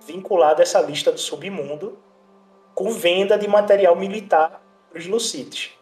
vinculados 0.05 0.61
a 0.61 0.63
essa 0.65 0.81
lista 0.81 1.13
do 1.13 1.19
submundo 1.19 1.97
com 2.75 2.91
venda 2.91 3.39
de 3.39 3.47
material 3.47 3.95
militar 3.95 4.61
para 4.91 4.99
os 4.99 5.07
Lucites. 5.07 5.76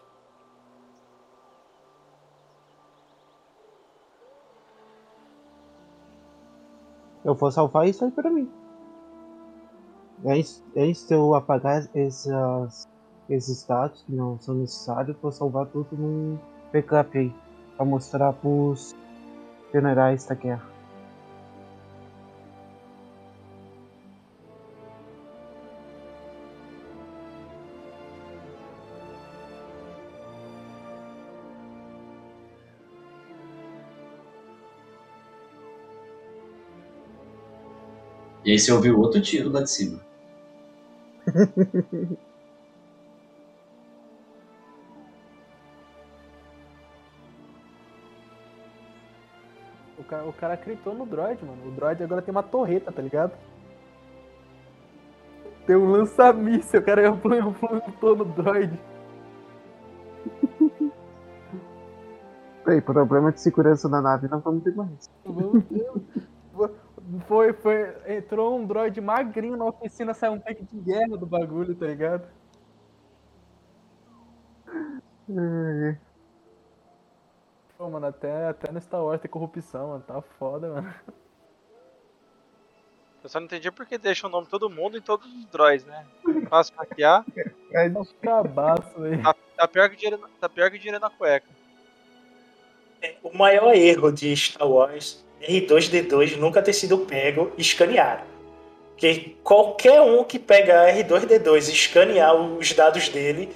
Eu 7.24 7.34
vou 7.34 7.50
salvar 7.50 7.88
isso 7.88 8.04
aí 8.04 8.10
pra 8.10 8.30
mim. 8.30 8.50
Antes, 10.24 10.62
antes 10.76 11.06
de 11.06 11.14
eu 11.14 11.34
apagar 11.34 11.88
esses, 11.94 12.30
esses 13.28 13.64
dados 13.66 14.02
que 14.02 14.12
não 14.12 14.38
são 14.40 14.54
necessários, 14.54 15.16
vou 15.20 15.32
salvar 15.32 15.66
tudo 15.66 15.88
num 15.96 16.38
backup 16.72 17.16
aí. 17.16 17.32
Pra 17.76 17.84
mostrar 17.84 18.32
pros 18.34 18.94
generais 19.72 20.26
da 20.26 20.34
guerra. 20.34 20.73
E 38.44 38.52
aí 38.52 38.58
você 38.58 38.72
ouviu 38.72 38.98
outro 38.98 39.20
tiro 39.22 39.50
lá 39.50 39.62
de 39.62 39.70
cima. 39.70 40.00
O 49.96 50.06
cara, 50.06 50.24
o 50.26 50.32
cara 50.34 50.54
acreditou 50.54 50.94
no 50.94 51.06
droid, 51.06 51.42
mano. 51.42 51.66
O 51.66 51.70
droid 51.70 52.02
agora 52.02 52.20
tem 52.20 52.30
uma 52.30 52.42
torreta, 52.42 52.92
tá 52.92 53.00
ligado? 53.00 53.32
Tem 55.66 55.74
um 55.76 55.90
lança-míssel, 55.90 56.80
o 56.80 56.84
cara 56.84 57.08
implantou 57.08 58.14
no 58.14 58.24
droid. 58.26 58.78
Ei, 62.66 62.80
problema 62.82 63.32
de 63.32 63.40
segurança 63.40 63.88
na 63.88 64.02
nave 64.02 64.28
não 64.28 64.40
vamos 64.40 64.62
ter 64.62 64.74
mais. 64.74 65.10
Meu 65.24 65.62
Deus. 65.70 66.33
Foi, 67.26 67.52
foi. 67.52 67.94
Entrou 68.06 68.58
um 68.58 68.66
droid 68.66 69.00
magrinho 69.00 69.56
na 69.56 69.66
oficina, 69.66 70.14
saiu 70.14 70.32
um 70.32 70.40
tanque 70.40 70.64
de 70.64 70.76
guerra 70.78 71.16
do 71.16 71.26
bagulho, 71.26 71.74
tá 71.74 71.86
ligado? 71.86 72.26
É, 75.28 75.96
Pô, 77.76 77.90
mano, 77.90 78.06
até, 78.06 78.48
até 78.48 78.70
no 78.70 78.80
Star 78.80 79.02
Wars 79.02 79.20
tem 79.20 79.30
corrupção, 79.30 79.88
mano. 79.88 80.04
Tá 80.06 80.20
foda, 80.20 80.68
mano. 80.68 80.94
Eu 83.22 83.28
só 83.28 83.40
não 83.40 83.46
entendi 83.46 83.70
por 83.70 83.86
que 83.86 83.96
deixa 83.96 84.26
o 84.26 84.30
nome 84.30 84.44
de 84.44 84.50
todo 84.50 84.70
mundo 84.70 84.98
em 84.98 85.00
todos 85.00 85.26
os 85.26 85.46
droids, 85.46 85.86
né? 85.86 86.06
Fácil 86.48 86.76
maquiar. 86.76 87.24
É 87.72 87.88
um 87.88 88.04
cabaço, 88.20 89.00
velho. 89.00 89.22
Tá, 89.22 89.34
tá 89.56 89.66
pior 89.66 89.88
que 89.88 89.96
dinheiro, 89.96 90.28
tá 90.38 90.48
pior 90.48 90.70
que 90.70 90.78
dinheiro 90.78 91.00
na 91.00 91.10
cueca. 91.10 91.48
O 93.22 93.36
maior 93.36 93.74
erro 93.74 94.12
de 94.12 94.36
Star 94.36 94.68
Wars 94.68 95.24
R2D2 95.48 96.36
nunca 96.36 96.62
ter 96.62 96.72
sido 96.72 96.98
pego 96.98 97.52
e 97.56 97.60
escaneado. 97.62 98.22
que 98.96 99.36
qualquer 99.42 100.00
um 100.00 100.22
que 100.22 100.38
pegar 100.38 100.88
R2D2 100.94 101.68
e 101.68 101.72
escanear 101.72 102.34
os 102.34 102.72
dados 102.72 103.08
dele 103.08 103.50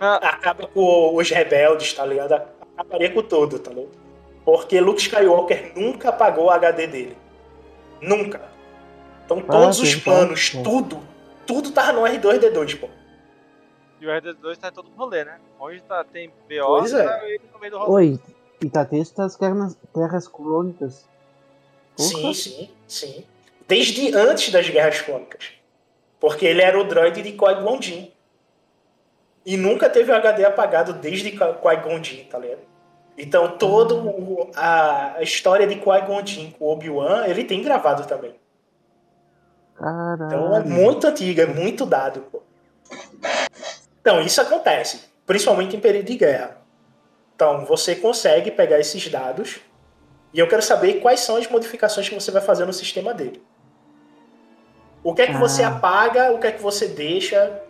Ah. 0.00 0.16
acaba 0.16 0.66
com 0.68 1.14
os 1.16 1.28
rebeldes, 1.30 1.92
tá 1.92 2.06
ligado? 2.06 2.40
Acabaria 2.76 3.10
com 3.12 3.22
tudo, 3.22 3.58
tá 3.58 3.70
ligado? 3.70 3.90
Porque 4.44 4.80
Luke 4.80 5.00
Skywalker 5.00 5.72
nunca 5.74 6.10
apagou 6.10 6.44
o 6.44 6.50
HD 6.50 6.86
dele. 6.86 7.16
Nunca. 8.00 8.40
Então 9.24 9.40
todos 9.40 9.80
os 9.80 9.90
sim, 9.90 10.00
planos, 10.00 10.50
tá. 10.50 10.62
tudo, 10.62 11.00
tudo 11.46 11.72
tava 11.72 11.92
no 11.92 12.02
R2D2, 12.02 12.78
pô. 12.78 12.88
E 14.00 14.06
o 14.06 14.10
RD2 14.10 14.56
tá 14.56 14.68
em 14.68 14.72
todo 14.72 14.88
rolê, 14.96 15.24
né? 15.24 15.40
Onde 15.58 15.82
tá, 15.82 16.04
tem 16.04 16.28
BO, 16.28 16.64
Pois 16.66 16.92
é. 16.92 17.02
tá 17.04 17.20
no 17.54 17.58
meio 17.58 17.72
do 17.72 17.78
rolê. 17.78 17.90
Oi, 18.12 18.20
e 18.62 18.70
tá 18.70 18.84
texto 18.84 19.16
das 19.16 19.36
terras, 19.92 20.28
colônicas. 20.28 21.08
Sim, 21.96 22.32
sim, 22.34 22.70
sim. 22.86 23.24
Desde 23.66 24.14
antes 24.14 24.52
das 24.52 24.68
Guerras 24.68 25.00
Clônicas. 25.00 25.46
Porque 26.20 26.46
ele 26.46 26.62
era 26.62 26.78
o 26.78 26.84
droid 26.84 27.22
de 27.22 27.32
Qui-Gon 27.32 27.80
Jinn. 27.80 28.10
E 29.44 29.56
nunca 29.56 29.88
teve 29.88 30.10
o 30.10 30.14
HD 30.14 30.44
apagado 30.44 30.92
desde 30.92 31.30
Qui- 31.30 31.38
Qui-Gon 31.38 32.02
Jinn, 32.02 32.24
tá 32.24 32.38
ligado? 32.38 32.60
Então 33.18 33.56
toda 33.56 33.94
a, 34.56 35.22
história 35.22 35.66
de 35.66 35.76
Qui-Gon 35.76 36.24
Jinn 36.26 36.50
com 36.52 36.66
Obi-Wan, 36.66 37.26
ele 37.26 37.44
tem 37.44 37.62
gravado 37.62 38.06
também. 38.06 38.34
Então 39.74 40.46
é 40.54 40.58
Caralho. 40.62 40.68
muito 40.70 41.06
antigo, 41.06 41.40
é 41.40 41.46
muito 41.46 41.84
dado, 41.86 42.20
pô. 42.32 42.42
Então, 44.00 44.20
isso 44.22 44.40
acontece, 44.40 45.00
principalmente 45.26 45.74
em 45.76 45.80
período 45.80 46.06
de 46.06 46.16
guerra. 46.16 46.58
Então, 47.34 47.64
você 47.66 47.96
consegue 47.96 48.50
pegar 48.50 48.78
esses 48.78 49.08
dados 49.08 49.58
e 50.36 50.38
eu 50.38 50.46
quero 50.46 50.60
saber 50.60 51.00
quais 51.00 51.20
são 51.20 51.36
as 51.36 51.48
modificações 51.48 52.06
que 52.10 52.14
você 52.14 52.30
vai 52.30 52.42
fazer 52.42 52.66
no 52.66 52.72
sistema 52.72 53.14
dele. 53.14 53.42
O 55.02 55.14
que 55.14 55.22
é 55.22 55.26
que 55.28 55.32
você 55.38 55.62
Ah. 55.62 55.68
apaga, 55.68 56.30
o 56.32 56.38
que 56.38 56.46
é 56.46 56.52
que 56.52 56.60
você 56.62 56.86
deixa. 56.88 57.62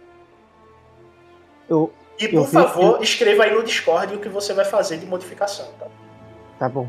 Eu, 1.69 1.93
E, 2.19 2.25
Eu 2.25 2.31
por 2.43 2.49
favor, 2.49 3.03
escreva 3.03 3.45
aí 3.45 3.55
no 3.55 3.63
Discord 3.63 4.15
o 4.15 4.19
que 4.19 4.29
você 4.29 4.53
vai 4.55 4.65
fazer 4.65 4.97
de 4.99 5.05
modificação, 5.07 5.67
tá? 5.79 5.87
tá 6.59 6.69
bom. 6.69 6.89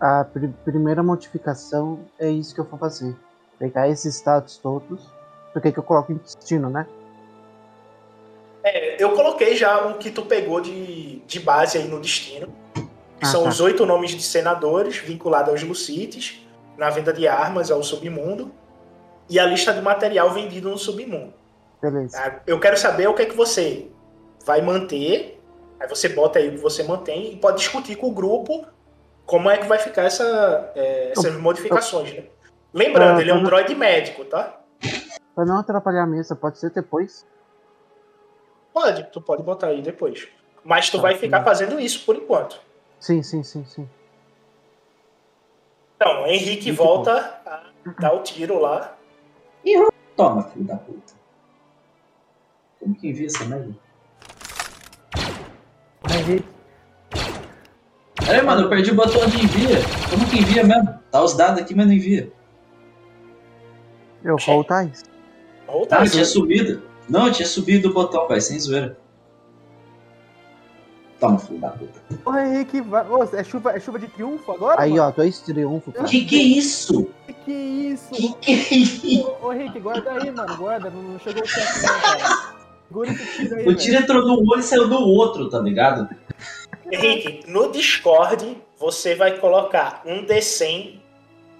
A 0.00 0.24
pri- 0.24 0.54
primeira 0.64 1.02
modificação 1.02 2.00
é 2.18 2.30
isso 2.30 2.54
que 2.54 2.60
eu 2.60 2.64
vou 2.64 2.78
fazer. 2.78 3.14
Pegar 3.58 3.88
esses 3.88 4.14
status 4.14 4.56
todos. 4.58 5.02
Porque 5.52 5.70
que 5.72 5.78
eu 5.78 5.82
coloco 5.82 6.12
em 6.12 6.16
destino, 6.16 6.70
né? 6.70 6.86
É, 8.62 9.02
eu 9.02 9.12
coloquei 9.14 9.54
já 9.56 9.86
o 9.88 9.98
que 9.98 10.10
tu 10.10 10.22
pegou 10.24 10.60
de, 10.60 11.16
de 11.26 11.40
base 11.40 11.76
aí 11.78 11.86
no 11.88 12.00
destino. 12.00 12.48
Que 13.24 13.28
Ah, 13.28 13.32
são 13.32 13.42
tá. 13.44 13.48
os 13.48 13.60
oito 13.60 13.86
nomes 13.86 14.10
de 14.10 14.22
senadores 14.22 14.98
vinculados 14.98 15.48
aos 15.50 15.62
Lucites, 15.62 16.46
na 16.76 16.90
venda 16.90 17.10
de 17.12 17.26
armas 17.26 17.70
ao 17.70 17.82
submundo, 17.82 18.52
e 19.30 19.40
a 19.40 19.46
lista 19.46 19.72
de 19.72 19.80
material 19.80 20.30
vendido 20.30 20.68
no 20.68 20.76
submundo. 20.76 21.32
Beleza. 21.80 22.18
tá? 22.20 22.40
Eu 22.46 22.60
quero 22.60 22.76
saber 22.76 23.06
o 23.08 23.14
que 23.14 23.22
é 23.22 23.26
que 23.26 23.34
você 23.34 23.88
vai 24.44 24.60
manter, 24.60 25.40
aí 25.80 25.88
você 25.88 26.08
bota 26.10 26.38
aí 26.38 26.48
o 26.48 26.52
que 26.52 26.58
você 26.58 26.82
mantém 26.82 27.32
e 27.32 27.36
pode 27.36 27.58
discutir 27.58 27.96
com 27.96 28.08
o 28.08 28.12
grupo 28.12 28.66
como 29.24 29.48
é 29.48 29.56
que 29.56 29.66
vai 29.66 29.78
ficar 29.78 30.02
essa, 30.02 30.70
é, 30.74 31.12
essas 31.12 31.34
modificações, 31.36 32.12
né? 32.14 32.24
Lembrando, 32.74 33.18
Ah, 33.18 33.20
ele 33.22 33.30
é 33.30 33.34
um 33.34 33.42
droid 33.42 33.74
médico, 33.74 34.24
tá? 34.26 34.60
Pra 35.34 35.46
não 35.46 35.58
atrapalhar 35.60 36.02
a 36.02 36.06
mesa, 36.06 36.36
pode 36.36 36.58
ser 36.58 36.70
depois. 36.70 37.26
Pode, 38.72 39.04
tu 39.12 39.20
pode 39.20 39.42
botar 39.42 39.68
aí 39.68 39.80
depois. 39.80 40.28
Mas 40.62 40.90
tu 40.90 40.96
Tá, 40.98 41.02
vai 41.04 41.14
ficar 41.16 41.38
sim. 41.38 41.44
fazendo 41.44 41.80
isso 41.80 42.04
por 42.04 42.16
enquanto. 42.16 42.60
Sim, 43.04 43.22
sim, 43.22 43.42
sim, 43.42 43.62
sim. 43.66 43.86
Então, 45.96 46.26
Henrique 46.26 46.68
Muito 46.68 46.78
volta 46.82 47.38
a 47.44 47.62
dar 48.00 48.14
o 48.14 48.22
tiro 48.22 48.58
lá. 48.58 48.96
Toma, 50.16 50.44
filho 50.44 50.64
da 50.64 50.76
puta. 50.78 51.12
Como 52.80 52.94
que 52.94 53.08
envia 53.08 53.26
essa 53.26 53.44
merda? 53.44 53.74
Henrique, 56.10 56.48
Peraí, 58.24 58.40
mano, 58.42 58.62
eu 58.62 58.70
perdi 58.70 58.90
o 58.90 58.94
botão 58.94 59.28
de 59.28 59.36
envia. 59.44 59.80
Como 60.08 60.26
que 60.26 60.38
envia 60.38 60.64
mesmo? 60.64 60.98
Tá 61.10 61.22
os 61.22 61.34
dados 61.36 61.60
aqui, 61.60 61.74
mas 61.74 61.86
não 61.86 61.92
envia. 61.92 62.32
Eu 64.22 64.36
roll 64.36 64.64
ties. 64.64 65.04
Volta 65.66 65.96
Ah, 65.96 66.00
aí. 66.04 66.08
tinha 66.08 66.24
subido. 66.24 66.82
Não, 67.06 67.30
tinha 67.30 67.46
subido 67.46 67.90
o 67.90 67.92
botão, 67.92 68.26
pai, 68.26 68.40
sem 68.40 68.58
zoeira. 68.58 68.96
Toma, 71.24 71.38
filho 71.38 71.60
da 71.60 71.68
puta. 71.70 72.00
Ô, 72.24 72.36
Henrique, 72.36 72.80
vai... 72.80 73.08
Ô, 73.08 73.22
é, 73.22 73.44
chuva, 73.44 73.72
é 73.72 73.80
chuva 73.80 73.98
de 73.98 74.08
triunfo 74.08 74.52
agora? 74.52 74.82
Aí, 74.82 74.90
mano? 74.90 75.02
ó, 75.04 75.10
dois 75.10 75.40
triunfos, 75.40 75.94
cara. 75.94 76.06
Que 76.08 76.24
que 76.24 76.36
é 76.38 76.42
isso? 76.42 77.10
Que 77.44 77.52
isso? 77.52 78.10
Que 78.10 78.34
que 78.34 78.52
é 78.52 78.76
isso? 78.78 79.28
Ô, 79.42 79.46
ô, 79.46 79.52
Henrique, 79.52 79.80
guarda 79.80 80.12
aí, 80.12 80.30
mano, 80.30 80.56
guarda. 80.56 80.90
Não 80.90 81.18
chegou 81.18 81.42
o 81.42 81.46
tempo, 81.46 81.66
não, 81.82 82.00
cara. 82.00 82.54
Segura 82.88 83.10
esse 83.10 83.36
tiro 83.36 83.54
aí, 83.56 83.62
O 83.62 83.64
velho. 83.66 83.76
tiro 83.76 83.96
entrou 84.02 84.26
no 84.26 84.50
olho 84.50 84.60
e 84.60 84.62
saiu 84.62 84.88
do 84.88 84.98
outro, 84.98 85.48
tá 85.48 85.58
ligado? 85.58 86.08
Henrique, 86.90 87.50
no 87.50 87.72
Discord 87.72 88.58
você 88.78 89.14
vai 89.14 89.38
colocar 89.38 90.02
um 90.04 90.26
D100 90.26 91.00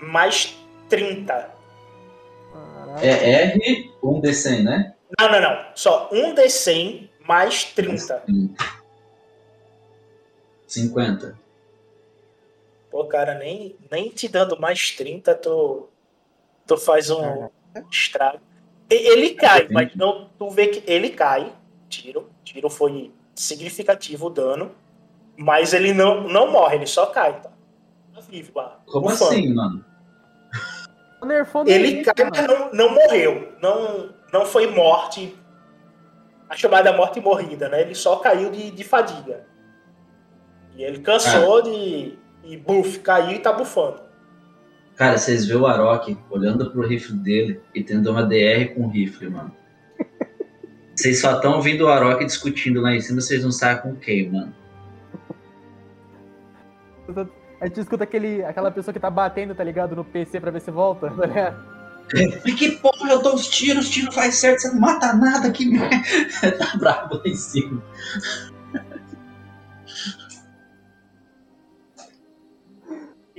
mais 0.00 0.54
30. 0.88 1.32
Caralho. 2.52 2.98
É 3.00 3.52
R, 3.54 3.90
1D100, 4.02 4.62
né? 4.62 4.94
Não, 5.18 5.30
não, 5.30 5.40
não. 5.40 5.58
Só 5.74 6.10
um 6.12 6.34
D100 6.34 7.08
mais 7.26 7.64
30. 7.64 8.22
50. 10.74 11.38
Pô, 12.90 13.04
cara, 13.06 13.34
nem, 13.34 13.76
nem 13.90 14.08
te 14.08 14.28
dando 14.28 14.58
mais 14.60 14.90
30, 14.92 15.34
tu, 15.34 15.88
tu 16.66 16.76
faz 16.76 17.10
um 17.10 17.48
estrago. 17.90 18.40
E- 18.90 18.94
Ele 18.94 19.30
cai, 19.30 19.66
mas 19.70 19.94
não, 19.96 20.28
tu 20.38 20.48
vê 20.50 20.68
que 20.68 20.90
ele 20.90 21.10
cai. 21.10 21.52
Tiro. 21.88 22.30
Tiro 22.44 22.68
foi 22.70 23.12
significativo 23.34 24.26
o 24.26 24.30
dano. 24.30 24.72
Mas 25.36 25.72
ele 25.74 25.92
não, 25.92 26.28
não 26.28 26.50
morre, 26.52 26.76
ele 26.76 26.86
só 26.86 27.06
cai, 27.06 27.40
tá? 27.40 27.50
Tá 28.14 28.20
vivo 28.20 28.52
lá. 28.54 28.80
Como 28.86 29.06
assim, 29.26 29.52
mano? 29.52 29.84
Ele 31.72 32.04
cai, 32.04 32.30
mas 32.30 32.46
não, 32.46 32.72
não 32.72 32.94
morreu. 32.94 33.56
Não, 33.60 34.14
não 34.32 34.46
foi 34.46 34.68
morte. 34.70 35.36
A 36.48 36.56
chamada 36.56 36.92
morte 36.92 37.18
morrida, 37.20 37.68
né? 37.68 37.80
Ele 37.80 37.94
só 37.94 38.16
caiu 38.16 38.50
de, 38.52 38.70
de 38.70 38.84
fadiga. 38.84 39.46
E 40.76 40.82
ele 40.82 40.98
cansou 40.98 41.62
de. 41.62 42.18
E 42.42 42.56
buff, 42.56 42.98
caiu 42.98 43.36
e 43.36 43.38
tá 43.38 43.52
bufando. 43.52 44.00
Cara, 44.96 45.18
vocês 45.18 45.46
vê 45.46 45.54
o 45.54 45.66
Arok 45.66 46.16
olhando 46.30 46.70
pro 46.70 46.86
rifle 46.86 47.16
dele 47.16 47.60
e 47.74 47.82
tendo 47.82 48.10
uma 48.10 48.22
DR 48.22 48.74
com 48.74 48.82
o 48.82 48.88
rifle, 48.88 49.28
mano. 49.28 49.52
Vocês 50.94 51.20
só 51.20 51.34
estão 51.34 51.60
vendo 51.60 51.82
o 51.82 51.88
Arok 51.88 52.24
discutindo 52.24 52.80
lá 52.80 52.94
em 52.94 53.00
cima, 53.00 53.20
vocês 53.20 53.42
não 53.42 53.50
sabem 53.50 53.82
com 53.82 53.96
quem, 53.96 54.30
mano. 54.30 54.54
A 57.60 57.66
gente 57.66 57.80
escuta 57.80 58.04
aquele, 58.04 58.44
aquela 58.44 58.70
pessoa 58.70 58.92
que 58.92 59.00
tá 59.00 59.10
batendo, 59.10 59.56
tá 59.56 59.64
ligado, 59.64 59.96
no 59.96 60.04
PC 60.04 60.38
pra 60.38 60.52
ver 60.52 60.60
se 60.60 60.70
volta, 60.70 61.10
tá 61.10 61.26
ligado? 61.26 61.74
Mas 62.44 62.44
que 62.54 62.72
porra, 62.72 63.10
eu 63.10 63.22
dou 63.22 63.34
os 63.34 63.48
tiros, 63.48 63.86
os 63.86 63.90
tiros 63.90 64.14
faz 64.14 64.36
certo, 64.36 64.60
você 64.60 64.68
não 64.68 64.80
mata 64.80 65.12
nada, 65.14 65.50
que 65.50 65.66
merda. 65.66 65.96
tá 66.58 66.76
bravo 66.78 67.16
lá 67.16 67.22
em 67.24 67.34
cima. 67.34 67.82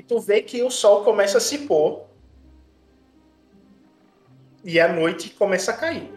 Tu 0.07 0.19
vê 0.19 0.41
que 0.41 0.61
o 0.63 0.69
sol 0.69 1.03
começa 1.03 1.37
a 1.37 1.41
se 1.41 1.59
pôr. 1.59 2.05
E 4.63 4.79
a 4.79 4.91
noite 4.91 5.29
começa 5.29 5.71
a 5.71 5.73
cair. 5.75 6.11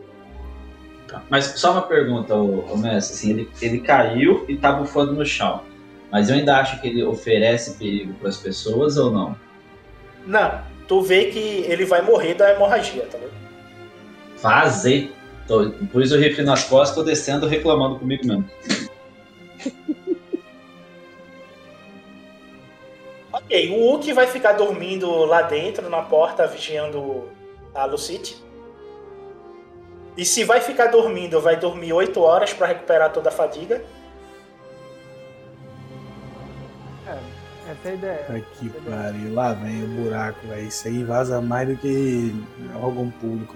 Mas 1.30 1.44
só 1.58 1.72
uma 1.72 1.82
pergunta, 1.82 2.34
Messi, 2.76 3.12
assim, 3.12 3.30
ele, 3.30 3.50
ele 3.60 3.80
caiu 3.80 4.44
e 4.48 4.56
tá 4.56 4.72
bufando 4.72 5.12
no 5.12 5.24
chão. 5.24 5.62
Mas 6.10 6.28
eu 6.28 6.36
ainda 6.36 6.56
acho 6.58 6.80
que 6.80 6.88
ele 6.88 7.02
oferece 7.02 7.76
perigo 7.76 8.14
para 8.14 8.28
as 8.28 8.36
pessoas 8.36 8.96
ou 8.96 9.10
não? 9.10 9.36
Não, 10.26 10.62
tu 10.86 11.02
vê 11.02 11.26
que 11.26 11.38
ele 11.38 11.84
vai 11.84 12.02
morrer 12.02 12.34
da 12.34 12.52
hemorragia, 12.52 13.06
tá 13.06 13.18
vendo? 13.18 13.32
Fazer. 14.36 15.12
Tô, 15.46 15.70
pus 15.90 16.12
o 16.12 16.18
rifle 16.18 16.44
nas 16.44 16.64
costas, 16.64 16.94
tô 16.94 17.02
descendo 17.02 17.46
reclamando 17.46 17.98
comigo 17.98 18.26
mesmo. 18.26 18.44
Ok, 23.48 23.70
o 23.70 23.94
Uki 23.94 24.12
vai 24.12 24.26
ficar 24.26 24.52
dormindo 24.52 25.10
lá 25.24 25.40
dentro, 25.42 25.88
na 25.88 26.02
porta, 26.02 26.46
vigiando 26.46 27.28
a 27.74 27.86
Lucite. 27.86 28.42
E 30.16 30.24
se 30.24 30.44
vai 30.44 30.60
ficar 30.60 30.88
dormindo, 30.88 31.40
vai 31.40 31.56
dormir 31.56 31.92
8 31.92 32.20
horas 32.20 32.52
pra 32.52 32.66
recuperar 32.66 33.10
toda 33.12 33.30
a 33.30 33.32
fadiga. 33.32 33.82
Essa 37.70 37.88
é 37.88 37.90
a 37.90 37.94
ideia. 37.94 38.26
Aqui, 38.28 38.68
pariu. 38.88 39.34
Lá 39.34 39.52
vem 39.52 39.84
o 39.84 39.86
buraco, 39.88 40.46
velho. 40.46 40.66
Isso 40.66 40.88
aí 40.88 41.04
vaza 41.04 41.40
mais 41.40 41.68
do 41.68 41.76
que 41.76 42.34
órgão 42.74 43.10
público. 43.10 43.54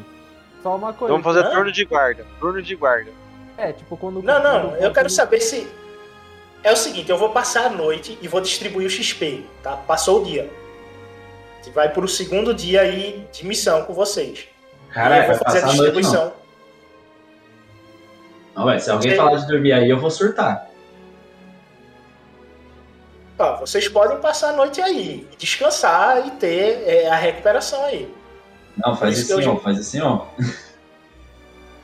Só 0.62 0.76
uma 0.76 0.93
coisa. 0.93 1.12
Vamos 1.12 1.24
fazer 1.24 1.51
turno 1.51 1.72
de 1.72 1.84
guarda. 1.84 2.26
Turno 2.38 2.62
de 2.62 2.74
guarda. 2.76 3.11
É, 3.57 3.72
tipo, 3.72 3.97
quando. 3.97 4.22
Não, 4.22 4.43
não, 4.43 4.70
quando- 4.70 4.82
eu 4.82 4.93
quero 4.93 5.11
saber 5.11 5.40
se. 5.40 5.66
É 6.64 6.72
o 6.72 6.76
seguinte, 6.76 7.10
eu 7.10 7.18
vou 7.18 7.30
passar 7.30 7.66
a 7.66 7.70
noite 7.70 8.16
e 8.22 8.28
vou 8.28 8.40
distribuir 8.40 8.86
o 8.86 8.90
XP, 8.90 9.44
tá? 9.62 9.76
Passou 9.76 10.22
o 10.22 10.24
dia. 10.24 10.48
Gente 11.62 11.74
vai 11.74 11.88
pro 11.88 12.06
segundo 12.08 12.54
dia 12.54 12.82
aí 12.82 13.26
de 13.32 13.44
missão 13.46 13.82
com 13.84 13.92
vocês. 13.92 14.46
Caralho, 14.90 15.22
eu 15.22 15.26
vou 15.28 15.36
vai 15.36 15.44
fazer 15.44 15.58
a 15.58 15.62
a 15.62 15.64
noite, 15.66 15.76
distribuição. 15.80 16.32
Não, 18.54 18.64
ué, 18.66 18.78
se 18.78 18.90
alguém 18.90 19.16
falar 19.16 19.36
de 19.38 19.46
dormir 19.46 19.72
aí, 19.72 19.88
eu 19.88 19.98
vou 19.98 20.10
surtar. 20.10 20.68
Ó, 23.38 23.56
vocês 23.56 23.88
podem 23.88 24.20
passar 24.20 24.50
a 24.50 24.52
noite 24.52 24.80
aí, 24.80 25.26
descansar 25.38 26.26
e 26.26 26.30
ter 26.32 26.84
é, 26.86 27.08
a 27.08 27.16
recuperação 27.16 27.84
aí. 27.86 28.12
Não, 28.76 28.94
faz 28.96 29.18
Isso 29.18 29.32
assim, 29.34 29.48
ó, 29.48 29.54
já- 29.54 29.60
faz 29.60 29.78
assim, 29.78 30.00
ó. 30.00 30.26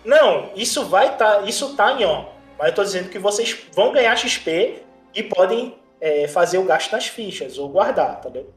Não, 0.04 0.50
isso 0.54 0.84
vai 0.86 1.16
tá, 1.16 1.42
isso 1.42 1.74
tá 1.74 1.92
em 1.92 2.04
on. 2.04 2.24
Mas 2.58 2.68
eu 2.68 2.74
tô 2.74 2.82
dizendo 2.82 3.08
que 3.08 3.18
vocês 3.18 3.56
vão 3.72 3.92
ganhar 3.92 4.16
XP 4.16 4.82
e 5.14 5.22
podem 5.22 5.78
é, 6.00 6.26
fazer 6.26 6.58
o 6.58 6.64
gasto 6.64 6.90
nas 6.90 7.06
fichas 7.06 7.56
ou 7.56 7.68
guardar, 7.68 8.18
entendeu? 8.18 8.52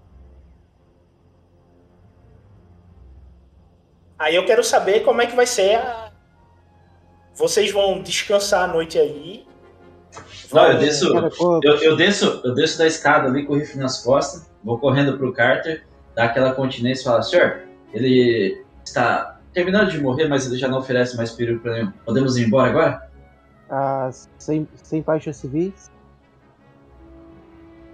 Aí 4.17 4.35
eu 4.35 4.45
quero 4.45 4.63
saber 4.63 5.01
como 5.01 5.21
é 5.21 5.27
que 5.27 5.35
vai 5.35 5.45
ser 5.45 5.75
a. 5.75 6.11
Vocês 7.33 7.71
vão 7.71 8.01
descansar 8.01 8.69
a 8.69 8.73
noite 8.73 8.99
aí. 8.99 9.47
Não, 10.51 10.67
eu 10.67 10.77
desço, 10.77 11.07
eu, 11.63 11.75
eu 11.77 11.95
desço, 11.95 12.41
eu 12.43 12.53
desço 12.53 12.77
da 12.77 12.85
escada 12.85 13.27
ali 13.27 13.45
com 13.45 13.53
o 13.53 13.57
rifle 13.57 13.79
nas 13.79 14.03
costas, 14.03 14.51
vou 14.61 14.77
correndo 14.77 15.17
pro 15.17 15.31
Carter, 15.31 15.85
dá 16.13 16.25
aquela 16.25 16.53
continência 16.53 17.01
e 17.01 17.05
fala, 17.05 17.21
senhor, 17.21 17.61
ele 17.93 18.63
está 18.83 19.39
terminando 19.53 19.89
de 19.89 19.99
morrer, 19.99 20.27
mas 20.27 20.45
ele 20.45 20.57
já 20.57 20.67
não 20.67 20.79
oferece 20.79 21.15
mais 21.15 21.31
perigo 21.31 21.61
pra 21.61 21.73
nenhum. 21.73 21.91
Podemos 22.05 22.37
ir 22.37 22.45
embora 22.45 22.69
agora? 22.69 23.10
Ah, 23.71 24.11
sem, 24.37 24.67
sem 24.83 25.01
faixas 25.01 25.37
civis. 25.37 25.89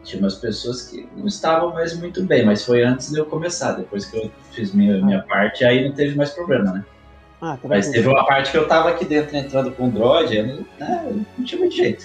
Tinha 0.04 0.22
umas 0.22 0.36
pessoas 0.36 0.88
que 0.88 1.08
não 1.16 1.28
estavam 1.28 1.74
mais 1.74 1.98
muito 1.98 2.24
bem, 2.24 2.46
mas 2.46 2.66
foi 2.66 2.84
antes 2.84 3.12
de 3.12 3.20
eu 3.20 3.26
começar. 3.26 3.74
Depois 3.74 4.06
que 4.06 4.18
eu 4.18 4.32
fiz 4.52 4.74
minha, 4.74 5.04
minha 5.04 5.22
parte, 5.22 5.64
aí 5.64 5.88
não 5.88 5.94
teve 5.94 6.16
mais 6.16 6.32
problema, 6.32 6.72
né? 6.72 6.86
Ah, 7.40 7.58
Mas 7.68 7.86
tranquilo. 7.86 7.92
teve 7.92 8.08
uma 8.08 8.26
parte 8.26 8.50
que 8.50 8.58
eu 8.58 8.68
tava 8.68 8.90
aqui 8.90 9.06
dentro 9.06 9.36
entrando 9.38 9.72
com 9.72 9.90
o 9.90 9.92
droid, 9.92 10.36
eu 10.36 10.48
não, 10.48 10.66
né, 10.80 11.26
não 11.38 11.46
tinha 11.46 11.60
muito 11.60 11.76
jeito. 11.76 12.04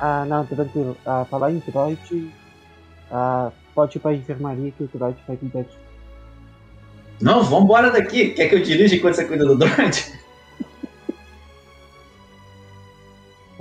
Ah, 0.00 0.24
não, 0.26 0.44
tranquilo. 0.44 0.96
Ah, 1.06 1.24
falar 1.30 1.52
em 1.52 1.62
droid. 1.64 2.32
Ah, 3.12 3.52
pode 3.74 3.96
ir 3.96 4.00
pra 4.00 4.12
enfermaria 4.12 4.72
que 4.72 4.82
o 4.82 4.90
droid 4.92 5.16
vai 5.28 5.36
cuidar 5.36 5.62
de 5.62 5.68
Não, 7.20 7.44
vambora 7.44 7.90
daqui. 7.92 8.30
Quer 8.30 8.48
que 8.48 8.54
eu 8.56 8.62
dirija 8.62 8.96
enquanto 8.96 9.14
você 9.14 9.24
cuida 9.24 9.44
do 9.44 9.56
droid? 9.56 10.23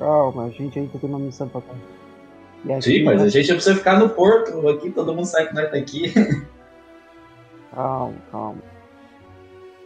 Calma, 0.04 0.48
a 0.48 0.50
gente 0.50 0.78
ainda 0.78 1.00
tem 1.00 1.10
uma 1.10 1.18
missão 1.18 1.48
pra 1.48 1.62
cá. 1.62 1.74
Aqui, 2.70 2.82
Sim, 2.82 3.04
mas 3.04 3.22
a 3.22 3.30
gente 3.30 3.48
não 3.48 3.56
precisa 3.56 3.76
ficar 3.78 3.98
no 3.98 4.10
porto. 4.10 4.68
Aqui 4.68 4.92
todo 4.92 5.14
mundo 5.14 5.26
sabe 5.26 5.48
que 5.48 5.56
nós 5.56 5.72
tá 5.72 5.78
aqui. 5.78 6.14
Calma, 7.74 8.14
calma. 8.30 8.62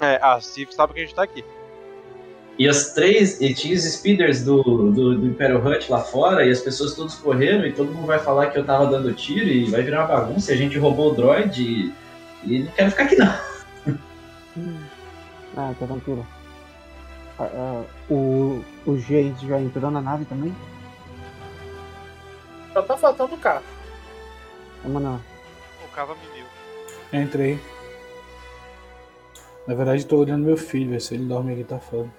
É, 0.01 0.19
a 0.21 0.41
Cif 0.41 0.73
sabe 0.73 0.93
que 0.93 0.99
a 0.99 1.03
gente 1.03 1.15
tá 1.15 1.23
aqui. 1.23 1.45
E 2.59 2.67
as 2.67 2.93
três, 2.93 3.39
e 3.39 3.53
tinha 3.53 3.75
os 3.75 3.83
speeders 3.83 4.43
do, 4.43 4.61
do, 4.63 5.17
do 5.17 5.27
Imperial 5.27 5.65
Hut 5.65 5.89
lá 5.89 6.01
fora, 6.01 6.45
e 6.45 6.49
as 6.49 6.59
pessoas 6.59 6.95
todas 6.95 7.15
correndo, 7.15 7.65
e 7.65 7.71
todo 7.71 7.93
mundo 7.93 8.05
vai 8.05 8.19
falar 8.19 8.47
que 8.47 8.59
eu 8.59 8.65
tava 8.65 8.87
dando 8.87 9.13
tiro, 9.13 9.47
e 9.47 9.69
vai 9.69 9.83
virar 9.83 10.05
uma 10.05 10.19
bagunça, 10.19 10.51
e 10.51 10.55
a 10.55 10.57
gente 10.57 10.77
roubou 10.77 11.13
o 11.13 11.15
droid, 11.15 11.61
e, 11.63 11.93
e 12.43 12.63
não 12.63 12.71
quero 12.73 12.91
ficar 12.91 13.03
aqui 13.03 13.15
não. 13.15 13.97
Ah, 15.55 15.73
tá 15.79 15.87
tranquilo. 15.87 16.27
O, 18.09 18.63
o 18.85 18.97
James 18.97 19.39
já 19.41 19.59
entrou 19.59 19.91
na 19.91 20.01
nave 20.01 20.25
também? 20.25 20.55
Só 22.73 22.81
tá 22.81 22.97
faltando 22.97 23.35
o 23.35 23.37
carro. 23.37 23.63
É, 24.83 24.87
mano, 24.87 25.21
O 25.85 25.95
Cava 25.95 26.15
me 26.15 26.21
viu. 26.33 26.45
Entrei. 27.21 27.59
Na 29.67 29.75
verdade, 29.75 30.05
tô 30.05 30.17
olhando 30.17 30.45
meu 30.45 30.57
filho, 30.57 30.91
ver 30.91 31.01
se 31.01 31.13
ele 31.13 31.25
dorme 31.25 31.53
aqui 31.53 31.63
tá 31.63 31.77
foda. 31.79 32.09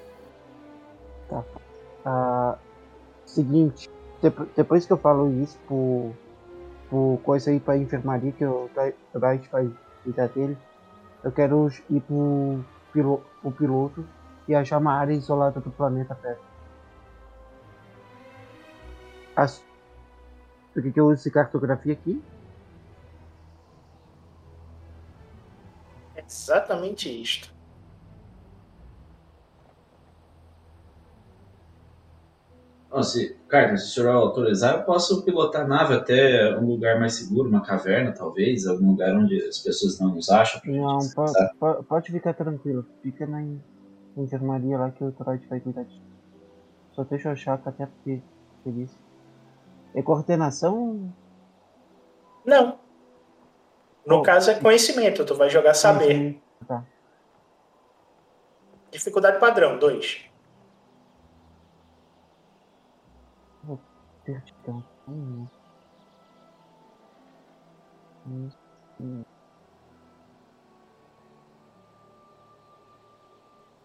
Ah, 2.04 2.56
seguinte, 3.26 3.90
depo- 4.22 4.46
depois 4.56 4.86
que 4.86 4.92
eu 4.92 4.96
falo 4.98 5.30
isso 5.42 5.58
pro, 5.66 6.10
pro 6.88 7.20
coisa 7.22 7.50
aí 7.50 7.58
pra 7.60 7.76
enfermaria 7.76 8.32
que 8.32 8.44
o 8.44 8.70
Dra- 8.74 8.92
Dright 9.14 9.48
vai 9.50 9.70
cuidar 10.04 10.28
dele, 10.28 10.56
eu 11.24 11.32
quero 11.32 11.68
ir 11.90 12.00
pro, 12.00 12.64
pilo, 12.92 13.22
pro 13.42 13.50
piloto 13.50 14.04
e 14.48 14.54
achar 14.54 14.78
uma 14.78 14.94
área 14.94 15.12
isolada 15.12 15.60
do 15.60 15.70
planeta 15.70 16.14
perto. 16.14 16.42
As, 19.36 19.62
por 20.72 20.82
que, 20.82 20.90
que 20.90 20.98
eu 20.98 21.04
uso 21.06 21.14
esse 21.14 21.30
cartografia 21.30 21.92
aqui? 21.92 22.20
É 26.16 26.24
exatamente 26.26 27.08
isto. 27.22 27.52
Não, 32.90 33.02
se, 33.02 33.36
Carter, 33.48 33.78
se 33.78 33.84
o 33.84 33.88
senhor 33.88 34.14
autorizar, 34.14 34.76
eu 34.76 34.82
posso 34.82 35.22
pilotar 35.22 35.66
a 35.66 35.68
nave 35.68 35.94
até 35.94 36.56
um 36.58 36.66
lugar 36.66 36.98
mais 36.98 37.14
seguro, 37.14 37.48
uma 37.48 37.62
caverna, 37.62 38.12
talvez, 38.12 38.66
algum 38.66 38.92
lugar 38.92 39.14
onde 39.14 39.40
as 39.46 39.58
pessoas 39.58 40.00
não 40.00 40.14
nos 40.14 40.30
acham. 40.30 40.60
Não, 40.64 40.96
po- 40.96 41.00
descansar. 41.00 41.54
po- 41.60 41.84
pode 41.84 42.10
ficar 42.10 42.32
tranquilo. 42.32 42.86
Fica 43.02 43.26
na 43.26 43.42
enfermaria 44.22 44.78
lá 44.78 44.90
que 44.90 45.04
o 45.04 45.12
Troid 45.12 45.46
vai 45.46 45.60
cuidar 45.60 45.84
disso. 45.84 46.02
Só 46.92 47.04
deixa 47.04 47.28
eu 47.30 47.36
que 47.58 47.68
até 47.68 47.86
porque 47.86 48.20
feliz. 48.64 48.98
É 49.94 50.02
coordenação? 50.02 51.12
Não. 52.44 52.78
No 54.06 54.16
Oh. 54.18 54.22
caso 54.22 54.50
é 54.50 54.54
conhecimento, 54.58 55.24
tu 55.24 55.34
vai 55.34 55.48
jogar 55.50 55.74
saber. 55.74 56.40
Tá. 56.66 56.84
Dificuldade 58.90 59.38
padrão, 59.38 59.78
2. 59.78 60.28
Vertical. 64.26 64.82
Hum. 65.08 65.46
Hum, 68.26 69.24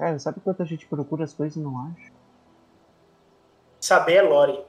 Cara, 0.04 0.20
sabe 0.20 0.42
quanto 0.42 0.62
a 0.62 0.66
gente 0.66 0.86
procura 0.86 1.24
as 1.24 1.34
coisas 1.34 1.56
e 1.56 1.62
não 1.62 1.80
acha? 1.80 2.12
Saber 3.80 4.16
é 4.16 4.22
lore. 4.22 4.66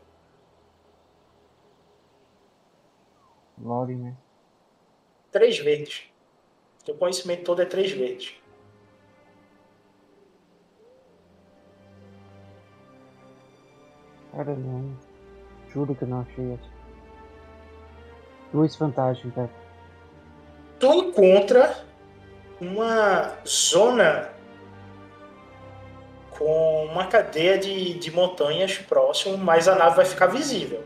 Lore, 3.61 3.97
né? 3.97 4.17
Três 5.33 5.59
verdes. 5.59 6.05
Teu 6.85 6.97
conhecimento 6.97 7.43
todo 7.43 7.61
é 7.61 7.65
três 7.65 7.91
verdes. 7.91 8.41
Cara, 14.31 14.55
não. 14.55 14.97
Juro 15.71 15.97
que 15.97 16.05
não 16.05 16.21
achei 16.21 16.53
essa. 16.53 16.71
Duas 18.53 18.77
vantagens, 18.77 19.35
cara. 19.35 19.51
Tu 20.79 20.95
encontra 20.95 21.85
uma 22.61 23.37
zona 23.45 24.33
com 26.39 26.87
uma 26.87 27.07
cadeia 27.07 27.59
de, 27.59 27.95
de 27.95 28.11
montanhas 28.11 28.77
próximo, 28.79 29.39
mas 29.39 29.69
a 29.69 29.75
nave 29.75 29.97
vai 29.97 30.05
ficar 30.05 30.27
visível. 30.27 30.85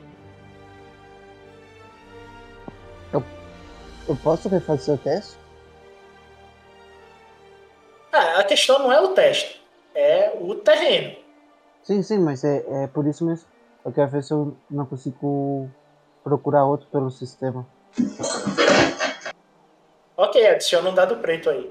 Eu 4.08 4.16
posso 4.16 4.48
refazer 4.48 4.94
o 4.94 4.98
teste? 4.98 5.36
Ah, 8.10 8.40
a 8.40 8.44
questão 8.44 8.78
não 8.78 8.90
é 8.90 8.98
o 8.98 9.08
teste, 9.08 9.62
é 9.94 10.34
o 10.40 10.54
terreno. 10.54 11.14
Sim, 11.82 12.02
sim, 12.02 12.18
mas 12.18 12.42
é, 12.42 12.64
é 12.84 12.86
por 12.86 13.06
isso 13.06 13.24
mesmo. 13.26 13.46
Eu 13.84 13.92
quero 13.92 14.08
ver 14.08 14.22
se 14.22 14.32
eu 14.32 14.56
não 14.70 14.86
consigo 14.86 15.70
procurar 16.24 16.64
outro 16.64 16.86
pelo 16.88 17.10
sistema. 17.10 17.66
Ok, 20.16 20.46
adiciona 20.46 20.88
um 20.88 20.94
dado 20.94 21.16
preto 21.18 21.50
aí. 21.50 21.70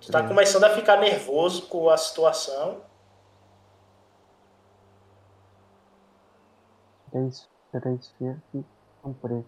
Tu 0.00 0.10
tá 0.10 0.26
começando 0.26 0.64
a 0.64 0.70
ficar 0.70 0.96
nervoso 0.96 1.66
com 1.66 1.90
a 1.90 1.96
situação. 1.96 2.80
Três, 7.10 7.48
três 7.70 8.14
verdes 8.18 8.44
e 8.54 8.64
um 9.04 9.12
preto. 9.12 9.46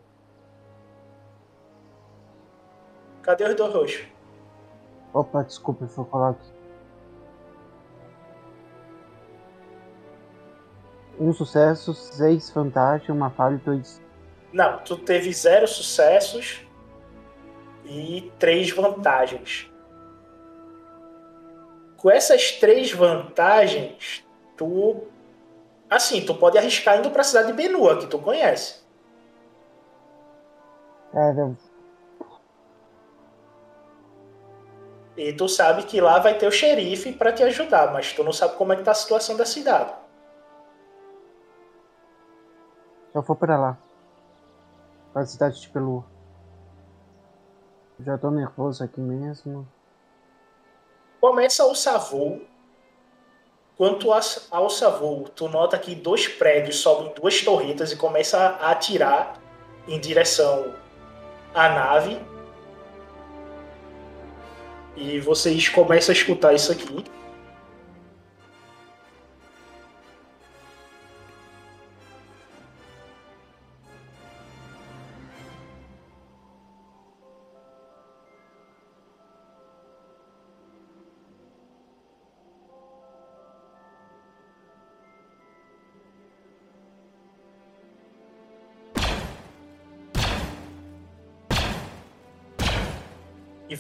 Cadê 3.23 3.45
os 3.45 3.55
dois 3.55 3.73
roxos? 3.73 4.07
Opa, 5.15 5.43
desculpa, 5.43 5.85
eu 5.85 6.05
falar 6.05 6.31
aqui. 6.31 6.53
Um 11.19 11.33
sucesso, 11.33 11.95
seis 11.95 12.51
vantagem, 12.51 13.11
uma 13.11 13.31
falha 13.31 13.55
e 13.55 13.59
dois. 13.59 14.03
Não, 14.53 14.79
tu 14.79 14.97
teve 14.99 15.33
zero 15.33 15.67
sucessos 15.67 16.67
e 17.85 18.31
três 18.39 18.71
vantagens. 18.71 19.72
Com 22.03 22.11
essas 22.11 22.51
três 22.53 22.93
vantagens, 22.93 24.27
tu. 24.57 25.07
Assim, 25.89 26.27
tu 26.27 26.35
pode 26.35 26.59
arriscar 26.59 26.99
indo 26.99 27.11
pra 27.11 27.23
cidade 27.23 27.47
de 27.47 27.53
Benua, 27.53 27.99
que 27.99 28.07
tu 28.07 28.19
conhece. 28.19 28.83
Cara, 31.13 31.55
E 35.17 35.33
tu 35.33 35.47
sabe 35.49 35.85
que 35.85 36.01
lá 36.01 36.19
vai 36.19 36.39
ter 36.39 36.47
o 36.47 36.51
xerife 36.51 37.13
pra 37.13 37.33
te 37.33 37.43
ajudar, 37.43 37.93
mas 37.93 38.13
tu 38.13 38.25
não 38.25 38.33
sabe 38.33 38.57
como 38.57 38.73
é 38.73 38.77
que 38.77 38.83
tá 38.83 38.93
a 38.93 38.95
situação 38.95 39.37
da 39.37 39.45
cidade. 39.45 39.93
Eu 43.15 43.23
vou 43.23 43.37
pra 43.37 43.59
lá. 43.59 43.79
Pra 45.13 45.27
cidade 45.27 45.61
de 45.61 45.69
Pelu. 45.69 46.03
Já 48.01 48.17
tô 48.17 48.31
nervoso 48.31 48.83
aqui 48.83 49.01
mesmo. 49.01 49.69
Começa 51.23 51.65
o 51.65 51.73
savou. 51.73 52.43
Quanto 53.77 54.09
ao 54.51 54.69
savou, 54.69 55.29
tu 55.29 55.49
nota 55.49 55.79
que 55.79 55.95
dois 55.95 56.27
prédios 56.27 56.81
sobem 56.81 57.13
duas 57.15 57.41
torretas 57.43 57.93
e 57.93 57.97
começa 57.97 58.37
a 58.37 58.73
atirar 58.73 59.41
em 59.87 60.01
direção 60.01 60.75
à 61.55 61.69
nave. 61.69 62.19
E 64.97 65.21
vocês 65.21 65.69
começam 65.69 66.13
a 66.13 66.19
escutar 66.19 66.55
isso 66.55 66.73
aqui. 66.73 67.05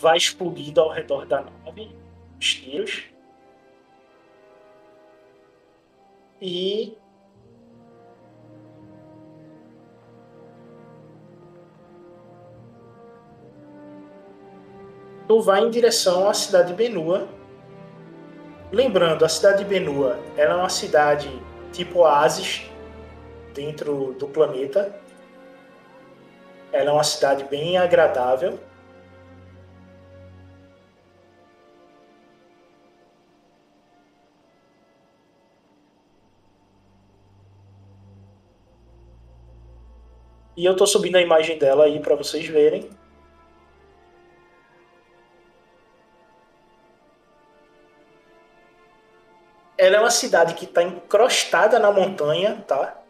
Vai 0.02 0.16
explodindo 0.16 0.80
ao 0.80 0.90
redor 0.90 1.24
da 1.26 1.42
nave 1.42 1.96
os 2.36 2.54
tiros. 2.54 3.04
E 6.40 6.98
tu 15.28 15.40
vai 15.40 15.60
em 15.60 15.70
direção 15.70 16.28
à 16.28 16.34
cidade 16.34 16.70
de 16.70 16.74
Benua. 16.74 17.28
Lembrando, 18.72 19.24
a 19.24 19.28
cidade 19.28 19.62
de 19.62 19.70
Benua 19.70 20.18
ela 20.36 20.54
é 20.54 20.56
uma 20.56 20.68
cidade 20.68 21.30
tipo 21.72 22.00
oásis 22.00 22.68
dentro 23.54 24.14
do 24.18 24.26
planeta. 24.26 25.00
Ela 26.72 26.90
é 26.90 26.92
uma 26.92 27.04
cidade 27.04 27.44
bem 27.44 27.78
agradável. 27.78 28.58
E 40.56 40.64
eu 40.64 40.76
tô 40.76 40.86
subindo 40.86 41.16
a 41.16 41.20
imagem 41.20 41.58
dela 41.58 41.84
aí 41.84 41.98
para 42.00 42.14
vocês 42.14 42.46
verem. 42.46 42.90
Ela 49.78 49.96
é 49.96 50.00
uma 50.00 50.10
cidade 50.10 50.54
que 50.54 50.64
está 50.64 50.82
encrostada 50.82 51.78
na 51.78 51.90
montanha, 51.90 52.62
tá? 52.68 53.02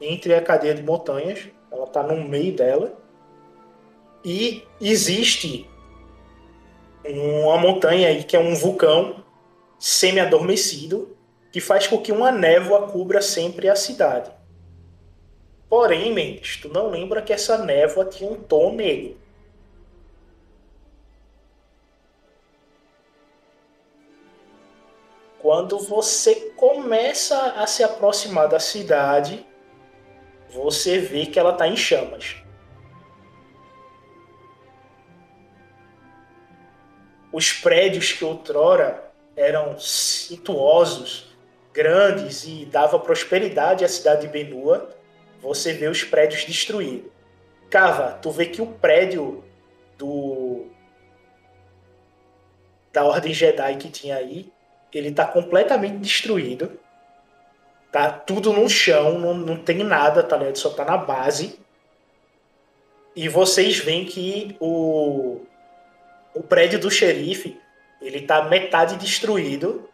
Entre 0.00 0.34
a 0.34 0.42
cadeia 0.42 0.74
de 0.74 0.82
montanhas. 0.82 1.48
Ela 1.70 1.84
está 1.84 2.02
no 2.02 2.16
meio 2.26 2.54
dela. 2.56 2.96
E 4.24 4.66
existe 4.80 5.70
uma 7.04 7.58
montanha 7.58 8.08
aí 8.08 8.24
que 8.24 8.34
é 8.34 8.40
um 8.40 8.56
vulcão 8.56 9.24
semi-adormecido 9.78 11.16
que 11.52 11.60
faz 11.60 11.86
com 11.86 11.98
que 11.98 12.10
uma 12.10 12.32
névoa 12.32 12.88
cubra 12.88 13.22
sempre 13.22 13.68
a 13.68 13.76
cidade. 13.76 14.35
Porém, 15.76 16.10
Mendes, 16.10 16.56
tu 16.56 16.70
não 16.70 16.88
lembra 16.88 17.20
que 17.20 17.34
essa 17.34 17.58
névoa 17.58 18.06
tinha 18.06 18.30
um 18.30 18.42
tom 18.42 18.72
negro. 18.72 19.20
Quando 25.38 25.78
você 25.78 26.34
começa 26.56 27.38
a 27.52 27.66
se 27.66 27.84
aproximar 27.84 28.48
da 28.48 28.58
cidade, 28.58 29.44
você 30.48 30.98
vê 30.98 31.26
que 31.26 31.38
ela 31.38 31.52
está 31.52 31.68
em 31.68 31.76
chamas. 31.76 32.36
Os 37.30 37.52
prédios 37.52 38.12
que 38.12 38.24
outrora 38.24 39.12
eram 39.36 39.78
situosos, 39.78 41.36
grandes 41.70 42.44
e 42.44 42.64
dava 42.64 42.98
prosperidade 42.98 43.84
à 43.84 43.88
cidade 43.88 44.22
de 44.22 44.28
Benua, 44.28 44.95
você 45.40 45.72
vê 45.72 45.88
os 45.88 46.02
prédios 46.04 46.44
destruídos. 46.44 47.10
Cava, 47.70 48.18
tu 48.22 48.30
vê 48.30 48.46
que 48.46 48.62
o 48.62 48.66
prédio 48.66 49.44
do 49.98 50.66
da 52.92 53.04
Ordem 53.04 53.34
Jedi 53.34 53.76
que 53.76 53.90
tinha 53.90 54.16
aí, 54.16 54.50
ele 54.92 55.12
tá 55.12 55.26
completamente 55.26 55.98
destruído. 55.98 56.80
Tá 57.92 58.10
tudo 58.10 58.52
no 58.52 58.68
chão, 58.70 59.18
não, 59.18 59.34
não 59.34 59.56
tem 59.56 59.78
nada, 59.78 60.22
tá 60.22 60.36
ligado? 60.36 60.56
Só 60.56 60.70
tá 60.70 60.84
na 60.84 60.96
base. 60.96 61.58
E 63.14 63.28
vocês 63.28 63.78
veem 63.78 64.06
que 64.06 64.56
o, 64.60 65.40
o 66.34 66.42
prédio 66.42 66.78
do 66.78 66.90
xerife, 66.90 67.60
ele 68.00 68.22
tá 68.22 68.44
metade 68.44 68.96
destruído. 68.96 69.88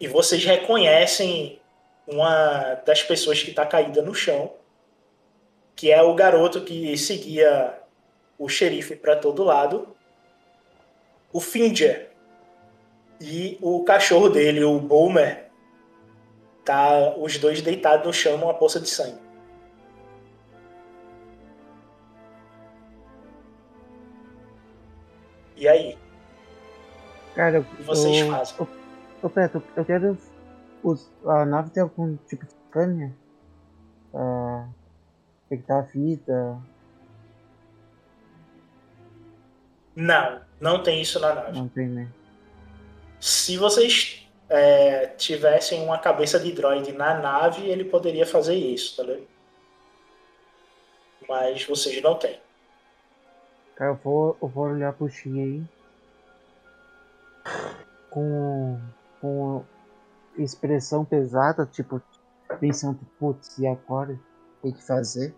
E 0.00 0.08
vocês 0.08 0.44
reconhecem 0.44 1.60
uma 2.06 2.74
das 2.84 3.02
pessoas 3.02 3.42
que 3.42 3.52
tá 3.52 3.64
caída 3.64 4.02
no 4.02 4.14
chão 4.14 4.52
que 5.76 5.90
é 5.90 6.02
o 6.02 6.14
garoto 6.14 6.62
que 6.62 6.96
seguia 6.96 7.78
o 8.38 8.48
xerife 8.48 8.96
para 8.96 9.16
todo 9.16 9.44
lado, 9.44 9.88
o 11.32 11.40
Finger 11.40 12.10
e 13.20 13.58
o 13.60 13.82
cachorro 13.84 14.28
dele, 14.28 14.62
o 14.64 14.78
Boomer, 14.78 15.50
tá 16.64 17.14
os 17.16 17.38
dois 17.38 17.60
deitados 17.60 18.06
no 18.06 18.12
chão 18.12 18.38
numa 18.38 18.54
poça 18.54 18.80
de 18.80 18.88
sangue. 18.88 19.18
E 25.56 25.68
aí? 25.68 25.98
Cara, 27.34 27.60
o 27.60 27.64
que 27.64 27.82
vocês 27.82 28.20
eu, 28.20 28.30
fazem? 28.30 28.56
Ô, 28.60 29.26
ô 29.26 29.30
Peto, 29.30 29.62
eu 29.76 29.84
quero. 29.84 30.18
Os, 30.82 31.10
a 31.24 31.44
nave 31.46 31.70
tem 31.70 31.82
algum 31.82 32.16
tipo 32.28 32.44
de 32.44 32.54
câmera? 32.70 33.12
Uh, 34.12 34.68
detectar 35.54 35.78
a 35.78 35.82
vida. 35.82 36.58
Não, 39.94 40.40
não 40.60 40.82
tem 40.82 41.00
isso 41.00 41.20
na 41.20 41.34
nave. 41.34 41.58
Não 41.58 41.68
tem, 41.68 41.88
né? 41.88 42.08
Se 43.20 43.56
vocês 43.56 44.28
é, 44.48 45.06
tivessem 45.06 45.82
uma 45.82 45.98
cabeça 45.98 46.38
de 46.38 46.52
droid 46.52 46.92
na 46.92 47.18
nave, 47.18 47.68
ele 47.68 47.84
poderia 47.84 48.26
fazer 48.26 48.54
isso, 48.54 48.96
tá 48.96 49.02
ligado? 49.04 49.28
Mas 51.28 51.64
vocês 51.64 52.02
não 52.02 52.16
têm. 52.16 52.38
Cara, 53.76 53.92
eu 53.92 53.96
vou, 53.96 54.36
eu 54.42 54.48
vou 54.48 54.64
olhar 54.64 54.92
pro 54.92 55.08
Shin 55.08 55.40
aí. 55.40 55.62
Com, 58.10 58.80
com 59.20 59.64
expressão 60.38 61.04
pesada, 61.04 61.66
tipo, 61.66 62.00
pensando, 62.60 63.00
putz, 63.18 63.58
e 63.58 63.66
agora? 63.66 64.18
O 64.62 64.72
que 64.72 64.82
fazer? 64.82 65.34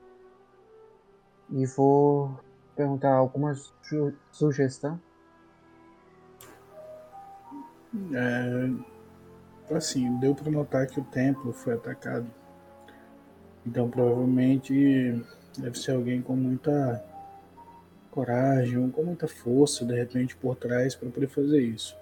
E 1.50 1.64
vou 1.66 2.38
perguntar 2.74 3.12
alguma 3.12 3.54
su 3.54 4.12
sugestão. 4.30 5.00
É, 8.12 9.74
assim, 9.74 10.18
deu 10.18 10.34
para 10.34 10.50
notar 10.50 10.86
que 10.86 11.00
o 11.00 11.04
templo 11.04 11.52
foi 11.52 11.74
atacado. 11.74 12.26
Então 13.64 13.88
provavelmente 13.90 15.24
deve 15.58 15.78
ser 15.78 15.92
alguém 15.92 16.22
com 16.22 16.36
muita 16.36 17.04
coragem, 18.10 18.90
com 18.90 19.02
muita 19.02 19.26
força, 19.26 19.84
de 19.84 19.94
repente 19.94 20.36
por 20.36 20.56
trás 20.56 20.94
para 20.94 21.10
poder 21.10 21.28
fazer 21.28 21.60
isso. 21.60 21.96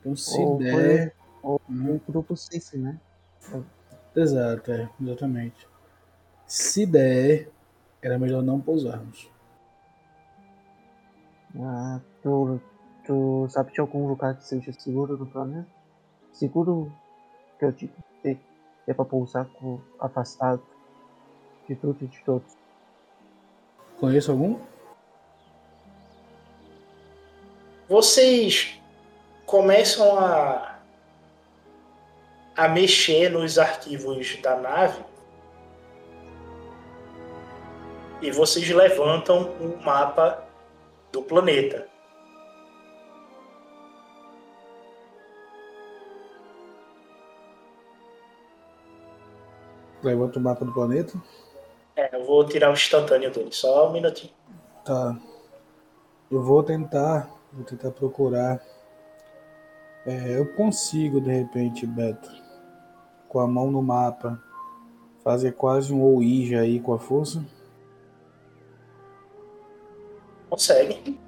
Então 0.00 0.14
se 0.14 0.38
ou 0.40 0.58
der, 0.58 1.12
foi, 1.42 1.50
ou 1.50 1.60
um 1.68 2.00
grupo 2.06 2.36
Cici, 2.36 2.78
né? 2.78 2.98
Exato, 4.14 4.70
é, 4.70 4.88
exatamente. 5.00 5.66
Se 6.46 6.86
der, 6.86 7.48
era 8.04 8.18
melhor 8.18 8.42
não 8.42 8.60
pousarmos. 8.60 9.30
Ah, 11.58 12.00
tu, 12.22 12.60
tu 13.06 13.46
sabe 13.48 13.72
de 13.72 13.80
algum 13.80 14.06
lugar 14.06 14.36
que 14.36 14.44
seja 14.44 14.72
seguro 14.72 15.16
no 15.16 15.24
planeta? 15.24 15.66
Seguro 16.30 16.92
que 17.58 17.64
eu 17.64 17.72
digo 17.72 17.94
que 18.20 18.38
é 18.86 18.92
pra 18.92 19.06
pousar 19.06 19.46
com, 19.46 19.80
afastado 19.98 20.62
de 21.66 21.74
tudo 21.76 21.96
e 22.02 22.06
de 22.06 22.22
todos. 22.24 22.52
Conheço 23.98 24.32
algum? 24.32 24.58
Vocês 27.88 28.78
começam 29.46 30.18
a, 30.18 30.78
a 32.54 32.68
mexer 32.68 33.30
nos 33.30 33.58
arquivos 33.58 34.36
da 34.42 34.56
nave 34.56 35.13
e 38.24 38.30
vocês 38.30 38.66
levantam 38.70 39.50
o 39.60 39.76
mapa 39.84 40.42
do 41.12 41.22
planeta. 41.22 41.86
Levanta 50.02 50.38
o 50.38 50.42
mapa 50.42 50.64
do 50.64 50.72
planeta. 50.72 51.20
É, 51.94 52.16
eu 52.16 52.24
vou 52.24 52.46
tirar 52.46 52.70
o 52.70 52.72
instantâneo 52.72 53.30
dele, 53.30 53.52
só 53.52 53.90
um 53.90 53.92
minutinho. 53.92 54.32
Tá. 54.82 55.18
Eu 56.30 56.42
vou 56.42 56.62
tentar. 56.62 57.30
Vou 57.52 57.64
tentar 57.64 57.90
procurar. 57.90 58.58
É, 60.06 60.38
eu 60.38 60.46
consigo, 60.54 61.20
de 61.20 61.30
repente, 61.30 61.86
Beto, 61.86 62.30
com 63.28 63.38
a 63.38 63.46
mão 63.46 63.70
no 63.70 63.82
mapa, 63.82 64.42
fazer 65.22 65.52
quase 65.52 65.92
um 65.92 66.02
Ouija 66.02 66.60
aí 66.60 66.80
com 66.80 66.94
a 66.94 66.98
força. 66.98 67.44
Consegue. 70.54 71.18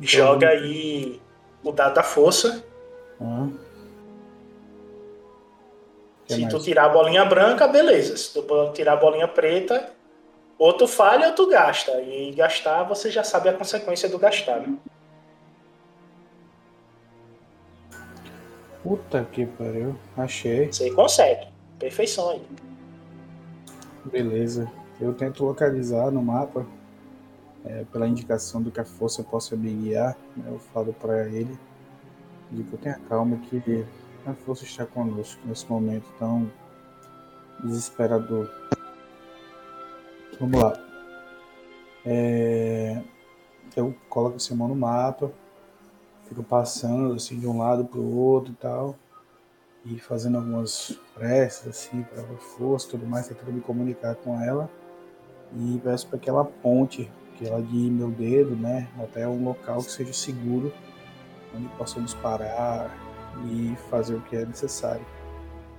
Joga 0.00 0.48
aí 0.48 1.22
o 1.62 1.70
dado 1.70 1.94
da 1.94 2.02
força. 2.02 2.64
Ah. 3.20 3.46
Que 6.26 6.34
Se 6.34 6.40
mais? 6.40 6.52
tu 6.52 6.60
tirar 6.60 6.86
a 6.86 6.88
bolinha 6.88 7.24
branca, 7.24 7.68
beleza. 7.68 8.16
Se 8.16 8.34
tu 8.34 8.72
tirar 8.72 8.94
a 8.94 8.96
bolinha 8.96 9.28
preta, 9.28 9.92
ou 10.58 10.72
tu 10.72 10.88
falha 10.88 11.28
ou 11.28 11.34
tu 11.36 11.46
gasta. 11.46 12.02
E 12.02 12.32
gastar, 12.32 12.82
você 12.82 13.08
já 13.08 13.22
sabe 13.22 13.48
a 13.48 13.52
consequência 13.52 14.08
do 14.08 14.18
gastar. 14.18 14.62
Né? 14.62 14.76
Puta 18.82 19.24
que 19.30 19.46
pariu. 19.46 19.96
Achei. 20.16 20.66
Você 20.66 20.90
consegue. 20.90 21.46
Perfeição 21.78 22.30
aí. 22.30 22.42
Beleza. 24.04 24.68
Eu 24.98 25.12
tento 25.12 25.44
localizar 25.44 26.10
no 26.10 26.22
mapa, 26.22 26.66
é, 27.66 27.84
pela 27.92 28.08
indicação 28.08 28.62
do 28.62 28.70
que 28.70 28.80
a 28.80 28.84
força 28.84 29.22
possa 29.22 29.54
me 29.54 29.70
guiar. 29.70 30.16
né, 30.34 30.44
Eu 30.46 30.58
falo 30.58 30.92
para 30.94 31.28
ele, 31.28 31.58
digo 32.50 32.70
que 32.70 32.76
tenha 32.78 32.98
calma 33.08 33.36
que 33.36 33.84
a 34.24 34.32
força 34.32 34.64
está 34.64 34.86
conosco 34.86 35.40
nesse 35.44 35.68
momento 35.68 36.06
tão 36.18 36.50
desesperador. 37.62 38.50
Vamos 40.40 40.62
lá. 40.62 40.72
É, 42.04 43.02
eu 43.76 43.94
coloco 44.08 44.36
esse 44.36 44.54
mão 44.54 44.68
no 44.68 44.76
mapa, 44.76 45.30
fico 46.24 46.42
passando 46.42 47.14
assim 47.14 47.38
de 47.38 47.46
um 47.46 47.58
lado 47.58 47.84
para 47.84 48.00
o 48.00 48.16
outro 48.16 48.52
e 48.52 48.56
tal, 48.56 48.96
e 49.84 49.98
fazendo 49.98 50.38
algumas 50.38 50.98
preces 51.14 51.68
assim 51.68 52.02
para 52.02 52.22
a 52.22 52.38
força, 52.38 52.88
tudo 52.88 53.06
mais, 53.06 53.28
tentando 53.28 53.52
me 53.52 53.60
comunicar 53.60 54.14
com 54.14 54.40
ela 54.40 54.70
e 55.54 55.80
peço 55.82 56.08
para 56.08 56.18
que 56.18 56.28
ela 56.28 56.44
que 57.36 57.46
ela 57.46 57.60
guie 57.60 57.90
meu 57.90 58.10
dedo, 58.10 58.56
né, 58.56 58.88
até 58.98 59.28
um 59.28 59.44
local 59.44 59.82
que 59.82 59.90
seja 59.90 60.12
seguro, 60.12 60.72
onde 61.54 61.68
possamos 61.76 62.14
parar 62.14 62.90
e 63.50 63.76
fazer 63.90 64.14
o 64.14 64.20
que 64.22 64.36
é 64.36 64.46
necessário. 64.46 65.04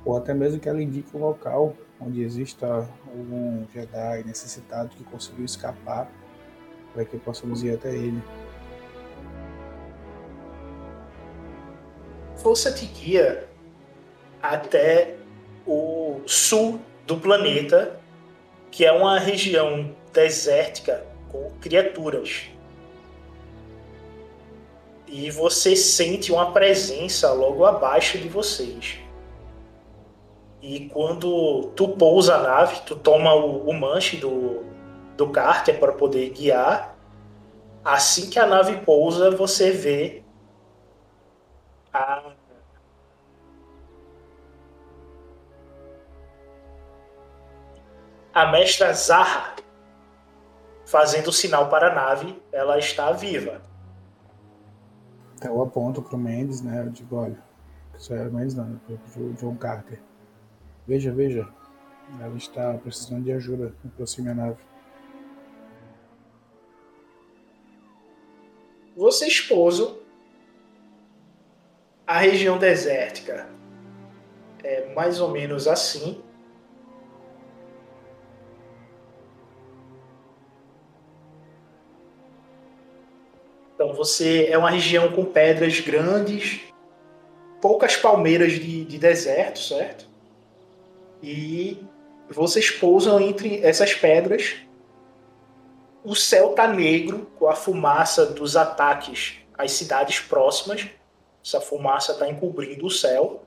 Ou 0.06 0.16
até 0.16 0.34
mesmo 0.34 0.60
que 0.60 0.70
ela 0.70 0.82
indique 0.82 1.16
um 1.18 1.20
local 1.20 1.74
onde 2.00 2.22
exista 2.22 2.88
algum 3.08 3.66
Jedi 3.74 4.24
necessitado 4.26 4.90
que 4.90 5.04
conseguiu 5.04 5.46
escapar, 5.46 6.10
para 6.94 7.06
que 7.06 7.18
possamos 7.18 7.64
ir 7.64 7.74
até 7.74 7.94
ele. 7.94 8.22
Força 12.38 12.72
te 12.72 12.86
guia 12.86 13.48
até 14.42 15.16
o 15.66 16.22
sul 16.26 16.80
do 17.06 17.18
planeta, 17.18 18.00
que 18.78 18.86
é 18.86 18.92
uma 18.92 19.18
região 19.18 19.90
desértica 20.14 21.04
com 21.32 21.50
criaturas. 21.60 22.44
E 25.08 25.32
você 25.32 25.76
sente 25.76 26.32
uma 26.32 26.52
presença 26.52 27.34
logo 27.34 27.66
abaixo 27.66 28.20
de 28.20 28.30
vocês. 28.30 29.00
E 30.62 30.88
quando 30.90 31.72
tu 31.76 31.88
pousa 31.88 32.36
a 32.36 32.44
nave, 32.44 32.82
tu 32.86 32.96
toma 32.96 33.34
o, 33.34 33.68
o 33.68 33.74
manche 33.74 34.18
do, 34.18 34.64
do 35.16 35.28
cárter 35.30 35.80
para 35.80 35.94
poder 35.94 36.30
guiar. 36.30 36.96
Assim 37.84 38.30
que 38.30 38.38
a 38.38 38.46
nave 38.46 38.86
pousa, 38.86 39.32
você 39.32 39.72
vê 39.72 40.22
a 41.92 42.32
a 48.38 48.52
mestra 48.52 48.94
Zaha 48.94 49.56
fazendo 50.86 51.30
o 51.30 51.34
sinal 51.34 51.70
para 51.70 51.92
a 51.92 51.96
nave, 51.96 52.40
ela 52.52 52.78
está 52.78 53.12
viva. 53.12 53.64
Então 55.36 55.56
eu 55.56 55.62
aponto 55.64 56.04
pro 56.04 56.20
Mendes, 56.20 56.62
né? 56.62 56.84
Eu 56.86 56.90
digo, 56.92 57.16
olha, 57.16 57.44
isso 57.98 58.14
é 58.14 58.28
o 58.28 58.32
Mendes 58.32 58.54
não, 58.54 58.66
né, 58.66 58.80
pro 59.12 59.34
John 59.34 59.56
Carter. 59.56 60.00
Veja, 60.86 61.12
veja. 61.12 61.48
Ela 62.22 62.38
está 62.38 62.76
precisando 62.76 63.24
de 63.24 63.32
ajuda. 63.32 63.74
Aproxime 63.84 64.30
a 64.30 64.36
nave. 64.36 64.64
Vocês 68.96 69.42
pousam. 69.42 69.98
A 72.06 72.20
região 72.20 72.60
desértica 72.60 73.50
é 74.64 74.94
mais 74.94 75.20
ou 75.20 75.32
menos 75.32 75.68
assim. 75.68 76.24
Então 83.78 83.94
você 83.94 84.48
é 84.50 84.58
uma 84.58 84.72
região 84.72 85.12
com 85.12 85.24
pedras 85.24 85.80
grandes, 85.80 86.62
poucas 87.62 87.96
palmeiras 87.96 88.54
de, 88.54 88.84
de 88.84 88.98
deserto, 88.98 89.60
certo? 89.60 90.10
E 91.22 91.78
vocês 92.28 92.72
pousam 92.72 93.22
entre 93.22 93.64
essas 93.64 93.94
pedras. 93.94 94.56
O 96.04 96.16
céu 96.16 96.54
tá 96.54 96.68
negro 96.68 97.30
com 97.38 97.48
a 97.48 97.56
fumaça 97.56 98.26
dos 98.26 98.58
ataques 98.58 99.36
às 99.56 99.74
cidades 99.74 100.22
próximas. 100.22 100.88
Essa 101.46 101.62
fumaça 101.62 102.14
está 102.14 102.28
encobrindo 102.28 102.88
o 102.88 102.90
céu. 102.90 103.44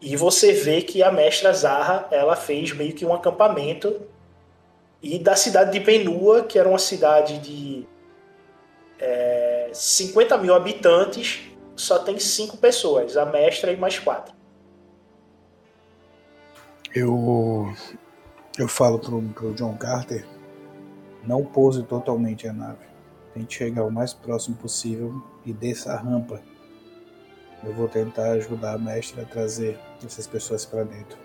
E 0.00 0.16
você 0.16 0.52
vê 0.52 0.82
que 0.82 1.00
a 1.00 1.12
mestra 1.12 1.52
Zarra 1.52 2.08
ela 2.10 2.34
fez 2.34 2.72
meio 2.72 2.92
que 2.92 3.06
um 3.06 3.14
acampamento. 3.14 4.00
E 5.00 5.16
da 5.16 5.36
cidade 5.36 5.70
de 5.70 5.78
Benua, 5.78 6.42
que 6.42 6.58
era 6.58 6.68
uma 6.68 6.78
cidade 6.78 7.38
de 7.38 7.86
é, 9.00 9.70
50 9.72 10.38
mil 10.38 10.54
habitantes, 10.54 11.40
só 11.74 11.98
tem 11.98 12.18
cinco 12.18 12.56
pessoas, 12.56 13.16
a 13.16 13.24
mestra 13.24 13.72
e 13.72 13.76
mais 13.76 13.98
quatro. 13.98 14.34
Eu 16.94 17.72
eu 18.58 18.68
falo 18.68 18.98
pro, 18.98 19.22
pro 19.22 19.54
John 19.54 19.76
Carter, 19.76 20.26
não 21.24 21.44
pouse 21.44 21.82
totalmente 21.84 22.46
a 22.48 22.52
nave. 22.52 22.84
Tente 23.32 23.56
chegar 23.56 23.84
o 23.84 23.90
mais 23.90 24.12
próximo 24.12 24.56
possível 24.56 25.22
e 25.46 25.52
desça 25.52 25.92
a 25.92 25.96
rampa. 25.96 26.42
Eu 27.62 27.72
vou 27.72 27.88
tentar 27.88 28.32
ajudar 28.32 28.74
a 28.74 28.78
mestra 28.78 29.22
a 29.22 29.24
trazer 29.24 29.78
essas 30.04 30.26
pessoas 30.26 30.66
para 30.66 30.82
dentro. 30.82 31.18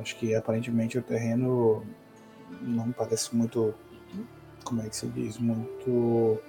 Acho 0.00 0.16
que 0.16 0.34
aparentemente 0.34 0.98
o 0.98 1.02
terreno 1.02 1.84
não 2.60 2.90
parece 2.90 3.34
muito, 3.36 3.74
como 4.62 4.82
é 4.82 4.88
que 4.88 4.96
se 4.96 5.06
diz, 5.08 5.38
muito 5.38 6.40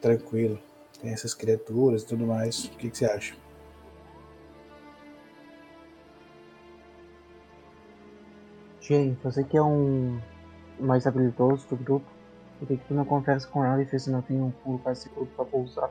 tranquilo. 0.00 0.58
Tem 1.00 1.12
essas 1.12 1.34
criaturas 1.34 2.02
e 2.02 2.06
tudo 2.06 2.26
mais. 2.26 2.64
O 2.64 2.70
que, 2.70 2.90
que 2.90 2.98
você 2.98 3.06
acha? 3.06 3.36
Jay, 8.80 9.16
você 9.22 9.42
que 9.42 9.56
é 9.56 9.62
um 9.62 10.20
mais 10.78 11.06
habilidoso 11.06 11.66
do 11.68 11.76
grupo, 11.76 12.06
por 12.58 12.68
que 12.68 12.76
tu 12.76 12.94
não 12.94 13.04
conversa 13.04 13.48
com 13.48 13.64
ela 13.64 13.82
e 13.82 13.84
vê 13.84 13.98
se 13.98 14.10
não 14.10 14.22
tem 14.22 14.40
um 14.40 14.52
lugar 14.64 14.94
seguro 14.94 15.26
pra 15.34 15.44
pousar? 15.44 15.90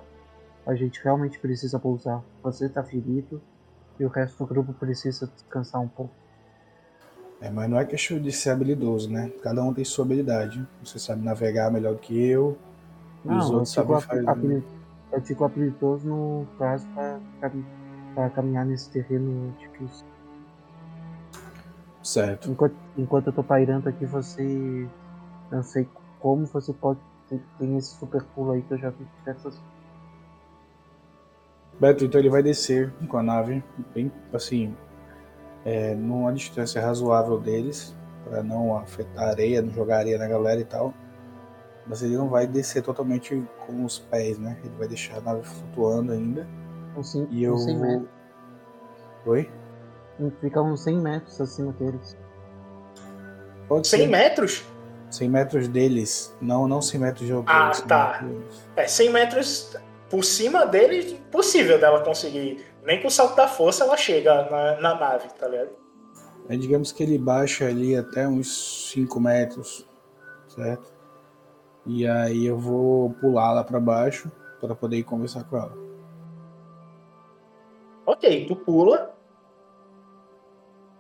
A 0.66 0.74
gente 0.76 1.04
realmente 1.04 1.38
precisa 1.38 1.78
pousar. 1.78 2.24
Você 2.42 2.70
tá 2.70 2.84
ferido 2.84 3.42
e 4.00 4.06
o 4.06 4.08
resto 4.08 4.38
do 4.38 4.48
grupo 4.48 4.74
precisa 4.74 5.28
descansar 5.28 5.82
um 5.82 5.88
pouco. 5.88 6.14
É, 7.42 7.50
mas 7.50 7.70
não 7.70 7.78
é 7.78 7.86
questão 7.86 8.20
de 8.20 8.32
ser 8.32 8.52
habilidoso, 8.52 9.10
né? 9.12 9.32
Cada 9.42 9.62
um 9.64 9.74
tem 9.74 9.84
sua 9.84 10.06
habilidade. 10.06 10.66
Você 10.84 10.98
sabe 10.98 11.24
navegar 11.24 11.72
melhor 11.72 11.94
do 11.94 12.00
que 12.00 12.18
eu. 12.18 12.58
E 13.24 13.28
os 13.28 13.32
Não, 13.32 13.48
eu 13.48 13.54
outros 13.54 13.72
sabem 13.72 14.00
fazer. 14.00 14.30
habili- 14.30 14.64
eu 15.12 15.20
digo 15.22 15.44
habilidoso 15.44 16.08
no 16.08 16.48
caso 16.58 16.88
pra 18.14 18.30
caminhar 18.32 18.66
nesse 18.66 18.90
terreno 18.90 19.54
difícil. 19.60 20.06
Certo. 22.02 22.50
Enquanto, 22.52 22.76
enquanto 22.98 23.28
eu 23.28 23.34
tô 23.34 23.44
pairando 23.44 23.90
aqui, 23.90 24.06
você. 24.06 24.88
Não 25.52 25.62
sei 25.64 25.88
como 26.20 26.46
você 26.46 26.74
pode 26.74 27.00
tem, 27.30 27.42
tem 27.60 27.78
esse 27.78 27.96
super 27.98 28.24
pulo 28.24 28.52
aí 28.52 28.62
que 28.62 28.74
eu 28.74 28.78
já 28.78 28.90
vi 28.90 29.06
diversas 29.20 29.60
Beto, 31.80 32.06
então 32.06 32.20
ele 32.20 32.30
vai 32.30 32.42
descer 32.42 32.94
com 33.10 33.18
a 33.18 33.24
nave, 33.24 33.62
bem 33.94 34.10
assim, 34.34 34.74
é, 35.66 35.94
numa 35.96 36.32
distância 36.32 36.80
razoável 36.82 37.40
deles, 37.40 37.94
para 38.24 38.42
não 38.44 38.78
afetar 38.78 39.24
a 39.26 39.30
areia, 39.32 39.62
não 39.62 39.72
jogar 39.74 39.98
areia 39.98 40.18
na 40.18 40.28
galera 40.28 40.62
e 40.62 40.66
tal. 40.66 40.94
Mas 41.88 42.02
ele 42.02 42.16
não 42.18 42.30
vai 42.30 42.48
descer 42.48 42.82
totalmente 42.82 43.44
com 43.66 43.84
os 43.84 44.00
pés, 44.00 44.40
né? 44.40 44.58
Ele 44.64 44.74
vai 44.78 44.88
deixar 44.88 45.18
a 45.18 45.22
nave 45.22 45.44
flutuando 45.44 46.12
ainda. 46.14 46.48
uns, 46.98 47.12
cin- 47.12 47.28
E 47.30 47.44
eu 47.44 47.54
uns 47.56 47.64
100 47.66 47.78
vou. 47.78 47.88
metros. 47.88 48.10
Oi? 49.26 49.50
Fica 50.42 50.62
uns 50.62 50.82
100 50.84 50.98
metros 51.02 51.42
acima 51.42 51.72
deles. 51.74 52.16
Pode 53.68 53.88
100 53.88 54.00
ser. 54.02 54.08
metros? 54.08 54.64
100 55.12 55.30
metros 55.30 55.68
deles, 55.68 56.36
não, 56.42 56.68
não 56.68 56.82
100 56.82 57.00
metros 57.00 57.26
de 57.28 57.34
altura. 57.34 57.70
Ah, 57.70 57.74
100 57.74 57.88
tá. 57.88 58.20
metros- 58.24 58.62
É, 58.76 58.88
100 58.88 59.10
metros 59.12 59.78
por 60.10 60.24
cima 60.24 60.66
dele, 60.66 61.14
impossível 61.14 61.80
dela 61.80 62.04
conseguir. 62.04 62.66
Nem 62.86 63.02
com 63.02 63.08
o 63.08 63.12
salto 63.12 63.36
da 63.36 63.48
força 63.48 63.84
ela 63.84 63.98
chega 63.98 64.50
na, 64.50 64.80
na 64.80 64.96
nave, 64.96 65.28
tá 65.30 65.48
ligado? 65.48 65.72
Aí 66.48 66.58
digamos 66.58 66.92
que 66.92 67.02
ele 67.02 67.18
baixa 67.18 67.66
ali 67.66 67.96
até 67.96 68.28
uns 68.28 68.92
5 68.92 69.20
metros, 69.20 69.88
certo? 70.48 70.94
E 71.86 72.08
aí 72.08 72.46
eu 72.46 72.58
vou 72.58 73.10
pular 73.14 73.52
lá 73.54 73.64
pra 73.64 73.80
baixo 73.80 74.32
para 74.62 74.76
poder 74.76 74.98
ir 74.98 75.04
conversar 75.04 75.44
com 75.46 75.58
ela. 75.58 75.74
Ok, 78.06 78.46
tu 78.48 78.56
pula. 78.56 79.16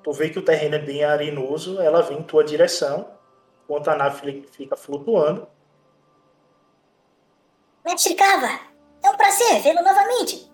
Tu 0.03 0.11
vê 0.11 0.29
que 0.29 0.39
o 0.39 0.45
terreno 0.45 0.75
é 0.75 0.79
bem 0.79 1.03
arenoso, 1.03 1.79
ela 1.79 2.01
vem 2.01 2.19
em 2.19 2.23
tua 2.23 2.43
direção, 2.43 3.09
enquanto 3.63 3.89
a 3.89 3.95
nave 3.95 4.43
fica 4.51 4.75
flutuando. 4.75 5.47
Mestre 7.83 8.15
é 9.03 9.09
um 9.09 9.17
prazer 9.17 9.61
vê-lo 9.61 9.83
novamente. 9.83 10.51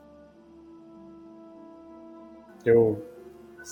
Eu 2.65 3.03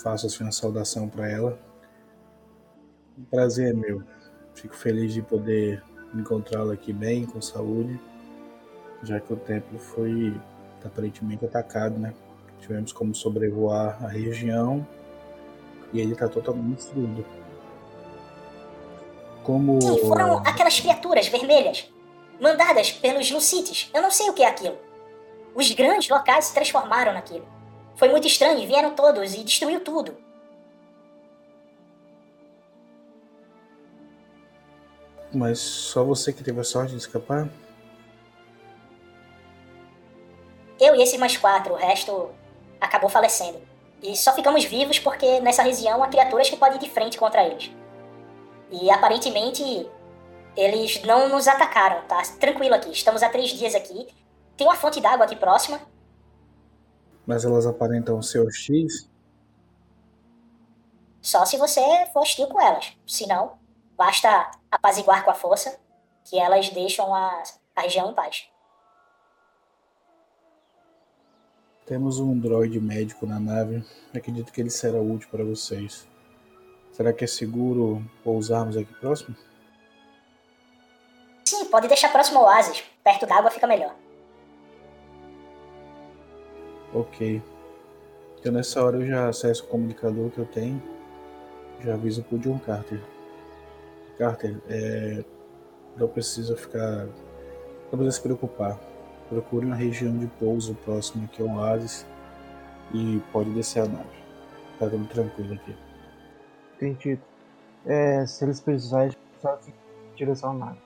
faço 0.03 0.27
assim 0.27 0.43
uma 0.43 0.51
saudação 0.51 1.07
para 1.07 1.29
ela. 1.29 1.59
O 3.17 3.21
prazer 3.29 3.71
é 3.71 3.73
meu. 3.73 4.03
Fico 4.55 4.75
feliz 4.75 5.13
de 5.13 5.21
poder 5.21 5.83
encontrá-la 6.13 6.73
aqui 6.73 6.91
bem, 6.91 7.25
com 7.25 7.41
saúde, 7.41 7.99
já 9.03 9.19
que 9.19 9.31
o 9.31 9.35
templo 9.35 9.77
foi 9.77 10.33
aparentemente 10.83 11.45
atacado, 11.45 11.97
né? 11.97 12.13
Tivemos 12.59 12.91
como 12.91 13.13
sobrevoar 13.13 14.03
a 14.03 14.07
região 14.07 14.85
e 15.93 15.99
ele 15.99 16.13
está 16.13 16.27
totalmente 16.27 16.77
destruído. 16.77 17.25
Como 19.43 19.81
Sim, 19.81 19.99
foram 20.07 20.37
aquelas 20.39 20.79
criaturas 20.79 21.27
vermelhas, 21.27 21.91
mandadas 22.39 22.91
pelos 22.91 23.31
Lucites. 23.31 23.89
Eu 23.93 24.01
não 24.01 24.11
sei 24.11 24.29
o 24.29 24.33
que 24.33 24.43
é 24.43 24.47
aquilo. 24.47 24.77
Os 25.55 25.71
grandes 25.71 26.09
locais 26.09 26.45
se 26.45 26.53
transformaram 26.53 27.13
naquilo. 27.13 27.45
Foi 27.99 28.07
muito 28.07 28.27
estranho, 28.27 28.65
vieram 28.65 28.95
todos 28.95 29.33
e 29.33 29.43
destruiu 29.43 29.83
tudo. 29.83 30.15
Mas 35.33 35.59
só 35.59 36.01
você 36.01 36.31
que 36.31 36.41
teve 36.41 36.61
a 36.61 36.63
sorte 36.63 36.93
de 36.93 36.99
escapar? 36.99 37.49
Eu 40.79 40.95
e 40.95 41.03
esses 41.03 41.19
mais 41.19 41.35
quatro, 41.35 41.73
o 41.73 41.75
resto 41.75 42.31
acabou 42.79 43.09
falecendo. 43.09 43.61
E 44.01 44.15
só 44.15 44.33
ficamos 44.33 44.63
vivos 44.63 44.97
porque 44.97 45.41
nessa 45.41 45.61
região 45.61 46.01
há 46.01 46.07
criaturas 46.07 46.49
que 46.49 46.55
podem 46.55 46.77
ir 46.77 46.79
de 46.79 46.89
frente 46.89 47.17
contra 47.17 47.43
eles. 47.43 47.69
E 48.71 48.89
aparentemente 48.89 49.61
eles 50.55 51.03
não 51.03 51.27
nos 51.27 51.49
atacaram, 51.49 52.07
tá? 52.07 52.21
Tranquilo 52.39 52.75
aqui, 52.75 52.93
estamos 52.93 53.21
há 53.21 53.27
três 53.27 53.49
dias 53.49 53.75
aqui. 53.75 54.07
Tem 54.55 54.65
uma 54.65 54.77
fonte 54.77 55.01
d'água 55.01 55.25
aqui 55.25 55.35
próxima. 55.35 55.81
Mas 57.29 57.45
elas 57.45 57.67
aparentam 57.67 58.19
ser 58.23 58.39
hostis? 58.39 59.07
Só 61.21 61.45
se 61.45 61.57
você 61.57 61.79
for 62.11 62.21
hostil 62.21 62.47
com 62.47 62.59
elas. 62.59 62.97
Se 63.05 63.27
não, 63.27 63.59
basta 63.95 64.49
apaziguar 64.71 65.23
com 65.23 65.29
a 65.29 65.35
força 65.35 65.79
que 66.25 66.39
elas 66.39 66.69
deixam 66.71 67.13
a, 67.13 67.43
a 67.75 67.81
região 67.81 68.09
em 68.09 68.15
paz. 68.15 68.49
Temos 71.85 72.19
um 72.19 72.35
droid 72.35 72.81
médico 72.81 73.27
na 73.27 73.39
nave. 73.39 73.85
Acredito 74.11 74.51
que 74.51 74.59
ele 74.59 74.71
será 74.71 74.99
útil 74.99 75.29
para 75.29 75.43
vocês. 75.43 76.07
Será 76.91 77.13
que 77.13 77.23
é 77.23 77.27
seguro 77.27 78.03
pousarmos 78.23 78.75
aqui 78.75 78.93
próximo? 78.95 79.37
Sim, 81.45 81.65
pode 81.65 81.87
deixar 81.87 82.11
próximo 82.11 82.39
ao 82.39 82.45
oásis. 82.45 82.83
Perto 83.03 83.27
d'água 83.27 83.51
fica 83.51 83.67
melhor. 83.67 83.93
Ok. 86.93 87.41
Então 88.39 88.51
nessa 88.51 88.83
hora 88.83 88.97
eu 88.97 89.05
já 89.05 89.27
acesso 89.27 89.63
o 89.65 89.67
comunicador 89.67 90.29
que 90.29 90.39
eu 90.39 90.45
tenho. 90.45 90.81
Já 91.81 91.93
aviso 91.93 92.23
pro 92.23 92.37
John 92.39 92.59
Carter. 92.59 92.99
Carter, 94.17 94.57
é... 94.69 95.23
não 95.97 96.07
precisa 96.07 96.55
ficar. 96.55 97.05
Não 97.05 97.97
precisa 97.97 98.11
se 98.11 98.21
preocupar. 98.21 98.79
Procure 99.29 99.65
uma 99.65 99.75
região 99.75 100.17
de 100.17 100.27
pouso 100.39 100.73
próximo 100.75 101.25
aqui 101.25 101.41
ao 101.41 101.49
oásis 101.49 102.05
e 102.93 103.21
pode 103.31 103.51
descer 103.51 103.83
a 103.83 103.87
nave. 103.87 104.19
Tá 104.79 104.89
tudo 104.89 105.05
tranquilo 105.07 105.53
aqui. 105.53 105.75
Entendido. 106.75 107.21
É, 107.85 108.25
se 108.25 108.43
eles 108.43 108.59
precisarem, 108.59 109.15
só 109.41 109.57
direção 110.15 110.51
à 110.51 110.53
nave. 110.53 110.79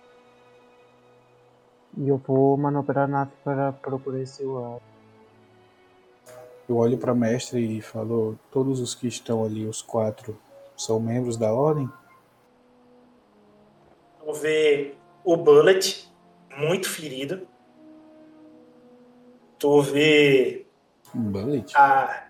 E 1.97 2.09
eu 2.09 2.17
vou 2.17 2.57
manobrar 2.57 3.05
a 3.05 3.07
nave 3.07 3.31
para 3.43 3.71
procurar 3.71 4.19
esse 4.19 4.43
oásis. 4.43 4.92
Eu 6.73 6.77
olho 6.77 6.97
para 6.97 7.13
mestre 7.13 7.77
e 7.77 7.81
falo: 7.83 8.35
todos 8.49 8.79
os 8.79 8.95
que 8.95 9.07
estão 9.07 9.45
ali, 9.45 9.63
os 9.63 9.79
quatro, 9.79 10.41
são 10.75 10.99
membros 10.99 11.37
da 11.37 11.53
ordem? 11.53 11.87
Tu 14.19 14.33
vê 14.33 14.95
o 15.23 15.37
Bullet, 15.37 16.11
muito 16.57 16.89
ferido. 16.89 17.47
Tu 19.59 19.81
vê 19.83 20.65
bullet? 21.13 21.71
a 21.77 22.29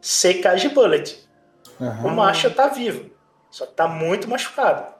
CK 0.00 0.56
de 0.58 0.68
Bullet. 0.70 1.28
O 2.02 2.08
macho 2.08 2.54
tá 2.54 2.68
vivo, 2.68 3.10
só 3.50 3.66
que 3.66 3.74
tá 3.74 3.86
muito 3.86 4.30
machucado. 4.30 4.94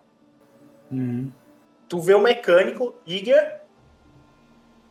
Uhum. 0.91 1.33
Tu 1.89 1.99
vê 2.01 2.13
o 2.13 2.21
mecânico 2.21 2.95
Iger, 3.07 3.63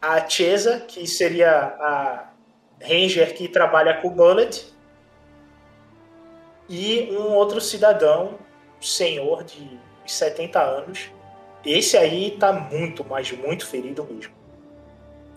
a 0.01 0.27
Chesa, 0.27 0.79
que 0.79 1.05
seria 1.05 1.51
a 1.51 2.31
Ranger 2.82 3.36
que 3.36 3.48
trabalha 3.48 4.02
com 4.02 4.08
o 4.08 4.12
Bullet, 4.12 4.72
e 6.72 7.12
um 7.12 7.34
outro 7.34 7.60
cidadão, 7.60 8.40
senhor 8.80 9.44
de 9.44 9.78
70 10.06 10.62
anos. 10.62 11.12
Esse 11.66 11.98
aí 11.98 12.38
tá 12.40 12.53
muito, 12.53 13.06
mas 13.08 13.30
muito 13.32 13.68
ferido 13.68 14.08
mesmo. 14.10 14.34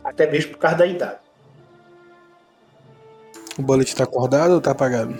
Até 0.04 0.30
mesmo 0.30 0.52
por 0.52 0.58
causa 0.58 0.76
da 0.76 0.86
idade. 0.86 1.18
O 3.58 3.62
bullet 3.62 3.94
tá 3.94 4.04
acordado 4.04 4.54
ou 4.54 4.60
tá 4.60 4.70
apagado? 4.70 5.18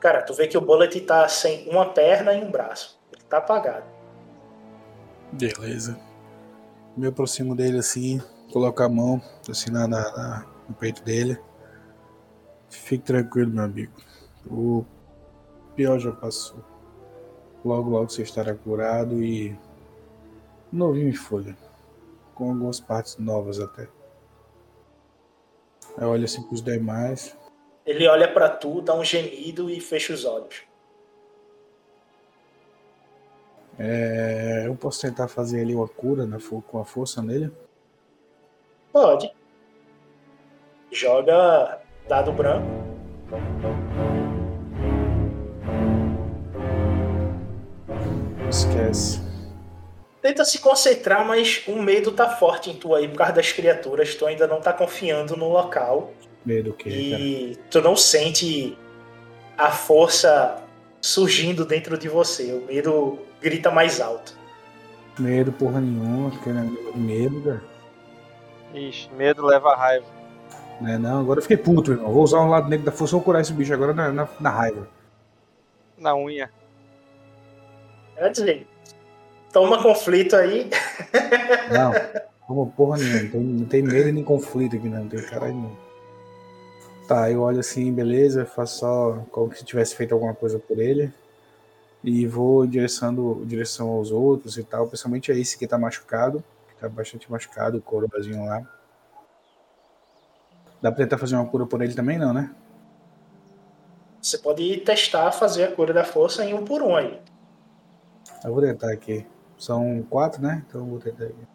Cara, 0.00 0.22
tu 0.22 0.34
vê 0.34 0.46
que 0.46 0.56
o 0.56 0.60
Bullet 0.60 1.00
tá 1.00 1.26
sem 1.28 1.68
uma 1.68 1.86
perna 1.86 2.32
e 2.34 2.44
um 2.44 2.50
braço. 2.50 2.98
Ele 3.12 3.22
tá 3.28 3.38
apagado. 3.38 3.84
Beleza. 5.32 5.98
Me 6.96 7.08
aproximo 7.08 7.56
dele 7.56 7.78
assim, 7.78 8.22
coloco 8.56 8.82
a 8.82 8.88
mão 8.88 9.20
assim 9.50 9.70
na, 9.70 9.86
na- 9.86 10.10
na- 10.16 10.46
no 10.66 10.74
peito 10.74 11.02
dele. 11.04 11.38
Fique 12.70 13.04
tranquilo, 13.04 13.50
meu 13.50 13.64
amigo. 13.64 13.92
O 14.50 14.82
pior 15.74 15.98
já 15.98 16.10
passou. 16.10 16.64
Logo, 17.62 17.90
logo 17.90 18.08
você 18.08 18.22
estará 18.22 18.54
curado 18.54 19.22
e 19.22 19.54
novinho 20.72 21.10
em 21.10 21.14
folha. 21.14 21.54
Com 22.34 22.48
algumas 22.48 22.80
partes 22.80 23.18
novas 23.18 23.60
até. 23.60 23.88
Aí 25.98 26.04
olha 26.06 26.24
assim 26.24 26.42
pros 26.42 26.62
demais. 26.62 27.36
Ele 27.84 28.08
olha 28.08 28.32
pra 28.32 28.48
tu, 28.48 28.80
dá 28.80 28.94
um 28.94 29.04
gemido 29.04 29.68
e 29.68 29.80
fecha 29.82 30.14
os 30.14 30.24
olhos. 30.24 30.62
É, 33.78 34.62
eu 34.66 34.74
posso 34.76 35.02
tentar 35.02 35.28
fazer 35.28 35.60
ali 35.60 35.74
uma 35.74 35.86
cura 35.86 36.26
fo- 36.40 36.62
com 36.62 36.78
a 36.78 36.86
força 36.86 37.20
nele? 37.20 37.52
Pode. 38.96 39.30
Joga 40.90 41.82
dado 42.08 42.32
branco. 42.32 42.66
Esquece. 48.48 49.20
Tenta 50.22 50.46
se 50.46 50.60
concentrar, 50.60 51.26
mas 51.26 51.62
o 51.68 51.74
medo 51.82 52.10
tá 52.10 52.30
forte 52.30 52.70
em 52.70 52.74
tu 52.74 52.94
aí 52.94 53.06
por 53.06 53.18
causa 53.18 53.34
das 53.34 53.52
criaturas. 53.52 54.14
Tu 54.14 54.24
ainda 54.24 54.46
não 54.46 54.62
tá 54.62 54.72
confiando 54.72 55.36
no 55.36 55.50
local. 55.50 56.10
Medo 56.42 56.70
o 56.70 56.72
quê, 56.72 56.88
cara? 56.88 57.22
E 57.22 57.58
tu 57.70 57.82
não 57.82 57.94
sente 57.94 58.78
a 59.58 59.70
força 59.72 60.56
surgindo 61.02 61.66
dentro 61.66 61.98
de 61.98 62.08
você. 62.08 62.50
O 62.54 62.64
medo 62.64 63.18
grita 63.42 63.70
mais 63.70 64.00
alto. 64.00 64.34
Medo, 65.18 65.52
porra 65.52 65.82
nenhuma, 65.82 66.30
porque 66.30 66.48
não 66.48 66.62
é 66.62 66.96
medo, 66.96 67.42
cara. 67.42 67.75
Ixi, 68.76 69.10
medo 69.14 69.44
leva 69.44 69.70
a 69.70 69.76
raiva. 69.76 70.06
Né, 70.80 70.98
não, 70.98 71.20
agora 71.20 71.38
eu 71.38 71.42
fiquei 71.42 71.56
puto, 71.56 71.92
irmão. 71.92 72.12
Vou 72.12 72.22
usar 72.22 72.40
um 72.40 72.50
lado 72.50 72.68
negro 72.68 72.84
da 72.84 72.92
força, 72.92 73.16
vou 73.16 73.24
curar 73.24 73.40
esse 73.40 73.52
bicho 73.52 73.72
agora 73.72 73.94
na, 73.94 74.12
na, 74.12 74.28
na 74.38 74.50
raiva. 74.50 74.86
Na 75.96 76.14
unha. 76.14 76.50
Quer 78.14 78.30
dizer, 78.30 78.66
toma 79.52 79.82
conflito 79.82 80.36
aí. 80.36 80.68
Não, 81.72 81.92
como 82.46 82.70
porra 82.72 82.98
nenhuma, 82.98 83.22
não 83.22 83.30
tem, 83.30 83.40
não 83.40 83.64
tem 83.66 83.82
medo 83.82 84.12
nem 84.12 84.22
conflito 84.22 84.76
aqui, 84.76 84.88
não, 84.88 85.00
não 85.00 85.08
tem 85.08 85.22
caralho 85.22 85.54
não. 85.54 85.86
Tá, 87.08 87.30
eu 87.30 87.40
olho 87.40 87.60
assim, 87.60 87.92
beleza, 87.92 88.44
faço 88.44 88.80
só 88.80 89.18
como 89.30 89.54
se 89.54 89.64
tivesse 89.64 89.94
feito 89.94 90.12
alguma 90.12 90.34
coisa 90.34 90.58
por 90.58 90.78
ele. 90.78 91.12
E 92.02 92.26
vou 92.26 92.64
em 92.64 92.68
direção, 92.68 93.88
aos 93.88 94.10
outros 94.10 94.58
e 94.58 94.62
tal, 94.62 94.86
principalmente 94.86 95.32
a 95.32 95.34
esse 95.34 95.56
que 95.56 95.66
tá 95.66 95.78
machucado, 95.78 96.42
tá 96.80 96.88
bastante 96.88 97.30
machucado, 97.30 97.78
o 97.78 97.82
coroazinho 97.82 98.44
lá. 98.44 98.60
Dá 100.80 100.92
pra 100.92 101.04
tentar 101.04 101.18
fazer 101.18 101.36
uma 101.36 101.46
cura 101.46 101.66
por 101.66 101.82
ele 101.82 101.94
também, 101.94 102.18
não, 102.18 102.32
né? 102.32 102.54
Você 104.20 104.38
pode 104.38 104.78
testar 104.78 105.30
fazer 105.32 105.64
a 105.64 105.72
cura 105.72 105.92
da 105.92 106.04
força 106.04 106.44
em 106.44 106.52
um 106.52 106.64
por 106.64 106.82
um 106.82 106.96
aí. 106.96 107.20
Eu 108.44 108.52
vou 108.52 108.62
tentar 108.62 108.92
aqui. 108.92 109.26
São 109.58 110.02
quatro, 110.10 110.42
né? 110.42 110.64
Então 110.66 110.80
eu 110.82 110.86
vou 110.86 110.98
tentar 110.98 111.24
aqui. 111.24 111.48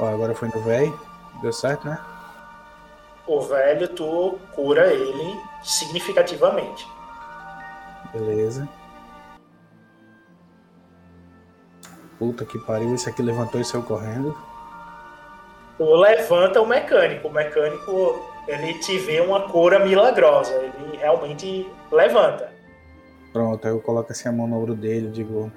Ó, 0.00 0.06
agora 0.06 0.34
foi 0.34 0.48
no 0.48 0.60
velho. 0.60 0.98
Deu 1.40 1.52
certo, 1.52 1.86
né? 1.86 1.98
O 3.26 3.40
velho, 3.40 3.88
tu 3.88 4.38
cura 4.54 4.92
ele 4.92 5.40
significativamente. 5.62 6.88
Beleza. 8.12 8.68
Puta 12.18 12.44
que 12.44 12.58
pariu, 12.58 12.94
esse 12.94 13.08
aqui 13.08 13.22
levantou 13.22 13.60
e 13.60 13.64
saiu 13.64 13.84
correndo. 13.84 14.36
Tu 15.76 15.84
levanta 15.84 16.60
o 16.60 16.66
mecânico. 16.66 17.28
O 17.28 17.32
mecânico, 17.32 18.28
ele 18.48 18.74
te 18.80 18.98
vê 18.98 19.20
uma 19.20 19.48
cura 19.48 19.78
milagrosa. 19.78 20.52
Ele 20.54 20.96
realmente 20.96 21.70
levanta. 21.92 22.52
Pronto, 23.32 23.64
aí 23.64 23.72
eu 23.72 23.80
coloco 23.80 24.10
assim 24.10 24.28
a 24.28 24.32
mão 24.32 24.48
no 24.48 24.58
ombro 24.58 24.74
dele 24.74 25.06
e 25.06 25.10
digo: 25.10 25.52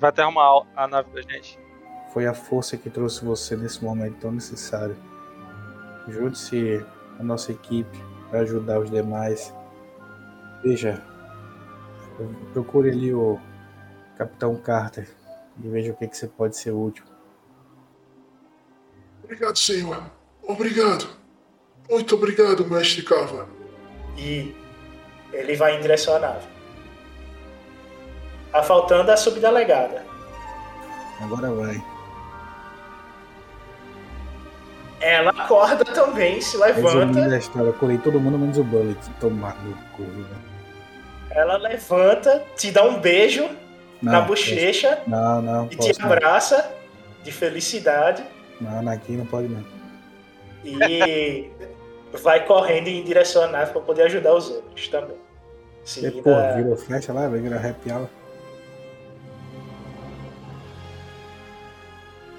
Vai 0.00 0.08
até 0.08 0.22
arrumar 0.22 0.62
a 0.74 0.88
nave 0.88 1.10
da 1.10 1.20
gente. 1.20 1.58
Foi 2.14 2.26
a 2.26 2.32
força 2.32 2.76
que 2.78 2.88
trouxe 2.88 3.24
você 3.24 3.54
nesse 3.54 3.84
momento 3.84 4.16
tão 4.20 4.32
necessário. 4.32 4.96
Junte-se 6.08 6.84
à 7.18 7.22
nossa 7.22 7.52
equipe 7.52 8.02
para 8.30 8.40
ajudar 8.40 8.80
os 8.80 8.90
demais. 8.90 9.52
Veja, 10.62 11.02
procure 12.54 12.90
ali 12.90 13.12
o 13.12 13.38
Capitão 14.16 14.56
Carter 14.56 15.06
e 15.62 15.68
veja 15.68 15.92
o 15.92 15.96
que, 15.96 16.08
que 16.08 16.16
você 16.16 16.26
pode 16.26 16.56
ser 16.56 16.72
útil. 16.72 17.04
Obrigado, 19.22 19.58
senhor. 19.58 20.02
Obrigado. 20.42 21.08
Muito 21.88 22.14
obrigado, 22.14 22.66
mestre 22.68 23.02
Cava. 23.02 23.48
E 24.16 24.54
ele 25.32 25.56
vai 25.56 25.76
em 25.76 25.80
direção 25.80 26.16
à 26.16 26.18
nave. 26.18 26.46
Tá 28.52 28.62
faltando 28.62 29.10
a 29.10 29.16
subdelegada. 29.16 30.04
Agora 31.20 31.50
vai. 31.50 31.82
Ela 35.00 35.30
acorda 35.30 35.84
também, 35.84 36.40
se 36.40 36.56
levanta. 36.56 37.20
a 37.20 37.38
história, 37.38 37.68
eu 37.68 37.74
curei 37.74 37.98
todo 37.98 38.18
mundo 38.18 38.38
menos 38.38 38.56
o 38.56 38.64
Bullet. 38.64 38.98
Tomar 39.20 39.56
no 39.62 39.74
cu, 39.92 40.04
velho. 40.04 40.54
Ela 41.30 41.56
levanta, 41.56 42.44
te 42.56 42.70
dá 42.70 42.84
um 42.84 43.00
beijo 43.00 43.48
na 44.04 44.20
bochecha 44.20 45.02
Não, 45.06 45.40
não, 45.42 45.68
e 45.70 45.76
posso 45.76 45.92
te 45.92 46.02
abraça 46.02 46.70
de 47.22 47.32
felicidade 47.32 48.22
Não, 48.60 48.88
aqui 48.88 49.12
não 49.12 49.26
pode 49.26 49.48
não. 49.48 49.64
e 50.64 51.50
vai 52.22 52.44
correndo 52.46 52.88
em 52.88 53.02
direção 53.02 53.42
à 53.42 53.46
nave 53.48 53.72
para 53.72 53.80
poder 53.80 54.02
ajudar 54.02 54.34
os 54.34 54.48
outros 54.50 54.86
também. 54.88 55.16
Seguida, 55.84 56.22
pô, 56.22 56.30
virou 56.56 56.76
flecha 56.76 57.12
lá, 57.12 57.28
vai 57.28 57.40
virar 57.40 57.56
happy 57.66 57.90
hour. 57.92 58.08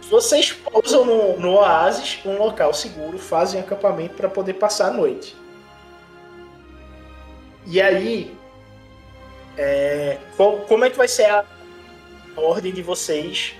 Vocês 0.09 0.51
pousam 0.51 1.03
no, 1.03 1.39
no 1.39 1.53
oásis, 1.55 2.19
um 2.25 2.37
local 2.37 2.73
seguro, 2.73 3.17
fazem 3.17 3.59
acampamento 3.59 4.13
para 4.15 4.29
poder 4.29 4.53
passar 4.53 4.87
a 4.87 4.91
noite. 4.91 5.35
E 7.65 7.81
aí, 7.81 8.35
é, 9.57 10.19
co- 10.37 10.57
como 10.67 10.85
é 10.85 10.89
que 10.91 10.97
vai 10.97 11.07
ser 11.07 11.25
a 11.25 11.43
ordem 12.37 12.73
de 12.73 12.81
vocês 12.81 13.55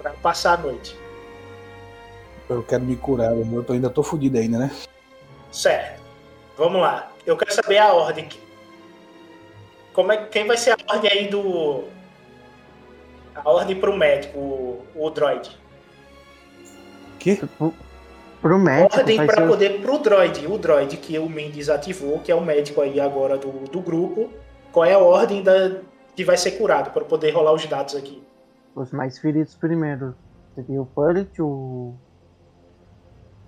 para 0.00 0.10
passar 0.12 0.54
a 0.58 0.62
noite? 0.62 0.96
Eu 2.48 2.62
quero 2.62 2.84
me 2.84 2.94
curar, 2.96 3.32
eu 3.32 3.64
tô, 3.64 3.72
ainda 3.72 3.88
tô 3.88 4.02
fudido 4.02 4.38
ainda, 4.38 4.58
né? 4.58 4.70
Certo. 5.50 6.02
Vamos 6.56 6.80
lá. 6.80 7.10
Eu 7.24 7.36
quero 7.36 7.52
saber 7.52 7.78
a 7.78 7.92
ordem. 7.92 8.28
Como 9.92 10.12
é, 10.12 10.26
quem 10.26 10.46
vai 10.46 10.56
ser 10.56 10.72
a 10.72 10.76
ordem 10.94 11.10
aí 11.10 11.28
do. 11.28 11.84
A 13.34 13.50
ordem 13.50 13.76
pro 13.80 13.96
médico, 13.96 14.38
o, 14.38 14.86
o 14.94 15.10
droid. 15.10 15.50
Que? 17.18 17.40
Pro 18.40 18.58
médico, 18.58 18.98
Ordem 18.98 19.24
para 19.24 19.34
ser 19.36 19.42
o- 19.44 19.48
poder 19.48 19.80
pro 19.80 19.98
droid. 19.98 20.46
O 20.46 20.58
droid 20.58 20.96
que 20.98 21.18
o 21.18 21.28
Mendes 21.28 21.70
ativou, 21.70 22.20
que 22.20 22.30
é 22.30 22.34
o 22.34 22.42
médico 22.42 22.80
aí 22.82 23.00
agora 23.00 23.38
do, 23.38 23.50
do 23.70 23.80
grupo. 23.80 24.30
Qual 24.70 24.84
é 24.84 24.92
a 24.92 24.98
ordem 24.98 25.42
da, 25.42 25.78
que 26.14 26.24
vai 26.24 26.36
ser 26.36 26.52
curado 26.52 26.90
para 26.90 27.04
poder 27.04 27.30
rolar 27.30 27.52
os 27.52 27.64
dados 27.66 27.94
aqui? 27.94 28.22
os 28.74 28.90
mais 28.90 29.18
feridos 29.18 29.54
primeiro. 29.54 30.14
Seria 30.54 30.82
o 30.82 30.86
Pullet, 30.86 31.40
o. 31.40 31.94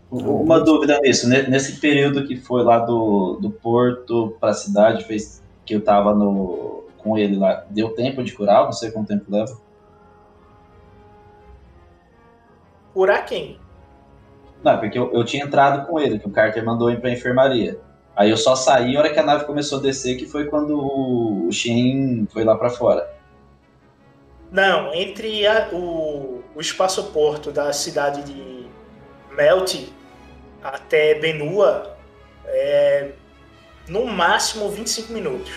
Uma 0.08 0.60
dúvida 0.60 1.00
nisso, 1.00 1.28
ne- 1.28 1.42
nesse 1.48 1.80
período 1.80 2.24
que 2.26 2.36
foi 2.36 2.62
lá 2.62 2.78
do, 2.78 3.38
do 3.40 3.50
porto 3.50 4.36
pra 4.38 4.52
cidade, 4.52 5.04
fez 5.04 5.42
que 5.64 5.74
eu 5.74 5.80
tava 5.82 6.14
no, 6.14 6.84
com 6.98 7.18
ele 7.18 7.36
lá, 7.36 7.64
deu 7.70 7.92
tempo 7.92 8.22
de 8.22 8.32
curar? 8.32 8.64
Não 8.64 8.72
sei 8.72 8.92
quanto 8.92 9.08
tempo 9.08 9.24
leva. 9.28 9.58
Curar 12.94 13.24
quem? 13.26 13.58
Não, 14.62 14.78
porque 14.78 14.96
eu, 14.96 15.12
eu 15.12 15.24
tinha 15.24 15.44
entrado 15.44 15.86
com 15.86 15.98
ele, 15.98 16.20
que 16.20 16.26
o 16.28 16.30
Carter 16.30 16.64
mandou 16.64 16.90
ir 16.90 17.00
pra 17.00 17.10
enfermaria. 17.10 17.78
Aí 18.16 18.30
eu 18.30 18.36
só 18.36 18.56
saí 18.56 18.94
na 18.94 19.00
hora 19.00 19.12
que 19.12 19.18
a 19.18 19.22
nave 19.22 19.44
começou 19.44 19.78
a 19.78 19.82
descer, 19.82 20.16
que 20.16 20.26
foi 20.26 20.46
quando 20.46 20.78
o, 20.78 21.52
Shin 21.52 22.26
foi 22.32 22.44
lá 22.44 22.56
pra 22.56 22.70
fora. 22.70 23.14
Não, 24.50 24.94
entre 24.94 25.46
a- 25.46 25.68
o, 25.72 26.42
o 26.54 26.60
espaço-porto 26.60 27.52
da 27.52 27.72
cidade 27.72 28.22
de 28.22 28.66
Melt 29.32 29.88
até 30.62 31.14
Benua 31.16 31.94
é 32.46 33.12
no 33.88 34.06
máximo 34.06 34.68
25 34.70 35.12
minutos. 35.12 35.52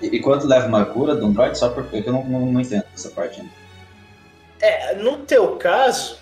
E, 0.00 0.06
e 0.06 0.20
quanto 0.20 0.46
leva 0.46 0.68
uma 0.68 0.84
cura 0.84 1.16
do 1.16 1.26
Android? 1.26 1.58
Só 1.58 1.70
porque 1.70 1.96
eu 2.06 2.12
não, 2.12 2.24
não, 2.24 2.46
não 2.52 2.60
entendo 2.60 2.84
essa 2.94 3.10
parte 3.10 3.40
ainda. 3.40 3.52
É, 4.60 4.94
no 4.94 5.18
teu 5.18 5.56
caso, 5.56 6.18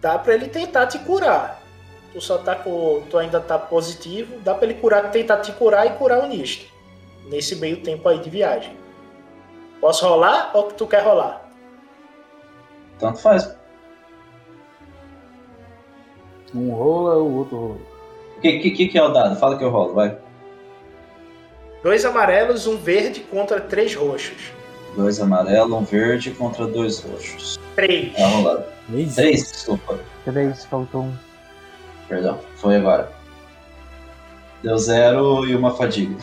dá 0.00 0.18
pra 0.18 0.34
ele 0.34 0.48
tentar 0.48 0.86
te 0.86 0.98
curar. 1.00 1.62
Tu 2.14 2.20
só 2.20 2.38
tá 2.38 2.54
com, 2.54 3.02
tu 3.10 3.18
ainda 3.18 3.40
tá 3.40 3.58
positivo, 3.58 4.38
dá 4.38 4.54
pra 4.54 4.66
ele 4.66 4.74
curar, 4.74 5.10
tentar 5.10 5.38
te 5.38 5.50
curar 5.50 5.84
e 5.84 5.90
curar 5.98 6.22
o 6.22 6.28
Nist. 6.28 6.72
Nesse 7.26 7.56
meio 7.56 7.78
tempo 7.78 8.08
aí 8.08 8.20
de 8.20 8.30
viagem. 8.30 8.76
Posso 9.80 10.06
rolar 10.06 10.52
ou 10.54 10.62
tu 10.70 10.86
quer 10.86 11.02
rolar? 11.02 11.44
Tanto 13.00 13.18
faz. 13.18 13.52
Um 16.54 16.70
rola, 16.70 17.16
o 17.16 17.38
outro 17.38 17.56
rola. 17.56 17.78
O 18.36 18.40
que, 18.40 18.70
que, 18.70 18.86
que 18.86 18.96
é 18.96 19.02
o 19.02 19.08
dado? 19.08 19.34
Fala 19.36 19.58
que 19.58 19.64
eu 19.64 19.70
rolo, 19.70 19.94
vai. 19.94 20.16
Dois 21.82 22.04
amarelos, 22.04 22.68
um 22.68 22.76
verde 22.76 23.20
contra 23.22 23.60
três 23.60 23.92
roxos. 23.94 24.52
Dois 24.96 25.20
amarelo, 25.20 25.76
um 25.76 25.82
verde 25.84 26.30
contra 26.30 26.66
dois 26.66 27.00
roxos. 27.00 27.58
Três. 27.74 28.16
É 28.16 28.24
rolado. 28.24 28.64
Três? 28.86 29.14
Três, 29.16 29.52
desculpa. 29.52 29.98
Três, 30.24 30.64
faltou 30.66 31.02
um. 31.02 31.33
Perdão, 32.08 32.38
foi 32.56 32.76
agora. 32.76 33.10
Deu 34.62 34.78
zero 34.78 35.46
e 35.46 35.54
uma 35.54 35.74
fadiga. 35.74 36.16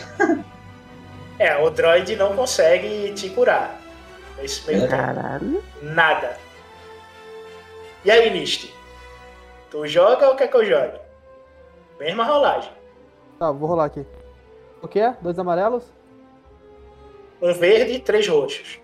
É, 1.37 1.57
o 1.57 1.69
droid 1.69 2.15
não 2.15 2.35
consegue 2.35 3.13
te 3.13 3.29
curar. 3.29 3.79
Nesse 4.37 4.65
meio 4.67 4.81
tempo. 4.81 4.91
Caralho. 4.91 5.63
Nada. 5.81 6.37
E 8.03 8.11
aí, 8.11 8.29
Nist? 8.31 8.73
Tu 9.69 9.87
joga 9.87 10.29
ou 10.29 10.35
quer 10.35 10.47
que 10.47 10.57
eu 10.57 10.65
jogue? 10.65 10.99
Mesma 11.99 12.23
rolagem. 12.23 12.71
Tá, 13.37 13.51
vou 13.51 13.69
rolar 13.69 13.85
aqui. 13.85 14.05
O 14.81 14.87
que 14.87 14.99
é? 14.99 15.15
Dois 15.21 15.37
amarelos? 15.37 15.83
Um 17.41 17.53
verde 17.53 17.93
e 17.93 17.99
três 17.99 18.27
roxos. 18.27 18.79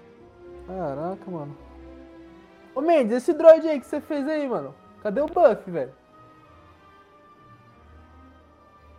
Caraca, 0.68 1.32
mano. 1.32 1.58
Ô 2.76 2.82
Mendes, 2.82 3.18
esse 3.18 3.34
droid 3.34 3.68
aí 3.68 3.80
que 3.80 3.88
você 3.88 4.00
fez 4.00 4.28
aí, 4.28 4.48
mano. 4.48 4.74
Cadê 5.02 5.22
o 5.22 5.28
buff, 5.28 5.70
velho? 5.70 5.94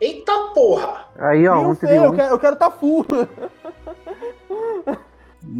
Eita 0.00 0.32
porra! 0.54 1.06
Aí, 1.16 1.46
ó, 1.48 1.60
um 1.60 1.74
feio, 1.74 2.04
eu 2.04 2.12
quero, 2.12 2.34
eu 2.34 2.38
quero 2.38 2.56
tá 2.56 2.70
full. 2.70 3.04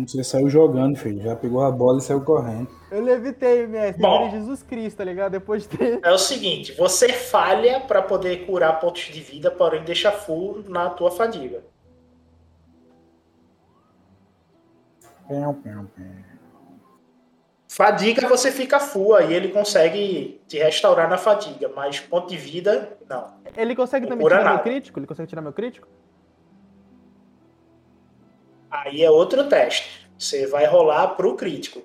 Você 0.06 0.22
saiu 0.22 0.48
jogando, 0.48 0.96
filho. 0.96 1.22
Já 1.22 1.34
pegou 1.34 1.62
a 1.62 1.70
bola 1.70 1.98
e 1.98 2.02
saiu 2.02 2.20
correndo. 2.20 2.68
Eu 2.90 3.02
levitei, 3.02 3.66
mestre. 3.66 4.02
Bom. 4.02 4.26
Eu 4.26 4.30
Jesus 4.30 4.62
Cristo, 4.62 4.98
tá 4.98 5.04
ligado? 5.04 5.32
Depois 5.32 5.62
de 5.62 5.76
ter. 5.76 6.00
É 6.02 6.12
o 6.12 6.18
seguinte, 6.18 6.72
você 6.72 7.12
falha 7.12 7.80
pra 7.80 8.02
poder 8.02 8.46
curar 8.46 8.80
pontos 8.80 9.02
de 9.02 9.20
vida, 9.20 9.50
porém 9.50 9.82
deixa 9.84 10.12
full 10.12 10.62
na 10.68 10.90
tua 10.90 11.10
fadiga. 11.10 11.64
Pão, 15.26 15.54
pão, 15.54 15.86
pão. 15.96 16.27
Fadiga 17.78 18.26
você 18.26 18.50
fica 18.50 18.80
full, 18.80 19.14
aí 19.14 19.32
ele 19.32 19.50
consegue 19.50 20.40
te 20.48 20.58
restaurar 20.58 21.08
na 21.08 21.16
fadiga, 21.16 21.68
mas 21.76 22.00
ponto 22.00 22.26
de 22.26 22.36
vida, 22.36 22.98
não. 23.08 23.34
Ele 23.56 23.76
consegue 23.76 24.04
Não 24.04 24.16
também 24.16 24.26
tirar 24.26 24.38
meu 24.38 24.44
nada. 24.46 24.62
crítico? 24.64 24.98
Ele 24.98 25.06
consegue 25.06 25.28
tirar 25.28 25.42
meu 25.42 25.52
crítico? 25.52 25.86
Aí 28.68 29.04
é 29.04 29.08
outro 29.08 29.48
teste. 29.48 30.10
Você 30.18 30.44
vai 30.48 30.66
rolar 30.66 31.06
pro 31.14 31.36
crítico. 31.36 31.80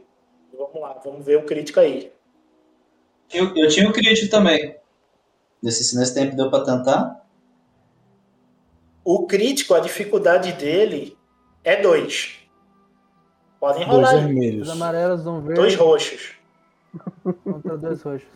Vamos 0.51 0.81
lá, 0.81 0.99
vamos 1.05 1.23
ver 1.23 1.37
o 1.37 1.45
crítico 1.45 1.79
aí. 1.79 2.11
Eu, 3.31 3.55
eu 3.55 3.67
tinha 3.67 3.87
o 3.87 3.93
crítico 3.93 4.31
também. 4.31 4.75
Nesse, 5.61 5.95
nesse 5.95 6.15
tempo 6.15 6.35
deu 6.35 6.49
pra 6.49 6.63
tentar? 6.63 7.23
O 9.05 9.27
crítico, 9.27 9.75
a 9.75 9.79
dificuldade 9.79 10.53
dele 10.53 11.15
é 11.63 11.79
2. 11.79 12.42
Podem 13.63 13.87
Dois 13.87 13.95
rolar 13.95 14.09
aí. 14.09 14.25
vermelhos. 14.25 14.67
Os 14.67 14.73
amarelos, 14.73 15.25
um 15.25 15.39
verde. 15.39 15.61
Dois 15.61 15.75
roxos. 15.75 16.35
Contra 17.45 17.77
dois 17.77 18.01
roxos. 18.01 18.27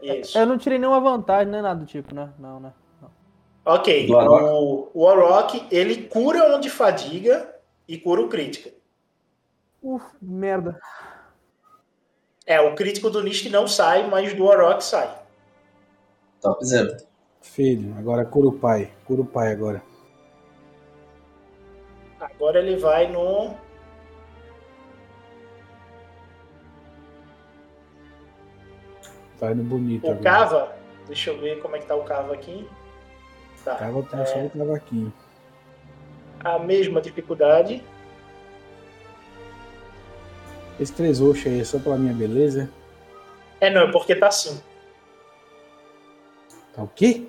Isso. 0.00 0.38
Eu 0.38 0.46
não 0.46 0.56
tirei 0.56 0.78
nenhuma 0.78 1.00
vantagem, 1.00 1.50
nem 1.50 1.60
nada 1.60 1.80
do 1.80 1.84
tipo, 1.84 2.14
né? 2.14 2.32
Não, 2.38 2.60
né? 2.60 2.72
Ok. 3.66 4.06
Do 4.06 4.16
Arok. 4.16 4.44
O, 4.44 4.90
o 4.94 5.08
Arok, 5.08 5.66
ele 5.68 6.04
cura 6.04 6.54
um 6.54 6.60
de 6.60 6.70
fadiga 6.70 7.52
e 7.88 7.98
cura 7.98 8.22
o 8.22 8.28
crítico. 8.28 8.70
Uf, 9.82 10.06
merda. 10.22 10.78
É, 12.46 12.60
o 12.60 12.76
crítico 12.76 13.10
do 13.10 13.20
Nist 13.20 13.50
não 13.50 13.66
sai, 13.66 14.08
mas 14.08 14.32
do 14.32 14.48
Arok 14.48 14.80
sai. 14.80 15.12
Top 16.40 16.64
zero. 16.64 16.96
Filho, 17.40 17.96
agora 17.98 18.24
cura 18.24 18.46
o 18.46 18.52
pai. 18.52 18.92
Cura 19.04 19.22
o 19.22 19.26
pai 19.26 19.50
agora. 19.50 19.82
Agora 22.20 22.60
ele 22.60 22.76
vai 22.76 23.10
no. 23.10 23.66
Vai 29.40 29.54
no 29.54 29.62
bonito 29.62 30.06
O 30.06 30.10
agora. 30.10 30.22
Cava. 30.22 30.76
Deixa 31.06 31.30
eu 31.30 31.38
ver 31.38 31.60
como 31.60 31.76
é 31.76 31.78
que 31.78 31.86
tá 31.86 31.94
o 31.94 32.04
Cava 32.04 32.34
aqui. 32.34 32.68
Tá. 33.64 33.76
Cava 33.76 34.02
tem 34.02 34.26
só 34.26 34.38
o 34.38 34.50
cavaquinho. 34.50 35.12
A 36.44 36.58
mesma 36.58 37.00
dificuldade. 37.00 37.82
Esse 40.78 40.92
três 40.92 41.18
roxos 41.18 41.46
aí 41.46 41.60
é 41.60 41.64
só 41.64 41.78
pela 41.78 41.96
minha 41.96 42.14
beleza. 42.14 42.70
É 43.60 43.68
não, 43.68 43.82
é 43.82 43.92
porque 43.92 44.14
tá 44.14 44.28
assim. 44.28 44.60
Tá 46.74 46.82
o 46.82 46.88
quê? 46.88 47.26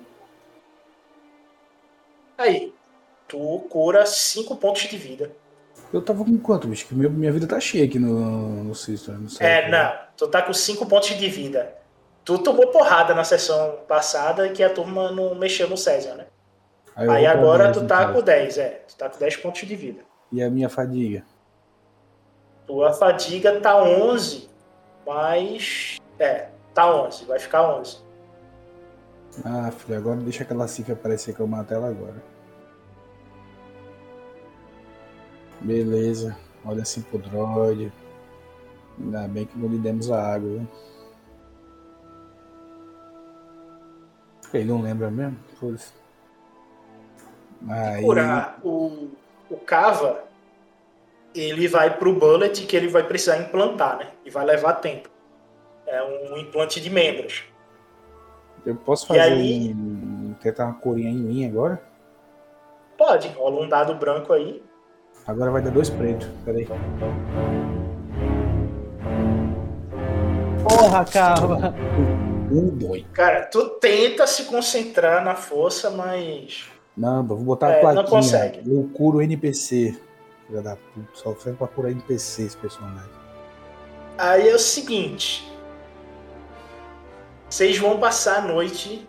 Aí. 2.38 2.72
Tu 3.26 3.66
cura 3.68 4.06
5 4.06 4.56
pontos 4.56 4.82
de 4.82 4.96
vida. 4.96 5.30
Eu 5.92 6.02
tava 6.02 6.24
com 6.24 6.38
quanto, 6.38 6.68
bicho? 6.68 6.86
Que 6.86 6.94
minha 6.94 7.32
vida 7.32 7.46
tá 7.46 7.60
cheia 7.60 7.84
aqui 7.84 7.98
no, 7.98 8.64
no 8.64 8.74
System. 8.74 9.14
Não 9.16 9.28
sei. 9.28 9.46
É, 9.46 9.68
não. 9.68 9.92
Tu 10.16 10.28
tá 10.28 10.42
com 10.42 10.52
5 10.52 10.86
pontos 10.86 11.10
de 11.10 11.28
vida. 11.28 11.79
Tu 12.24 12.38
tomou 12.38 12.68
porrada 12.68 13.14
na 13.14 13.24
sessão 13.24 13.78
passada 13.88 14.48
que 14.50 14.62
a 14.62 14.70
turma 14.72 15.10
não 15.10 15.34
mexeu 15.34 15.68
no 15.68 15.76
César, 15.76 16.14
né? 16.14 16.26
Aí, 16.94 17.08
Aí 17.08 17.26
agora 17.26 17.64
10, 17.64 17.76
tu 17.78 17.86
tá 17.86 18.02
então. 18.02 18.14
com 18.14 18.22
10, 18.22 18.58
é. 18.58 18.68
Tu 18.86 18.96
tá 18.96 19.08
com 19.08 19.18
10 19.18 19.36
pontos 19.36 19.66
de 19.66 19.74
vida. 19.76 20.02
E 20.30 20.42
a 20.42 20.50
minha 20.50 20.68
fadiga? 20.68 21.24
Tua 22.66 22.92
fadiga 22.92 23.58
tá 23.60 23.82
11, 23.82 24.48
mas. 25.06 25.96
É, 26.18 26.48
tá 26.74 26.94
11, 26.94 27.24
vai 27.24 27.38
ficar 27.38 27.74
11. 27.76 27.98
Ah, 29.44 29.70
filho, 29.70 29.96
agora 29.96 30.16
deixa 30.18 30.42
aquela 30.42 30.68
cifra 30.68 30.92
aparecer 30.94 31.34
que 31.34 31.40
eu 31.40 31.46
mato 31.46 31.72
ela 31.72 31.88
agora. 31.88 32.22
Beleza. 35.60 36.36
Olha 36.64 36.82
assim 36.82 37.02
pro 37.02 37.18
droid. 37.18 37.92
Ainda 38.98 39.26
bem 39.28 39.46
que 39.46 39.58
não 39.58 39.68
lhe 39.68 39.78
demos 39.78 40.10
a 40.10 40.34
água, 40.34 40.48
viu? 40.50 40.68
Ele 44.52 44.64
não 44.64 44.80
lembra 44.82 45.10
mesmo? 45.10 45.36
Foda-se. 45.58 45.92
Aí, 47.68 48.02
Curar 48.02 48.58
o, 48.64 49.10
o 49.50 49.56
Cava, 49.56 50.24
ele 51.34 51.68
vai 51.68 51.96
pro 51.96 52.12
Bullet 52.14 52.66
que 52.66 52.76
ele 52.76 52.88
vai 52.88 53.02
precisar 53.02 53.38
implantar, 53.38 53.98
né? 53.98 54.06
E 54.24 54.30
vai 54.30 54.44
levar 54.44 54.74
tempo. 54.74 55.08
É 55.86 56.02
um 56.02 56.36
implante 56.38 56.80
de 56.80 56.88
membros. 56.90 57.44
eu 58.64 58.76
posso 58.76 59.06
fazer 59.06 59.20
aí- 59.20 59.72
um, 59.74 60.34
tentar 60.40 60.66
uma 60.66 60.74
corinha 60.74 61.10
em 61.10 61.16
mim 61.16 61.46
agora? 61.46 61.82
Pode, 62.96 63.28
rola 63.28 63.62
um 63.62 63.68
dado 63.68 63.94
branco 63.94 64.32
aí. 64.32 64.62
Agora 65.26 65.50
vai 65.50 65.62
dar 65.62 65.70
dois 65.70 65.90
pretos. 65.90 66.28
Peraí. 66.44 66.66
Porra, 70.62 71.04
Cava. 71.04 71.74
Um, 72.50 72.68
dois. 72.76 73.04
Cara, 73.12 73.42
tu 73.46 73.68
tenta 73.80 74.26
se 74.26 74.44
concentrar 74.44 75.24
na 75.24 75.34
força, 75.36 75.90
mas. 75.90 76.64
Não, 76.96 77.24
vou 77.26 77.38
botar 77.38 77.70
É, 77.70 77.72
a 77.72 77.74
não 77.76 77.80
plaquinha. 77.92 78.04
consegue. 78.10 78.62
Eu 78.70 78.90
curo 78.94 79.22
NPC. 79.22 79.96
Filha 80.46 80.60
da 80.62 80.76
puta. 80.76 81.08
Só 81.14 81.34
serve 81.36 81.56
pra 81.58 81.68
curar 81.68 81.92
NPC 81.92 82.42
esse 82.42 82.56
personagem. 82.56 83.10
Aí 84.18 84.48
é 84.48 84.54
o 84.54 84.58
seguinte. 84.58 85.50
Vocês 87.48 87.78
vão 87.78 87.98
passar 87.98 88.38
a 88.38 88.40
noite 88.42 89.08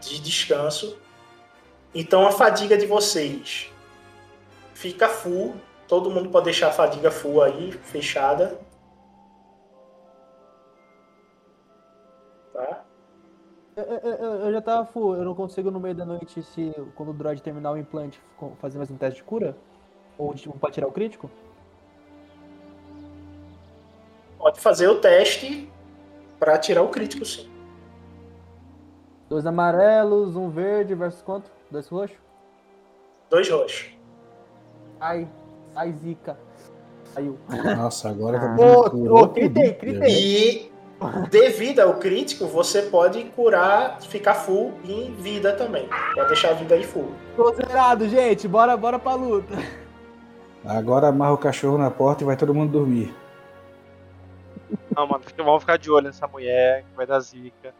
de 0.00 0.20
descanso. 0.20 0.98
Então 1.94 2.26
a 2.26 2.32
fadiga 2.32 2.76
de 2.76 2.86
vocês 2.86 3.70
fica 4.74 5.08
full. 5.08 5.54
Todo 5.86 6.10
mundo 6.10 6.28
pode 6.28 6.44
deixar 6.44 6.68
a 6.68 6.72
fadiga 6.72 7.10
full 7.10 7.42
aí, 7.42 7.72
fechada. 7.82 8.58
Tá? 12.58 12.84
Eu, 13.76 13.84
eu- 13.84 14.10
eu- 14.46 14.52
já 14.52 14.60
tava 14.60 14.84
full, 14.86 15.14
eu 15.14 15.24
não 15.24 15.34
consigo 15.34 15.70
no 15.70 15.78
meio 15.78 15.94
da 15.94 16.04
noite, 16.04 16.42
se 16.42 16.72
quando 16.96 17.10
o 17.10 17.14
droid 17.14 17.40
terminar 17.40 17.70
o 17.70 17.76
implante, 17.76 18.20
fazer 18.60 18.76
mais 18.78 18.90
um 18.90 18.96
teste 18.96 19.20
de 19.20 19.24
cura? 19.24 19.56
Ou 20.18 20.34
tipo, 20.34 20.58
pra 20.58 20.68
tirar 20.70 20.88
o 20.88 20.92
crítico? 20.92 21.30
Pode 24.36 24.60
fazer 24.60 24.88
o 24.88 25.00
teste 25.00 25.70
pra 26.40 26.58
tirar 26.58 26.82
o 26.82 26.88
crítico, 26.88 27.24
sim. 27.24 27.48
Dois 29.28 29.46
amarelos, 29.46 30.34
um 30.34 30.48
verde 30.50 30.94
versus 30.96 31.22
quanto? 31.22 31.50
Dois 31.70 31.86
roxos? 31.88 32.16
Dois 33.30 33.48
roxos. 33.48 33.96
Ai, 34.98 35.28
ai, 35.76 35.92
zica. 35.92 36.36
Saiu. 37.04 37.38
Nossa, 37.76 38.08
agora 38.08 38.38
vai 38.56 38.58
Ô, 38.58 38.90
curou 38.90 39.22
ô, 39.24 39.28
critei, 39.28 39.64
tudo, 39.72 39.78
critei. 39.78 40.00
velho. 40.00 40.18
E 40.18 40.72
devido 41.30 41.80
ao 41.80 41.94
crítico, 41.94 42.46
você 42.46 42.82
pode 42.82 43.22
curar, 43.36 44.00
ficar 44.02 44.34
full 44.34 44.72
em 44.84 45.14
vida 45.14 45.52
também. 45.54 45.88
Pode 46.14 46.28
deixar 46.28 46.50
a 46.50 46.54
vida 46.54 46.74
aí 46.74 46.84
full. 46.84 47.12
Tô 47.36 47.52
zerado, 47.54 48.08
gente. 48.08 48.48
Bora, 48.48 48.76
bora 48.76 48.98
pra 48.98 49.14
luta. 49.14 49.54
Agora 50.64 51.08
amarra 51.08 51.32
o 51.32 51.38
cachorro 51.38 51.78
na 51.78 51.90
porta 51.90 52.22
e 52.22 52.26
vai 52.26 52.36
todo 52.36 52.52
mundo 52.54 52.72
dormir. 52.72 53.14
Não, 54.94 55.06
mano, 55.06 55.22
fica- 55.24 55.42
vamos 55.42 55.60
ficar 55.62 55.78
de 55.78 55.90
olho 55.90 56.06
nessa 56.06 56.26
mulher, 56.26 56.82
que 56.82 56.96
vai 56.96 57.06
dar 57.06 57.20
zica. 57.20 57.72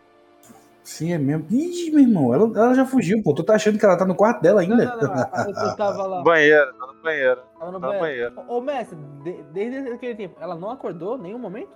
Sim, 0.85 1.13
é 1.13 1.19
mesmo. 1.19 1.45
Ih, 1.51 1.91
meu 1.91 2.01
irmão, 2.01 2.33
ela, 2.33 2.45
ela 2.59 2.75
já 2.75 2.87
fugiu, 2.87 3.21
pô. 3.23 3.35
Tu 3.35 3.43
tá 3.43 3.57
achando 3.57 3.79
que 3.79 3.85
ela 3.85 3.97
tá 3.99 4.07
no 4.07 4.15
quarto 4.15 4.41
dela 4.41 4.63
ainda? 4.63 4.85
Não, 4.87 4.97
não, 4.97 5.15
não. 5.15 5.61
Eu 5.69 5.77
tava 5.77 6.07
lá. 6.07 6.23
Banheiro, 6.23 6.73
tá 6.73 6.87
no 6.87 6.95
banheiro. 7.03 7.41
Tava 7.59 7.73
no 7.73 7.81
Tá 7.81 7.87
no 7.89 7.93
banheiro. 7.99 8.35
banheiro. 8.35 8.51
Ô, 8.53 8.57
ô, 8.59 8.61
mestre, 8.63 8.97
de- 9.23 9.43
desde 9.53 9.93
aquele 9.93 10.15
tempo, 10.15 10.37
ela 10.41 10.55
não 10.55 10.71
acordou 10.71 11.19
em 11.19 11.23
nenhum 11.23 11.39
momento? 11.39 11.69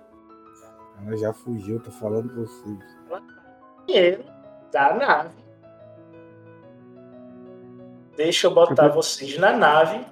Ela 1.05 1.17
já 1.17 1.33
fugiu, 1.33 1.79
tô 1.79 1.91
falando 1.91 2.29
pra 2.29 2.41
vocês. 2.41 2.77
Dinheiro 3.87 4.23
da 4.71 4.93
nave. 4.93 5.43
Deixa 8.15 8.47
eu 8.47 8.53
botar 8.53 8.87
vocês 8.89 9.37
na 9.37 9.51
nave. 9.51 10.05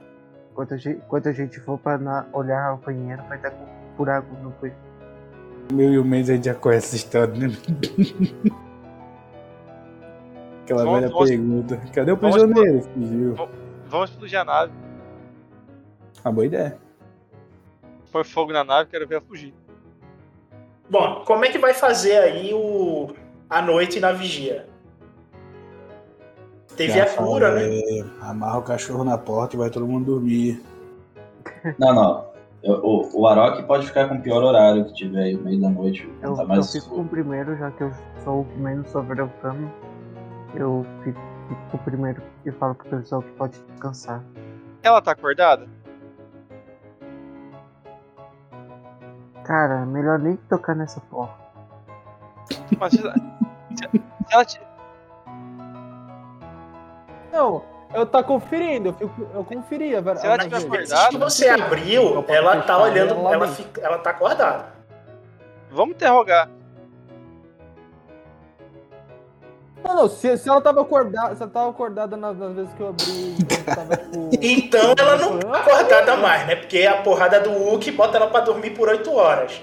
Enquanto 0.51 0.73
a 0.73 0.77
gente, 0.77 0.97
enquanto 0.97 1.29
a 1.29 1.31
gente 1.31 1.59
for 1.61 1.77
pra 1.79 1.97
na- 1.97 2.25
olhar 2.33 2.73
o 2.73 2.77
banheiro, 2.77 3.23
vai 3.29 3.37
dar 3.39 3.51
buraco 3.95 4.33
no 4.43 4.49
banheiro. 4.49 4.81
Meu 5.71 5.93
e 5.93 5.99
o 5.99 6.03
Mendes 6.03 6.29
a 6.29 6.33
gente 6.33 6.45
já 6.45 6.55
conhece 6.55 6.87
essa 6.87 6.95
história, 6.97 7.33
né? 7.33 7.47
Aquela 10.63 10.83
Vamos- 10.83 10.99
velha 10.99 11.11
vamos- 11.13 11.29
pergunta. 11.29 11.77
Cadê 11.93 12.11
o 12.11 12.17
vamos- 12.17 12.35
prisioneiro? 12.35 12.81
Fugiu. 12.83 13.35
Vamos 13.85 14.09
explodir 14.09 14.39
a 14.39 14.43
nave. 14.45 14.73
Uma 16.25 16.31
boa 16.33 16.45
ideia. 16.45 16.77
Põe 18.11 18.23
fogo 18.25 18.51
na 18.51 18.63
nave, 18.63 18.89
quero 18.89 19.07
ver 19.07 19.15
ela 19.15 19.23
fugir. 19.23 19.53
Bom, 20.91 21.23
como 21.25 21.45
é 21.45 21.49
que 21.49 21.57
vai 21.57 21.73
fazer 21.73 22.17
aí 22.17 22.53
o 22.53 23.15
a 23.49 23.61
noite 23.61 23.97
na 24.01 24.11
vigia? 24.11 24.67
Teve 26.75 26.91
Já 26.91 27.03
a 27.05 27.15
cura, 27.15 27.51
né? 27.55 27.61
falei, 27.61 28.05
Amarra 28.19 28.57
o 28.59 28.61
cachorro 28.61 29.05
na 29.05 29.17
porta 29.17 29.55
e 29.55 29.59
vai 29.59 29.69
todo 29.69 29.87
mundo 29.87 30.05
dormir. 30.05 30.61
Não, 31.79 31.93
não. 31.95 32.31
Eu- 32.61 32.81
o, 32.83 33.21
o 33.21 33.27
Arok 33.27 33.63
pode 33.63 33.87
ficar 33.87 34.09
com 34.09 34.15
o 34.15 34.21
pior 34.21 34.43
horário 34.43 34.83
que 34.85 34.93
tiver 34.93 35.23
aí, 35.23 35.37
meio 35.37 35.61
da 35.61 35.69
noite. 35.69 36.07
Eu, 36.21 36.35
tá 36.35 36.43
eu 36.43 36.47
mais 36.47 36.69
fico 36.73 36.89
com 36.89 37.01
o 37.01 37.07
primeiro, 37.07 37.57
já 37.57 37.71
que 37.71 37.83
eu 37.83 37.91
sou 38.25 38.41
o 38.41 38.59
menos 38.59 38.89
sofreu 38.89 39.31
dano. 39.41 39.71
Eu 40.53 40.85
fico, 41.05 41.19
fico 41.47 41.61
com 41.71 41.77
o 41.77 41.79
primeiro 41.79 42.21
e 42.45 42.51
falo 42.51 42.75
pro 42.75 42.89
pessoal 42.89 43.21
que 43.21 43.31
pode 43.31 43.57
descansar. 43.71 44.21
Ela 44.83 45.01
tá 45.01 45.11
acordada? 45.11 45.67
Cara, 49.43 49.85
melhor 49.85 50.19
nem 50.19 50.35
tocar 50.35 50.75
nessa 50.75 50.99
porra. 51.01 51.31
Mas 52.79 52.93
se, 52.93 53.01
ela 54.31 54.45
te- 54.45 54.61
Não, 57.31 57.63
eu 57.93 58.05
tá 58.05 58.21
conferindo, 58.23 58.89
eu, 58.89 58.93
fico, 58.93 59.27
eu 59.33 59.43
conferia, 59.43 60.01
velho. 60.01 60.19
Se 60.19 60.25
ela 60.25 60.37
tiver 60.37 60.59
gente, 60.59 60.67
acordada- 60.67 61.11
Se 61.11 61.17
você 61.17 61.49
abriu, 61.49 62.01
Eu 62.15 62.23
posso 62.23 62.37
ela 62.37 62.61
tá 62.61 62.77
olhando, 62.77 63.27
ela 63.27 63.47
fica, 63.47 63.81
ela 63.81 63.97
tá 63.99 64.09
acordada. 64.11 64.65
Vamos 65.71 65.95
interrogar. 65.95 66.49
Não, 69.83 69.95
não, 69.95 70.07
se, 70.09 70.37
se 70.37 70.47
ela 70.47 70.61
tava 70.61 70.81
acordada, 70.81 71.35
se 71.35 71.41
ela 71.41 71.51
tava 71.51 71.69
acordada 71.69 72.15
nas, 72.15 72.37
nas 72.37 72.53
vezes 72.53 72.73
que 72.73 72.81
eu 72.81 72.89
abri, 72.89 73.35
eu 73.39 73.75
tava, 73.75 73.97
tipo... 73.97 74.29
Então 74.41 74.93
ela 74.97 75.17
não 75.17 75.39
tá 75.39 75.59
acordada 75.59 76.17
mais, 76.17 76.47
né? 76.47 76.55
Porque 76.55 76.83
a 76.83 77.01
porrada 77.01 77.39
do 77.39 77.51
Hulk 77.51 77.91
bota 77.91 78.17
ela 78.17 78.27
pra 78.27 78.41
dormir 78.41 78.71
por 78.71 78.87
8 78.89 79.11
horas. 79.11 79.61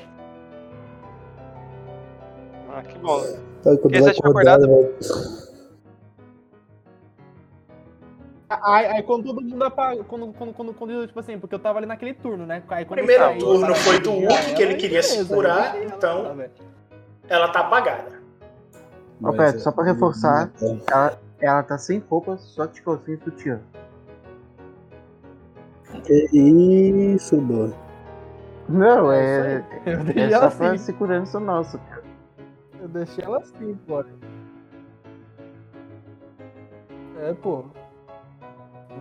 Ah, 2.71 2.83
que 2.83 2.99
bom. 2.99 3.21
Se 3.21 3.69
acordar, 3.71 4.59
acordada-? 4.59 4.69
Aí, 8.51 8.87
aí 8.87 9.03
quando 9.03 9.25
todo 9.25 9.43
mundo 9.43 9.63
apaga, 9.63 10.03
quando, 10.05 10.33
quando, 10.33 10.53
quando, 10.55 10.75
quando, 10.75 11.07
tipo 11.07 11.21
assim, 11.21 11.39
porque 11.39 11.55
eu 11.55 11.59
tava 11.59 11.79
ali 11.79 11.87
naquele 11.87 12.15
turno, 12.15 12.47
né? 12.47 12.63
Aí, 12.69 12.85
primeiro 12.85 13.25
saí, 13.25 13.39
turno 13.39 13.75
foi 13.75 13.99
do 13.99 14.11
Hulk, 14.13 14.55
que 14.55 14.63
ele 14.63 14.75
queria 14.77 15.03
se 15.03 15.13
beleza, 15.13 15.35
curar, 15.35 15.73
aí 15.73 15.85
ela 15.85 15.95
então- 15.95 16.25
tá. 16.25 16.49
Ela 17.29 17.49
tá 17.49 17.61
apagada. 17.61 18.18
Ô, 19.23 19.31
Pedro, 19.33 19.45
é- 19.45 19.59
só 19.59 19.73
pra 19.73 19.85
reforçar, 19.85 20.51
é. 20.63 20.79
ela, 20.91 21.19
ela 21.41 21.63
tá 21.63 21.77
sem 21.79 21.99
roupa, 22.09 22.37
só 22.39 22.67
de 22.67 22.81
calcinha 22.83 23.17
e 23.21 23.25
sutiã. 23.25 23.61
Que 26.05 26.29
isso, 26.33 27.37
boy. 27.41 27.73
Não, 28.69 29.11
É 29.11 29.65
é, 29.87 29.93
Eu 29.95 30.01
é 30.01 30.05
deixei 30.05 30.31
só 30.31 30.37
ela 30.37 30.51
pra 30.51 30.73
assim, 30.73 30.85
segurança 30.85 31.41
nossa. 31.41 31.81
eu 32.81 32.89
deixei 32.89 33.25
ela 33.25 33.39
assim, 33.39 33.75
pô. 33.87 34.05
É, 37.21 37.33
pô. 37.35 37.65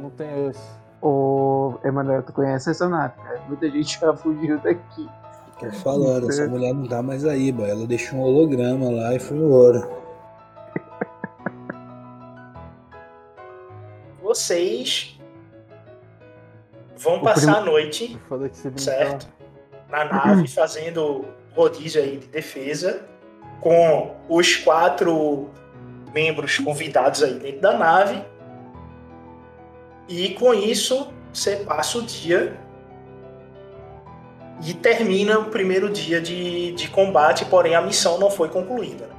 Não 0.02 0.10
tem 0.12 0.48
esse. 0.48 0.78
Ô, 1.02 1.76
Emanuel, 1.84 2.24
tu 2.24 2.34
conhece 2.34 2.72
essa 2.72 2.88
nave, 2.90 3.14
cara? 3.22 3.42
Muita 3.48 3.70
gente 3.70 4.00
já 4.00 4.16
fugiu 4.16 4.58
daqui. 4.60 5.08
Tô 5.60 5.72
falando, 5.72 6.30
essa 6.30 6.48
mulher 6.48 6.74
não 6.74 6.88
tá 6.88 7.02
mais 7.02 7.26
aí, 7.26 7.52
boy. 7.52 7.70
Ela 7.70 7.86
deixou 7.86 8.20
um 8.20 8.24
holograma 8.24 8.90
lá 8.90 9.14
e 9.16 9.20
foi 9.20 9.38
embora. 9.38 9.88
Vocês 14.38 15.20
vão 16.96 17.20
passar 17.22 17.56
prim- 17.56 17.62
a 17.62 17.66
noite 17.66 18.20
certo? 18.78 19.28
na 19.90 20.06
nave 20.06 20.48
fazendo 20.50 21.26
rodízio 21.56 22.02
aí 22.02 22.18
de 22.18 22.28
defesa 22.28 23.02
com 23.60 24.16
os 24.30 24.56
quatro 24.58 25.50
membros 26.14 26.58
convidados 26.60 27.24
aí 27.24 27.34
dentro 27.40 27.62
da 27.62 27.78
nave 27.78 28.24
e 30.08 30.30
com 30.36 30.54
isso 30.54 31.12
você 31.34 31.58
passa 31.58 31.98
o 31.98 32.04
dia 32.04 32.60
e 34.66 34.74
termina 34.74 35.38
o 35.40 35.46
primeiro 35.46 35.90
dia 35.90 36.20
de, 36.22 36.72
de 36.74 36.88
combate, 36.90 37.46
porém 37.46 37.76
a 37.76 37.82
missão 37.82 38.18
não 38.18 38.30
foi 38.32 38.50
concluída. 38.50 39.10